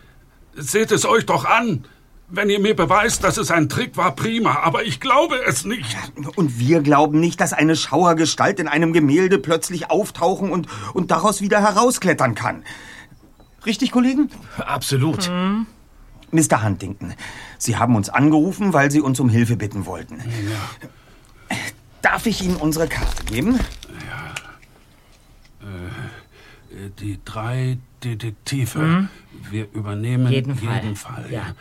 Seht 0.55 0.93
es 0.93 1.07
euch 1.07 1.27
doch 1.27 1.45
an. 1.45 1.85
Wenn 2.29 2.49
ihr 2.49 2.61
mir 2.61 2.75
beweist, 2.75 3.25
dass 3.25 3.37
es 3.37 3.51
ein 3.51 3.69
Trick 3.69 3.97
war, 3.97 4.17
prima, 4.17 4.61
aber 4.61 4.85
ich 4.85 5.01
glaube 5.01 5.37
es 5.47 5.65
nicht. 5.65 5.97
Und 6.35 6.59
wir 6.59 6.81
glauben 6.81 7.21
nicht, 7.21 7.41
dass 7.41 7.53
eine 7.53 7.77
Schauergestalt 7.77 8.59
in 8.59 8.69
einem 8.69 8.95
Gemälde 8.95 9.39
plötzlich 9.39 9.91
auftauchen 9.91 10.51
und, 10.51 10.67
und 10.95 11.11
daraus 11.11 11.43
wieder 11.43 11.61
herausklettern 11.61 12.35
kann. 12.35 12.65
Richtig, 13.67 13.93
Kollegen? 13.93 14.31
Absolut. 14.57 15.29
Hm. 15.29 15.67
Mr. 16.31 16.63
Huntington, 16.65 17.15
Sie 17.59 17.77
haben 17.77 17.95
uns 17.95 18.09
angerufen, 18.09 18.73
weil 18.73 18.91
Sie 18.91 19.03
uns 19.03 19.21
um 19.21 19.29
Hilfe 19.29 19.57
bitten 19.57 19.85
wollten. 19.85 20.17
Ja. 20.17 21.57
Darf 22.01 22.27
ich 22.27 22.43
Ihnen 22.43 22.57
unsere 22.57 22.89
Karte 22.89 23.25
geben? 23.25 23.61
Äh, 25.63 26.91
die 26.99 27.19
drei 27.25 27.79
Detektive. 28.03 28.79
Mhm. 28.79 29.09
Wir 29.51 29.69
übernehmen 29.73 30.33
Jeden 30.33 30.57
Fall. 30.57 30.75
jeden 30.77 30.97
Fall. 30.97 31.27
Ja. 31.31 31.55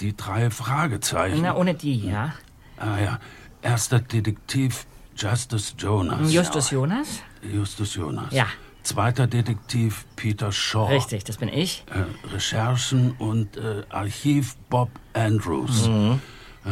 Die 0.00 0.16
drei 0.16 0.50
Fragezeichen. 0.50 1.42
Na, 1.42 1.54
ohne 1.54 1.74
die, 1.74 2.06
ja. 2.06 2.34
Ah 2.78 2.98
ja. 2.98 3.20
Erster 3.62 4.00
Detektiv 4.00 4.86
Justus 5.16 5.74
Jonas. 5.78 6.32
Justus 6.32 6.70
Jonas? 6.70 7.22
Justus 7.42 7.94
Jonas. 7.94 8.32
Ja. 8.32 8.46
Zweiter 8.82 9.26
Detektiv 9.26 10.04
Peter 10.16 10.52
Shaw. 10.52 10.88
Richtig, 10.92 11.24
das 11.24 11.38
bin 11.38 11.48
ich. 11.48 11.84
Äh, 11.90 12.28
Recherchen 12.34 13.12
und 13.12 13.56
äh, 13.56 13.82
Archiv 13.88 14.56
Bob 14.68 14.90
Andrews. 15.14 15.88
Mhm. 15.88 16.20
Äh, 16.64 16.70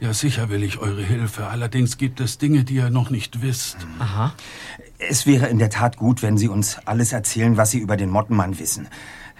ja, 0.00 0.12
sicher 0.12 0.50
will 0.50 0.62
ich 0.62 0.78
eure 0.78 1.02
Hilfe. 1.02 1.46
Allerdings 1.46 1.96
gibt 1.96 2.20
es 2.20 2.38
Dinge, 2.38 2.64
die 2.64 2.74
ihr 2.74 2.90
noch 2.90 3.10
nicht 3.10 3.42
wisst. 3.42 3.78
Aha. 3.98 4.34
Es 4.98 5.26
wäre 5.26 5.46
in 5.46 5.58
der 5.58 5.70
Tat 5.70 5.96
gut, 5.96 6.22
wenn 6.22 6.38
Sie 6.38 6.48
uns 6.48 6.78
alles 6.84 7.12
erzählen, 7.12 7.56
was 7.56 7.70
Sie 7.70 7.78
über 7.78 7.96
den 7.96 8.10
Mottenmann 8.10 8.58
wissen. 8.58 8.88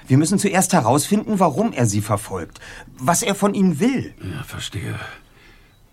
Wir 0.07 0.19
müssen 0.19 0.39
zuerst 0.39 0.73
herausfinden, 0.73 1.41
warum 1.41 1.73
er 1.73 1.87
Sie 1.87 2.01
verfolgt, 2.01 2.61
was 2.99 3.23
er 3.23 3.35
von 3.35 3.55
Ihnen 3.55 3.81
will. 3.81 4.15
Ja, 4.23 4.45
verstehe. 4.45 4.95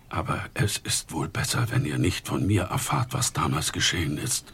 Aber 0.08 0.38
es 0.54 0.78
ist 0.78 1.12
wohl 1.12 1.28
besser, 1.28 1.66
wenn 1.70 1.84
ihr 1.84 1.98
nicht 1.98 2.28
von 2.28 2.46
mir 2.46 2.64
erfahrt, 2.64 3.12
was 3.12 3.32
damals 3.32 3.72
geschehen 3.72 4.16
ist. 4.16 4.52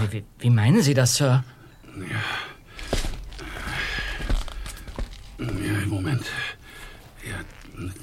Wie, 0.00 0.12
wie, 0.12 0.24
wie 0.40 0.50
meinen 0.50 0.82
Sie 0.82 0.94
das, 0.94 1.16
Sir? 1.16 1.44
Ja, 1.96 2.20
Moment. 5.86 6.24
Ja, 7.24 7.36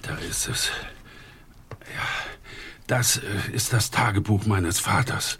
da 0.01 0.15
ist 0.29 0.47
es. 0.47 0.71
Ja, 1.95 2.07
das 2.87 3.17
äh, 3.17 3.21
ist 3.53 3.73
das 3.73 3.91
Tagebuch 3.91 4.45
meines 4.45 4.79
Vaters. 4.79 5.39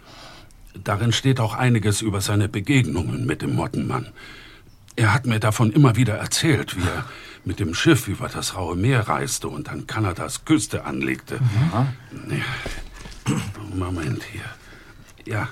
Darin 0.84 1.12
steht 1.12 1.40
auch 1.40 1.54
einiges 1.54 2.02
über 2.02 2.20
seine 2.20 2.48
Begegnungen 2.48 3.26
mit 3.26 3.42
dem 3.42 3.54
Mottenmann. 3.54 4.08
Er 4.96 5.14
hat 5.14 5.26
mir 5.26 5.40
davon 5.40 5.72
immer 5.72 5.96
wieder 5.96 6.14
erzählt, 6.14 6.76
wie 6.76 6.86
er 6.86 7.04
mit 7.44 7.60
dem 7.60 7.74
Schiff 7.74 8.08
über 8.08 8.28
das 8.28 8.56
Raue 8.56 8.76
Meer 8.76 9.08
reiste 9.08 9.48
und 9.48 9.68
an 9.68 9.86
Kanadas 9.86 10.44
Küste 10.44 10.84
anlegte. 10.84 11.38
Ja. 11.72 11.86
Moment 13.74 14.22
hier. 14.24 14.44
Ja, 15.24 15.48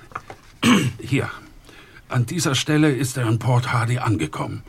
hier. 1.00 1.30
An 2.08 2.26
dieser 2.26 2.54
Stelle 2.54 2.92
ist 2.92 3.16
er 3.16 3.28
in 3.28 3.38
Port 3.38 3.72
Hardy 3.72 3.98
angekommen. 3.98 4.62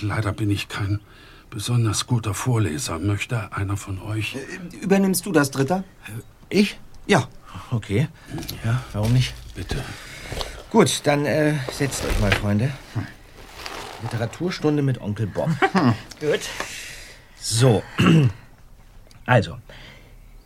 Leider 0.00 0.32
bin 0.32 0.50
ich 0.50 0.68
kein 0.68 1.00
besonders 1.50 2.06
guter 2.06 2.34
Vorleser. 2.34 2.98
Möchte 2.98 3.52
einer 3.52 3.76
von 3.76 4.00
euch. 4.00 4.36
Übernimmst 4.80 5.26
du 5.26 5.32
das, 5.32 5.50
Dritter? 5.50 5.84
Ich? 6.48 6.78
Ja. 7.06 7.28
Okay. 7.70 8.08
Ja, 8.64 8.82
warum 8.92 9.12
nicht? 9.12 9.34
Bitte. 9.54 9.76
Gut, 10.70 11.00
dann 11.04 11.24
äh, 11.24 11.54
setzt 11.72 12.04
euch 12.04 12.20
mal, 12.20 12.32
Freunde. 12.32 12.70
Literaturstunde 14.02 14.82
mit 14.82 15.00
Onkel 15.00 15.26
Bob. 15.26 15.48
Gut. 16.20 16.40
So. 17.40 17.82
Also, 19.26 19.58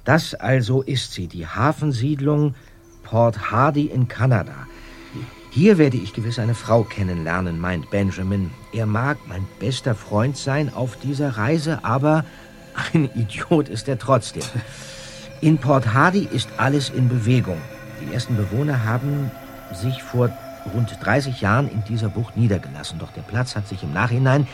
das 0.02 0.34
also 0.34 0.82
ist 0.82 1.12
sie, 1.12 1.28
die 1.28 1.46
Hafensiedlung 1.46 2.56
Port 3.04 3.52
Hardy 3.52 3.86
in 3.86 4.08
Kanada. 4.08 4.66
Hier 5.54 5.76
werde 5.76 5.98
ich 5.98 6.14
gewiss 6.14 6.38
eine 6.38 6.54
Frau 6.54 6.82
kennenlernen, 6.82 7.60
meint 7.60 7.90
Benjamin. 7.90 8.50
Er 8.72 8.86
mag 8.86 9.18
mein 9.26 9.46
bester 9.60 9.94
Freund 9.94 10.38
sein 10.38 10.72
auf 10.72 10.96
dieser 10.96 11.36
Reise, 11.36 11.80
aber 11.82 12.24
ein 12.94 13.04
Idiot 13.14 13.68
ist 13.68 13.86
er 13.86 13.98
trotzdem. 13.98 14.44
In 15.42 15.58
Port 15.58 15.92
Hardy 15.92 16.26
ist 16.32 16.48
alles 16.56 16.88
in 16.88 17.10
Bewegung. 17.10 17.60
Die 18.00 18.14
ersten 18.14 18.34
Bewohner 18.34 18.86
haben 18.86 19.30
sich 19.74 20.02
vor 20.02 20.30
rund 20.72 20.96
30 21.02 21.42
Jahren 21.42 21.70
in 21.70 21.84
dieser 21.84 22.08
Bucht 22.08 22.34
niedergelassen, 22.34 22.98
doch 22.98 23.12
der 23.12 23.20
Platz 23.20 23.54
hat 23.54 23.68
sich 23.68 23.82
im 23.82 23.92
Nachhinein 23.92 24.48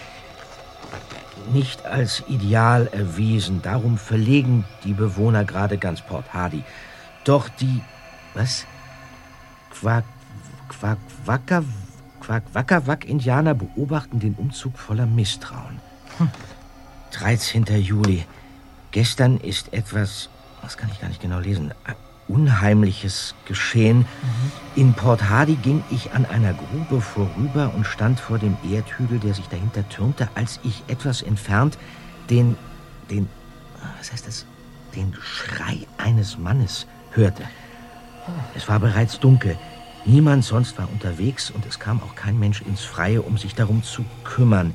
nicht 1.53 1.87
als 1.87 2.25
ideal 2.27 2.89
erwiesen. 2.89 3.63
Darum 3.63 3.99
verlegen 3.99 4.65
die 4.83 4.95
Bewohner 4.95 5.45
gerade 5.45 5.79
ganz 5.79 6.01
Port 6.01 6.35
Hardy. 6.35 6.65
Doch 7.23 7.49
die. 7.49 7.83
Was? 8.35 8.67
Quack. 9.71 10.03
Quack. 10.69 10.99
Wacker. 11.25 11.65
Quack. 12.21 12.43
Wackerwack-Indianer 12.53 13.55
beobachten 13.55 14.21
den 14.21 14.35
Umzug 14.35 14.79
voller 14.79 15.07
Misstrauen. 15.07 15.81
Hm. 16.19 16.31
13. 17.13 17.65
Juli. 17.81 18.25
Gestern 18.91 19.39
ist 19.39 19.73
etwas. 19.73 20.29
Das 20.63 20.77
kann 20.77 20.91
ich 20.93 21.01
gar 21.01 21.09
nicht 21.09 21.23
genau 21.23 21.39
lesen. 21.39 21.73
Unheimliches 22.27 23.35
geschehen. 23.47 24.05
In 24.77 24.93
Port 24.93 25.31
Hardy 25.31 25.57
ging 25.57 25.83
ich 25.91 26.13
an 26.13 26.27
einer 26.27 26.53
Grube 26.53 27.01
vorüber 27.01 27.73
und 27.75 27.87
stand 27.87 28.21
vor 28.21 28.39
dem 28.39 28.57
Erdhügel, 28.71 29.19
der 29.19 29.33
sich 29.33 29.49
dahinter 29.49 29.89
türmte, 29.89 30.29
als 30.35 30.61
ich 30.63 30.83
etwas 30.89 31.23
entfernt 31.23 31.79
den, 32.29 32.57
den, 33.11 33.29
was 33.97 34.13
heißt 34.13 34.27
das, 34.27 34.45
den 34.95 35.15
Schrei 35.23 35.87
eines 35.97 36.37
Mannes 36.37 36.87
hörte. 37.13 37.45
Es 38.55 38.69
war 38.69 38.79
bereits 38.79 39.19
dunkel. 39.19 39.57
Niemand 40.09 40.43
sonst 40.43 40.79
war 40.79 40.89
unterwegs 40.91 41.51
und 41.51 41.67
es 41.67 41.79
kam 41.79 42.01
auch 42.03 42.15
kein 42.15 42.39
Mensch 42.39 42.63
ins 42.63 42.83
Freie, 42.83 43.21
um 43.21 43.37
sich 43.37 43.55
darum 43.55 43.83
zu 43.83 44.07
kümmern. 44.25 44.75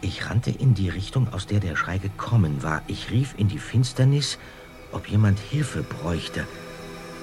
Ich 0.00 0.28
rannte 0.28 0.50
in 0.50 0.74
die 0.74 0.88
Richtung, 0.88 1.32
aus 1.32 1.46
der 1.46 1.60
der 1.60 1.76
Schrei 1.76 1.98
gekommen 1.98 2.64
war. 2.64 2.82
Ich 2.88 3.12
rief 3.12 3.36
in 3.38 3.46
die 3.46 3.60
Finsternis, 3.60 4.40
ob 4.90 5.06
jemand 5.08 5.38
Hilfe 5.38 5.84
bräuchte. 5.84 6.44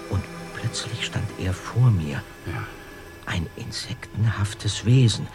Und 0.10 0.24
plötzlich 0.56 1.06
stand 1.06 1.28
er 1.44 1.54
vor 1.54 1.92
mir. 1.92 2.24
Ein 3.26 3.48
insektenhaftes 3.58 4.86
Wesen. 4.86 5.28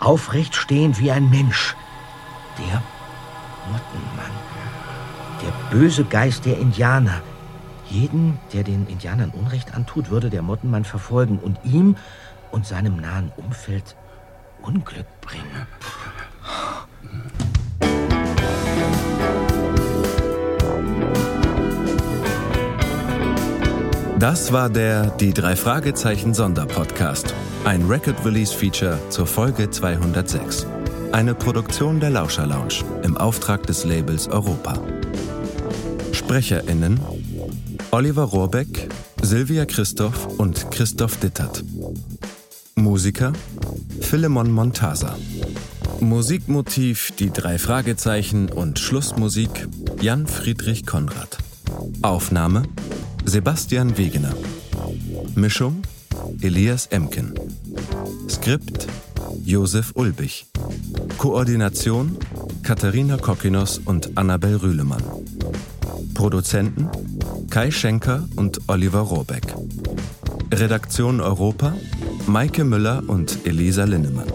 Aufrecht 0.00 0.56
stehend 0.56 0.98
wie 0.98 1.12
ein 1.12 1.30
Mensch. 1.30 1.76
Der 2.58 2.82
Mottenmann. 3.70 4.32
Der 5.44 5.78
böse 5.78 6.02
Geist 6.02 6.44
der 6.44 6.58
Indianer. 6.58 7.22
Jeden, 7.90 8.38
der 8.52 8.62
den 8.62 8.86
Indianern 8.86 9.30
Unrecht 9.30 9.74
antut, 9.74 10.10
würde 10.10 10.30
der 10.30 10.42
Mottenmann 10.42 10.84
verfolgen 10.84 11.38
und 11.38 11.58
ihm 11.64 11.96
und 12.52 12.64
seinem 12.64 12.96
nahen 12.96 13.32
Umfeld 13.36 13.96
Unglück 14.62 15.06
bringen. 15.20 15.66
Das 24.20 24.52
war 24.52 24.68
der 24.68 25.06
Die 25.16 25.32
drei 25.32 25.56
Fragezeichen 25.56 26.34
Sonderpodcast. 26.34 27.34
Ein 27.64 27.86
Record 27.86 28.24
Release 28.24 28.54
Feature 28.54 28.98
zur 29.08 29.26
Folge 29.26 29.70
206. 29.70 30.66
Eine 31.10 31.34
Produktion 31.34 31.98
der 31.98 32.10
Lauscher 32.10 32.46
Lounge 32.46 32.84
im 33.02 33.16
Auftrag 33.16 33.66
des 33.66 33.84
Labels 33.84 34.28
Europa. 34.28 34.78
SprecherInnen 36.12 37.00
Oliver 37.92 38.22
Rohrbeck, 38.22 38.88
Silvia 39.20 39.66
Christoph 39.66 40.38
und 40.38 40.70
Christoph 40.70 41.16
Dittert. 41.16 41.64
Musiker 42.76 43.32
Philemon 44.00 44.52
Montasa. 44.52 45.18
Musikmotiv 45.98 47.10
Die 47.18 47.30
drei 47.30 47.58
Fragezeichen 47.58 48.48
und 48.48 48.78
Schlussmusik 48.78 49.66
Jan 50.00 50.28
Friedrich 50.28 50.86
Konrad. 50.86 51.38
Aufnahme 52.02 52.62
Sebastian 53.24 53.98
Wegener. 53.98 54.34
Mischung 55.34 55.82
Elias 56.40 56.86
Emken. 56.86 57.34
Skript 58.28 58.86
Josef 59.44 59.92
Ulbich. 59.96 60.46
Koordination 61.18 62.16
Katharina 62.62 63.16
Kokinos 63.16 63.80
und 63.84 64.16
Annabel 64.16 64.56
Rühlemann. 64.56 65.02
Produzenten 66.14 66.88
Kai 67.50 67.72
Schenker 67.72 68.28
und 68.36 68.60
Oliver 68.68 69.00
Rohrbeck. 69.00 69.54
Redaktion 70.54 71.20
Europa 71.20 71.74
Maike 72.28 72.62
Müller 72.62 73.02
und 73.08 73.44
Elisa 73.44 73.84
Linnemann. 73.84 74.28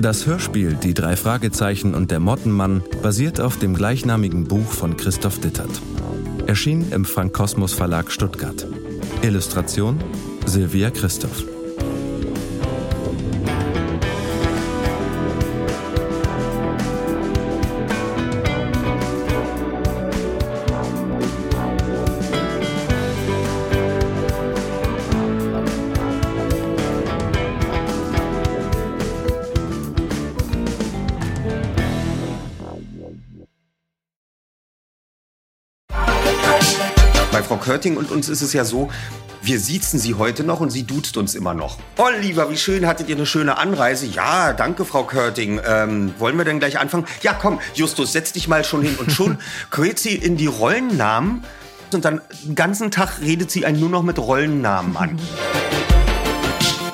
Das 0.00 0.26
Hörspiel 0.26 0.74
Die 0.74 0.92
drei 0.92 1.16
Fragezeichen 1.16 1.94
und 1.94 2.10
der 2.10 2.20
Mottenmann 2.20 2.82
basiert 3.02 3.40
auf 3.40 3.56
dem 3.56 3.74
gleichnamigen 3.74 4.44
Buch 4.44 4.70
von 4.72 4.98
Christoph 4.98 5.40
Dittert. 5.40 5.80
Erschien 6.46 6.92
im 6.92 7.06
Frank 7.06 7.32
Kosmos 7.32 7.72
Verlag 7.72 8.12
Stuttgart. 8.12 8.66
Illustration 9.22 9.98
Silvia 10.44 10.90
Christoph. 10.90 11.51
Körting 37.62 37.96
und 37.96 38.10
uns 38.10 38.28
ist 38.28 38.42
es 38.42 38.52
ja 38.52 38.64
so, 38.64 38.90
wir 39.40 39.58
siezen 39.58 39.98
sie 39.98 40.14
heute 40.14 40.44
noch 40.44 40.60
und 40.60 40.70
sie 40.70 40.84
duzt 40.84 41.16
uns 41.16 41.34
immer 41.34 41.54
noch. 41.54 41.78
Oliver, 41.96 42.50
wie 42.50 42.56
schön, 42.56 42.86
hattet 42.86 43.08
ihr 43.08 43.16
eine 43.16 43.26
schöne 43.26 43.58
Anreise? 43.58 44.06
Ja, 44.06 44.52
danke, 44.52 44.84
Frau 44.84 45.04
Körting. 45.04 45.60
Ähm, 45.66 46.14
wollen 46.18 46.36
wir 46.36 46.44
denn 46.44 46.58
gleich 46.58 46.78
anfangen? 46.78 47.06
Ja, 47.22 47.34
komm, 47.34 47.60
Justus, 47.74 48.12
setz 48.12 48.32
dich 48.32 48.48
mal 48.48 48.64
schon 48.64 48.82
hin. 48.82 48.96
Und 48.96 49.12
schon 49.12 49.38
quält 49.70 49.98
sie 49.98 50.14
in 50.14 50.36
die 50.36 50.46
Rollennamen 50.46 51.44
und 51.92 52.04
dann 52.04 52.20
den 52.44 52.54
ganzen 52.54 52.90
Tag 52.90 53.20
redet 53.20 53.50
sie 53.50 53.66
einen 53.66 53.78
nur 53.80 53.90
noch 53.90 54.02
mit 54.02 54.18
Rollennamen 54.18 54.96
an. 54.96 55.20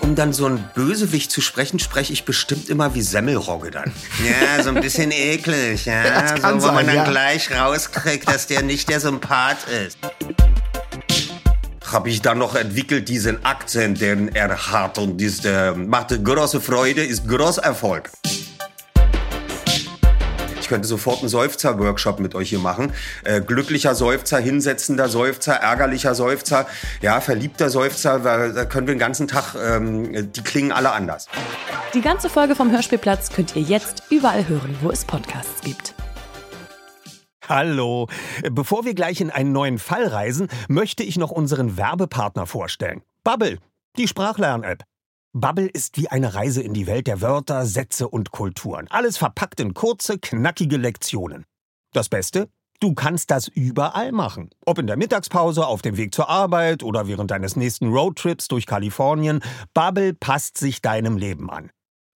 Um 0.01 0.15
dann 0.15 0.33
so 0.33 0.47
einen 0.47 0.65
Bösewicht 0.75 1.31
zu 1.31 1.43
sprechen, 1.43 1.79
spreche 1.79 2.15
ich 2.15 2.25
bestimmt 2.25 2.71
immer 2.71 2.95
wie 2.95 3.03
Semmelrogge 3.03 3.71
dann. 3.71 3.93
Ja, 4.25 4.63
so 4.63 4.71
ein 4.71 4.81
bisschen 4.81 5.11
eklig, 5.11 5.85
ja. 5.85 6.35
So, 6.35 6.63
wo 6.63 6.73
man 6.73 6.87
dann 6.87 6.97
ja. 6.97 7.05
gleich 7.05 7.51
rauskriegt, 7.55 8.27
dass 8.27 8.47
der 8.47 8.63
nicht 8.63 8.89
der 8.89 9.01
Sympath 9.01 9.69
ist. 9.69 9.99
Habe 11.91 12.11
ich 12.11 12.21
dann 12.21 12.39
noch 12.39 12.55
entwickelt, 12.55 13.09
diesen 13.09 13.45
Akzent, 13.47 14.03
den 14.03 14.35
er 14.35 14.71
hat. 14.71 14.99
Und 14.99 15.23
das 15.23 15.43
äh, 15.45 15.73
machte 15.73 16.23
große 16.23 16.61
Freude, 16.61 17.03
ist 17.03 17.27
großer 17.27 17.63
Erfolg. 17.63 18.11
Ich 20.61 20.69
könnte 20.69 20.87
sofort 20.87 21.21
einen 21.21 21.31
Seufzer-Workshop 21.31 22.21
mit 22.21 22.35
euch 22.35 22.51
hier 22.51 22.59
machen. 22.59 22.93
Äh, 23.25 23.41
glücklicher 23.41 23.95
Seufzer, 23.95 24.39
hinsetzender 24.39 25.09
Seufzer, 25.09 25.55
ärgerlicher 25.55 26.15
Seufzer, 26.15 26.67
ja, 27.01 27.23
verliebter 27.23 27.71
Seufzer, 27.71 28.23
weil 28.23 28.53
da 28.53 28.67
können 28.67 28.87
wir 28.87 28.95
den 28.95 29.01
ganzen 29.01 29.27
Tag, 29.27 29.55
ähm, 29.55 30.31
die 30.31 30.43
klingen 30.43 30.73
alle 30.73 30.93
anders. 30.93 31.27
Die 31.95 32.03
ganze 32.03 32.29
Folge 32.29 32.55
vom 32.55 32.71
Hörspielplatz 32.71 33.31
könnt 33.31 33.57
ihr 33.57 33.63
jetzt 33.63 34.03
überall 34.11 34.47
hören, 34.47 34.77
wo 34.83 34.91
es 34.91 35.07
Podcasts 35.07 35.63
gibt. 35.63 35.95
Hallo. 37.49 38.09
Bevor 38.53 38.85
wir 38.85 38.95
gleich 38.95 39.23
in 39.23 39.31
einen 39.31 39.53
neuen 39.53 39.79
Fall 39.79 40.07
reisen, 40.07 40.49
möchte 40.69 41.03
ich 41.03 41.17
noch 41.17 41.31
unseren 41.31 41.79
Werbepartner 41.79 42.47
vorstellen. 42.47 43.01
Bubble, 43.25 43.59
die 43.97 44.07
Sprachlern-App. 44.07 44.85
Bubble 45.33 45.67
ist 45.67 45.97
wie 45.97 46.09
eine 46.09 46.35
Reise 46.35 46.63
in 46.63 46.75
die 46.75 46.87
Welt 46.87 47.07
der 47.07 47.23
Wörter, 47.23 47.65
Sätze 47.65 48.07
und 48.09 48.33
Kulturen. 48.33 48.87
Alles 48.91 49.17
verpackt 49.17 49.61
in 49.61 49.73
kurze, 49.73 50.19
knackige 50.19 50.77
Lektionen. 50.77 51.47
Das 51.95 52.11
Beste? 52.11 52.51
Du 52.81 52.95
kannst 52.95 53.31
das 53.31 53.49
überall 53.49 54.13
machen. 54.13 54.51
Ob 54.67 54.79
in 54.79 54.87
der 54.87 54.99
Mittagspause, 54.99 55.67
auf 55.67 55.81
dem 55.81 55.97
Weg 55.97 56.15
zur 56.15 56.29
Arbeit 56.29 56.83
oder 56.83 57.09
während 57.09 57.31
deines 57.31 57.57
nächsten 57.57 57.89
Roadtrips 57.89 58.49
durch 58.49 58.67
Kalifornien. 58.67 59.41
Bubble 59.73 60.13
passt 60.13 60.59
sich 60.59 60.83
deinem 60.83 61.17
Leben 61.17 61.51
an. 61.51 61.71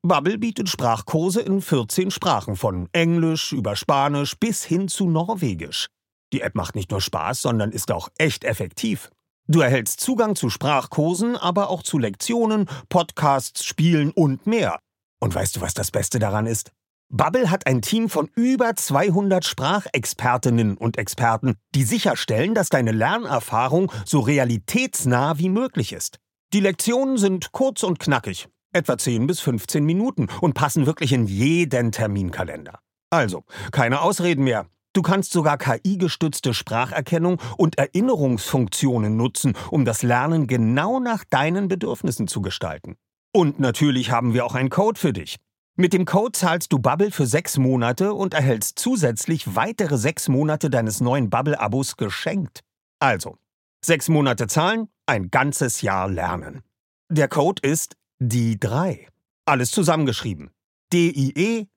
Bubble 0.04 0.36
bietet 0.36 0.68
Sprachkurse 0.68 1.42
in 1.42 1.62
14 1.62 2.10
Sprachen, 2.10 2.56
von 2.56 2.88
Englisch 2.90 3.52
über 3.52 3.76
Spanisch 3.76 4.36
bis 4.36 4.64
hin 4.64 4.88
zu 4.88 5.08
Norwegisch. 5.08 5.86
Die 6.32 6.40
App 6.40 6.56
macht 6.56 6.74
nicht 6.74 6.90
nur 6.90 7.00
Spaß, 7.00 7.40
sondern 7.40 7.70
ist 7.70 7.92
auch 7.92 8.08
echt 8.18 8.42
effektiv. 8.42 9.10
Du 9.46 9.60
erhältst 9.60 10.00
Zugang 10.00 10.34
zu 10.34 10.50
Sprachkursen, 10.50 11.36
aber 11.36 11.70
auch 11.70 11.84
zu 11.84 11.98
Lektionen, 11.98 12.68
Podcasts, 12.88 13.64
Spielen 13.64 14.10
und 14.10 14.44
mehr. 14.44 14.80
Und 15.20 15.36
weißt 15.36 15.54
du, 15.54 15.60
was 15.60 15.72
das 15.72 15.92
Beste 15.92 16.18
daran 16.18 16.46
ist? 16.46 16.72
Bubble 17.08 17.48
hat 17.48 17.68
ein 17.68 17.80
Team 17.80 18.08
von 18.08 18.28
über 18.34 18.74
200 18.74 19.44
Sprachexpertinnen 19.44 20.78
und 20.78 20.98
Experten, 20.98 21.54
die 21.76 21.84
sicherstellen, 21.84 22.54
dass 22.54 22.70
deine 22.70 22.90
Lernerfahrung 22.90 23.92
so 24.04 24.18
realitätsnah 24.18 25.38
wie 25.38 25.48
möglich 25.48 25.92
ist. 25.92 26.18
Die 26.54 26.60
Lektionen 26.60 27.18
sind 27.18 27.52
kurz 27.52 27.84
und 27.84 28.00
knackig, 28.00 28.48
etwa 28.72 28.98
10 28.98 29.26
bis 29.26 29.40
15 29.40 29.84
Minuten 29.84 30.28
und 30.40 30.54
passen 30.54 30.86
wirklich 30.86 31.12
in 31.12 31.26
jeden 31.26 31.92
Terminkalender. 31.92 32.80
Also, 33.10 33.44
keine 33.70 34.00
Ausreden 34.00 34.44
mehr. 34.44 34.66
Du 34.94 35.00
kannst 35.00 35.32
sogar 35.32 35.56
KI-gestützte 35.56 36.52
Spracherkennung 36.52 37.40
und 37.56 37.78
Erinnerungsfunktionen 37.78 39.16
nutzen, 39.16 39.54
um 39.70 39.84
das 39.84 40.02
Lernen 40.02 40.46
genau 40.46 41.00
nach 41.00 41.24
deinen 41.24 41.68
Bedürfnissen 41.68 42.28
zu 42.28 42.42
gestalten. 42.42 42.96
Und 43.32 43.58
natürlich 43.58 44.10
haben 44.10 44.34
wir 44.34 44.44
auch 44.44 44.54
einen 44.54 44.68
Code 44.68 45.00
für 45.00 45.14
dich. 45.14 45.36
Mit 45.76 45.94
dem 45.94 46.04
Code 46.04 46.32
zahlst 46.32 46.70
du 46.70 46.78
Bubble 46.78 47.10
für 47.10 47.24
sechs 47.24 47.56
Monate 47.56 48.12
und 48.12 48.34
erhältst 48.34 48.78
zusätzlich 48.78 49.56
weitere 49.56 49.96
sechs 49.96 50.28
Monate 50.28 50.68
deines 50.68 51.00
neuen 51.00 51.30
Bubble-Abos 51.30 51.96
geschenkt. 51.96 52.60
Also, 53.00 53.38
sechs 53.82 54.10
Monate 54.10 54.48
zahlen, 54.48 54.88
ein 55.06 55.30
ganzes 55.30 55.80
Jahr 55.80 56.10
lernen. 56.10 56.62
Der 57.10 57.28
Code 57.28 57.66
ist 57.66 57.96
die 58.28 58.58
3. 58.58 59.06
Alles 59.46 59.70
zusammengeschrieben. 59.72 60.50
D-I-E-D-R-E-I. 60.92 61.72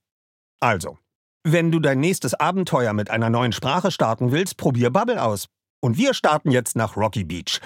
Also, 0.59 0.97
wenn 1.43 1.71
du 1.71 1.79
dein 1.79 1.99
nächstes 1.99 2.33
Abenteuer 2.33 2.93
mit 2.93 3.11
einer 3.11 3.29
neuen 3.29 3.51
Sprache 3.51 3.91
starten 3.91 4.31
willst, 4.31 4.57
probier 4.57 4.89
Bubble 4.89 5.21
aus. 5.21 5.45
Und 5.81 5.97
wir 5.97 6.15
starten 6.15 6.49
jetzt 6.49 6.75
nach 6.75 6.97
Rocky 6.97 7.25
Beach. 7.25 7.61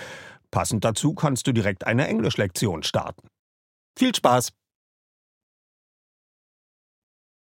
Passend 0.51 0.83
dazu 0.83 1.13
kannst 1.13 1.47
du 1.47 1.53
direkt 1.53 1.88
eine 1.88 2.05
Englischlektion 2.07 2.83
starten. 2.83 3.29
Viel 3.97 4.13
Spaß! 4.13 4.51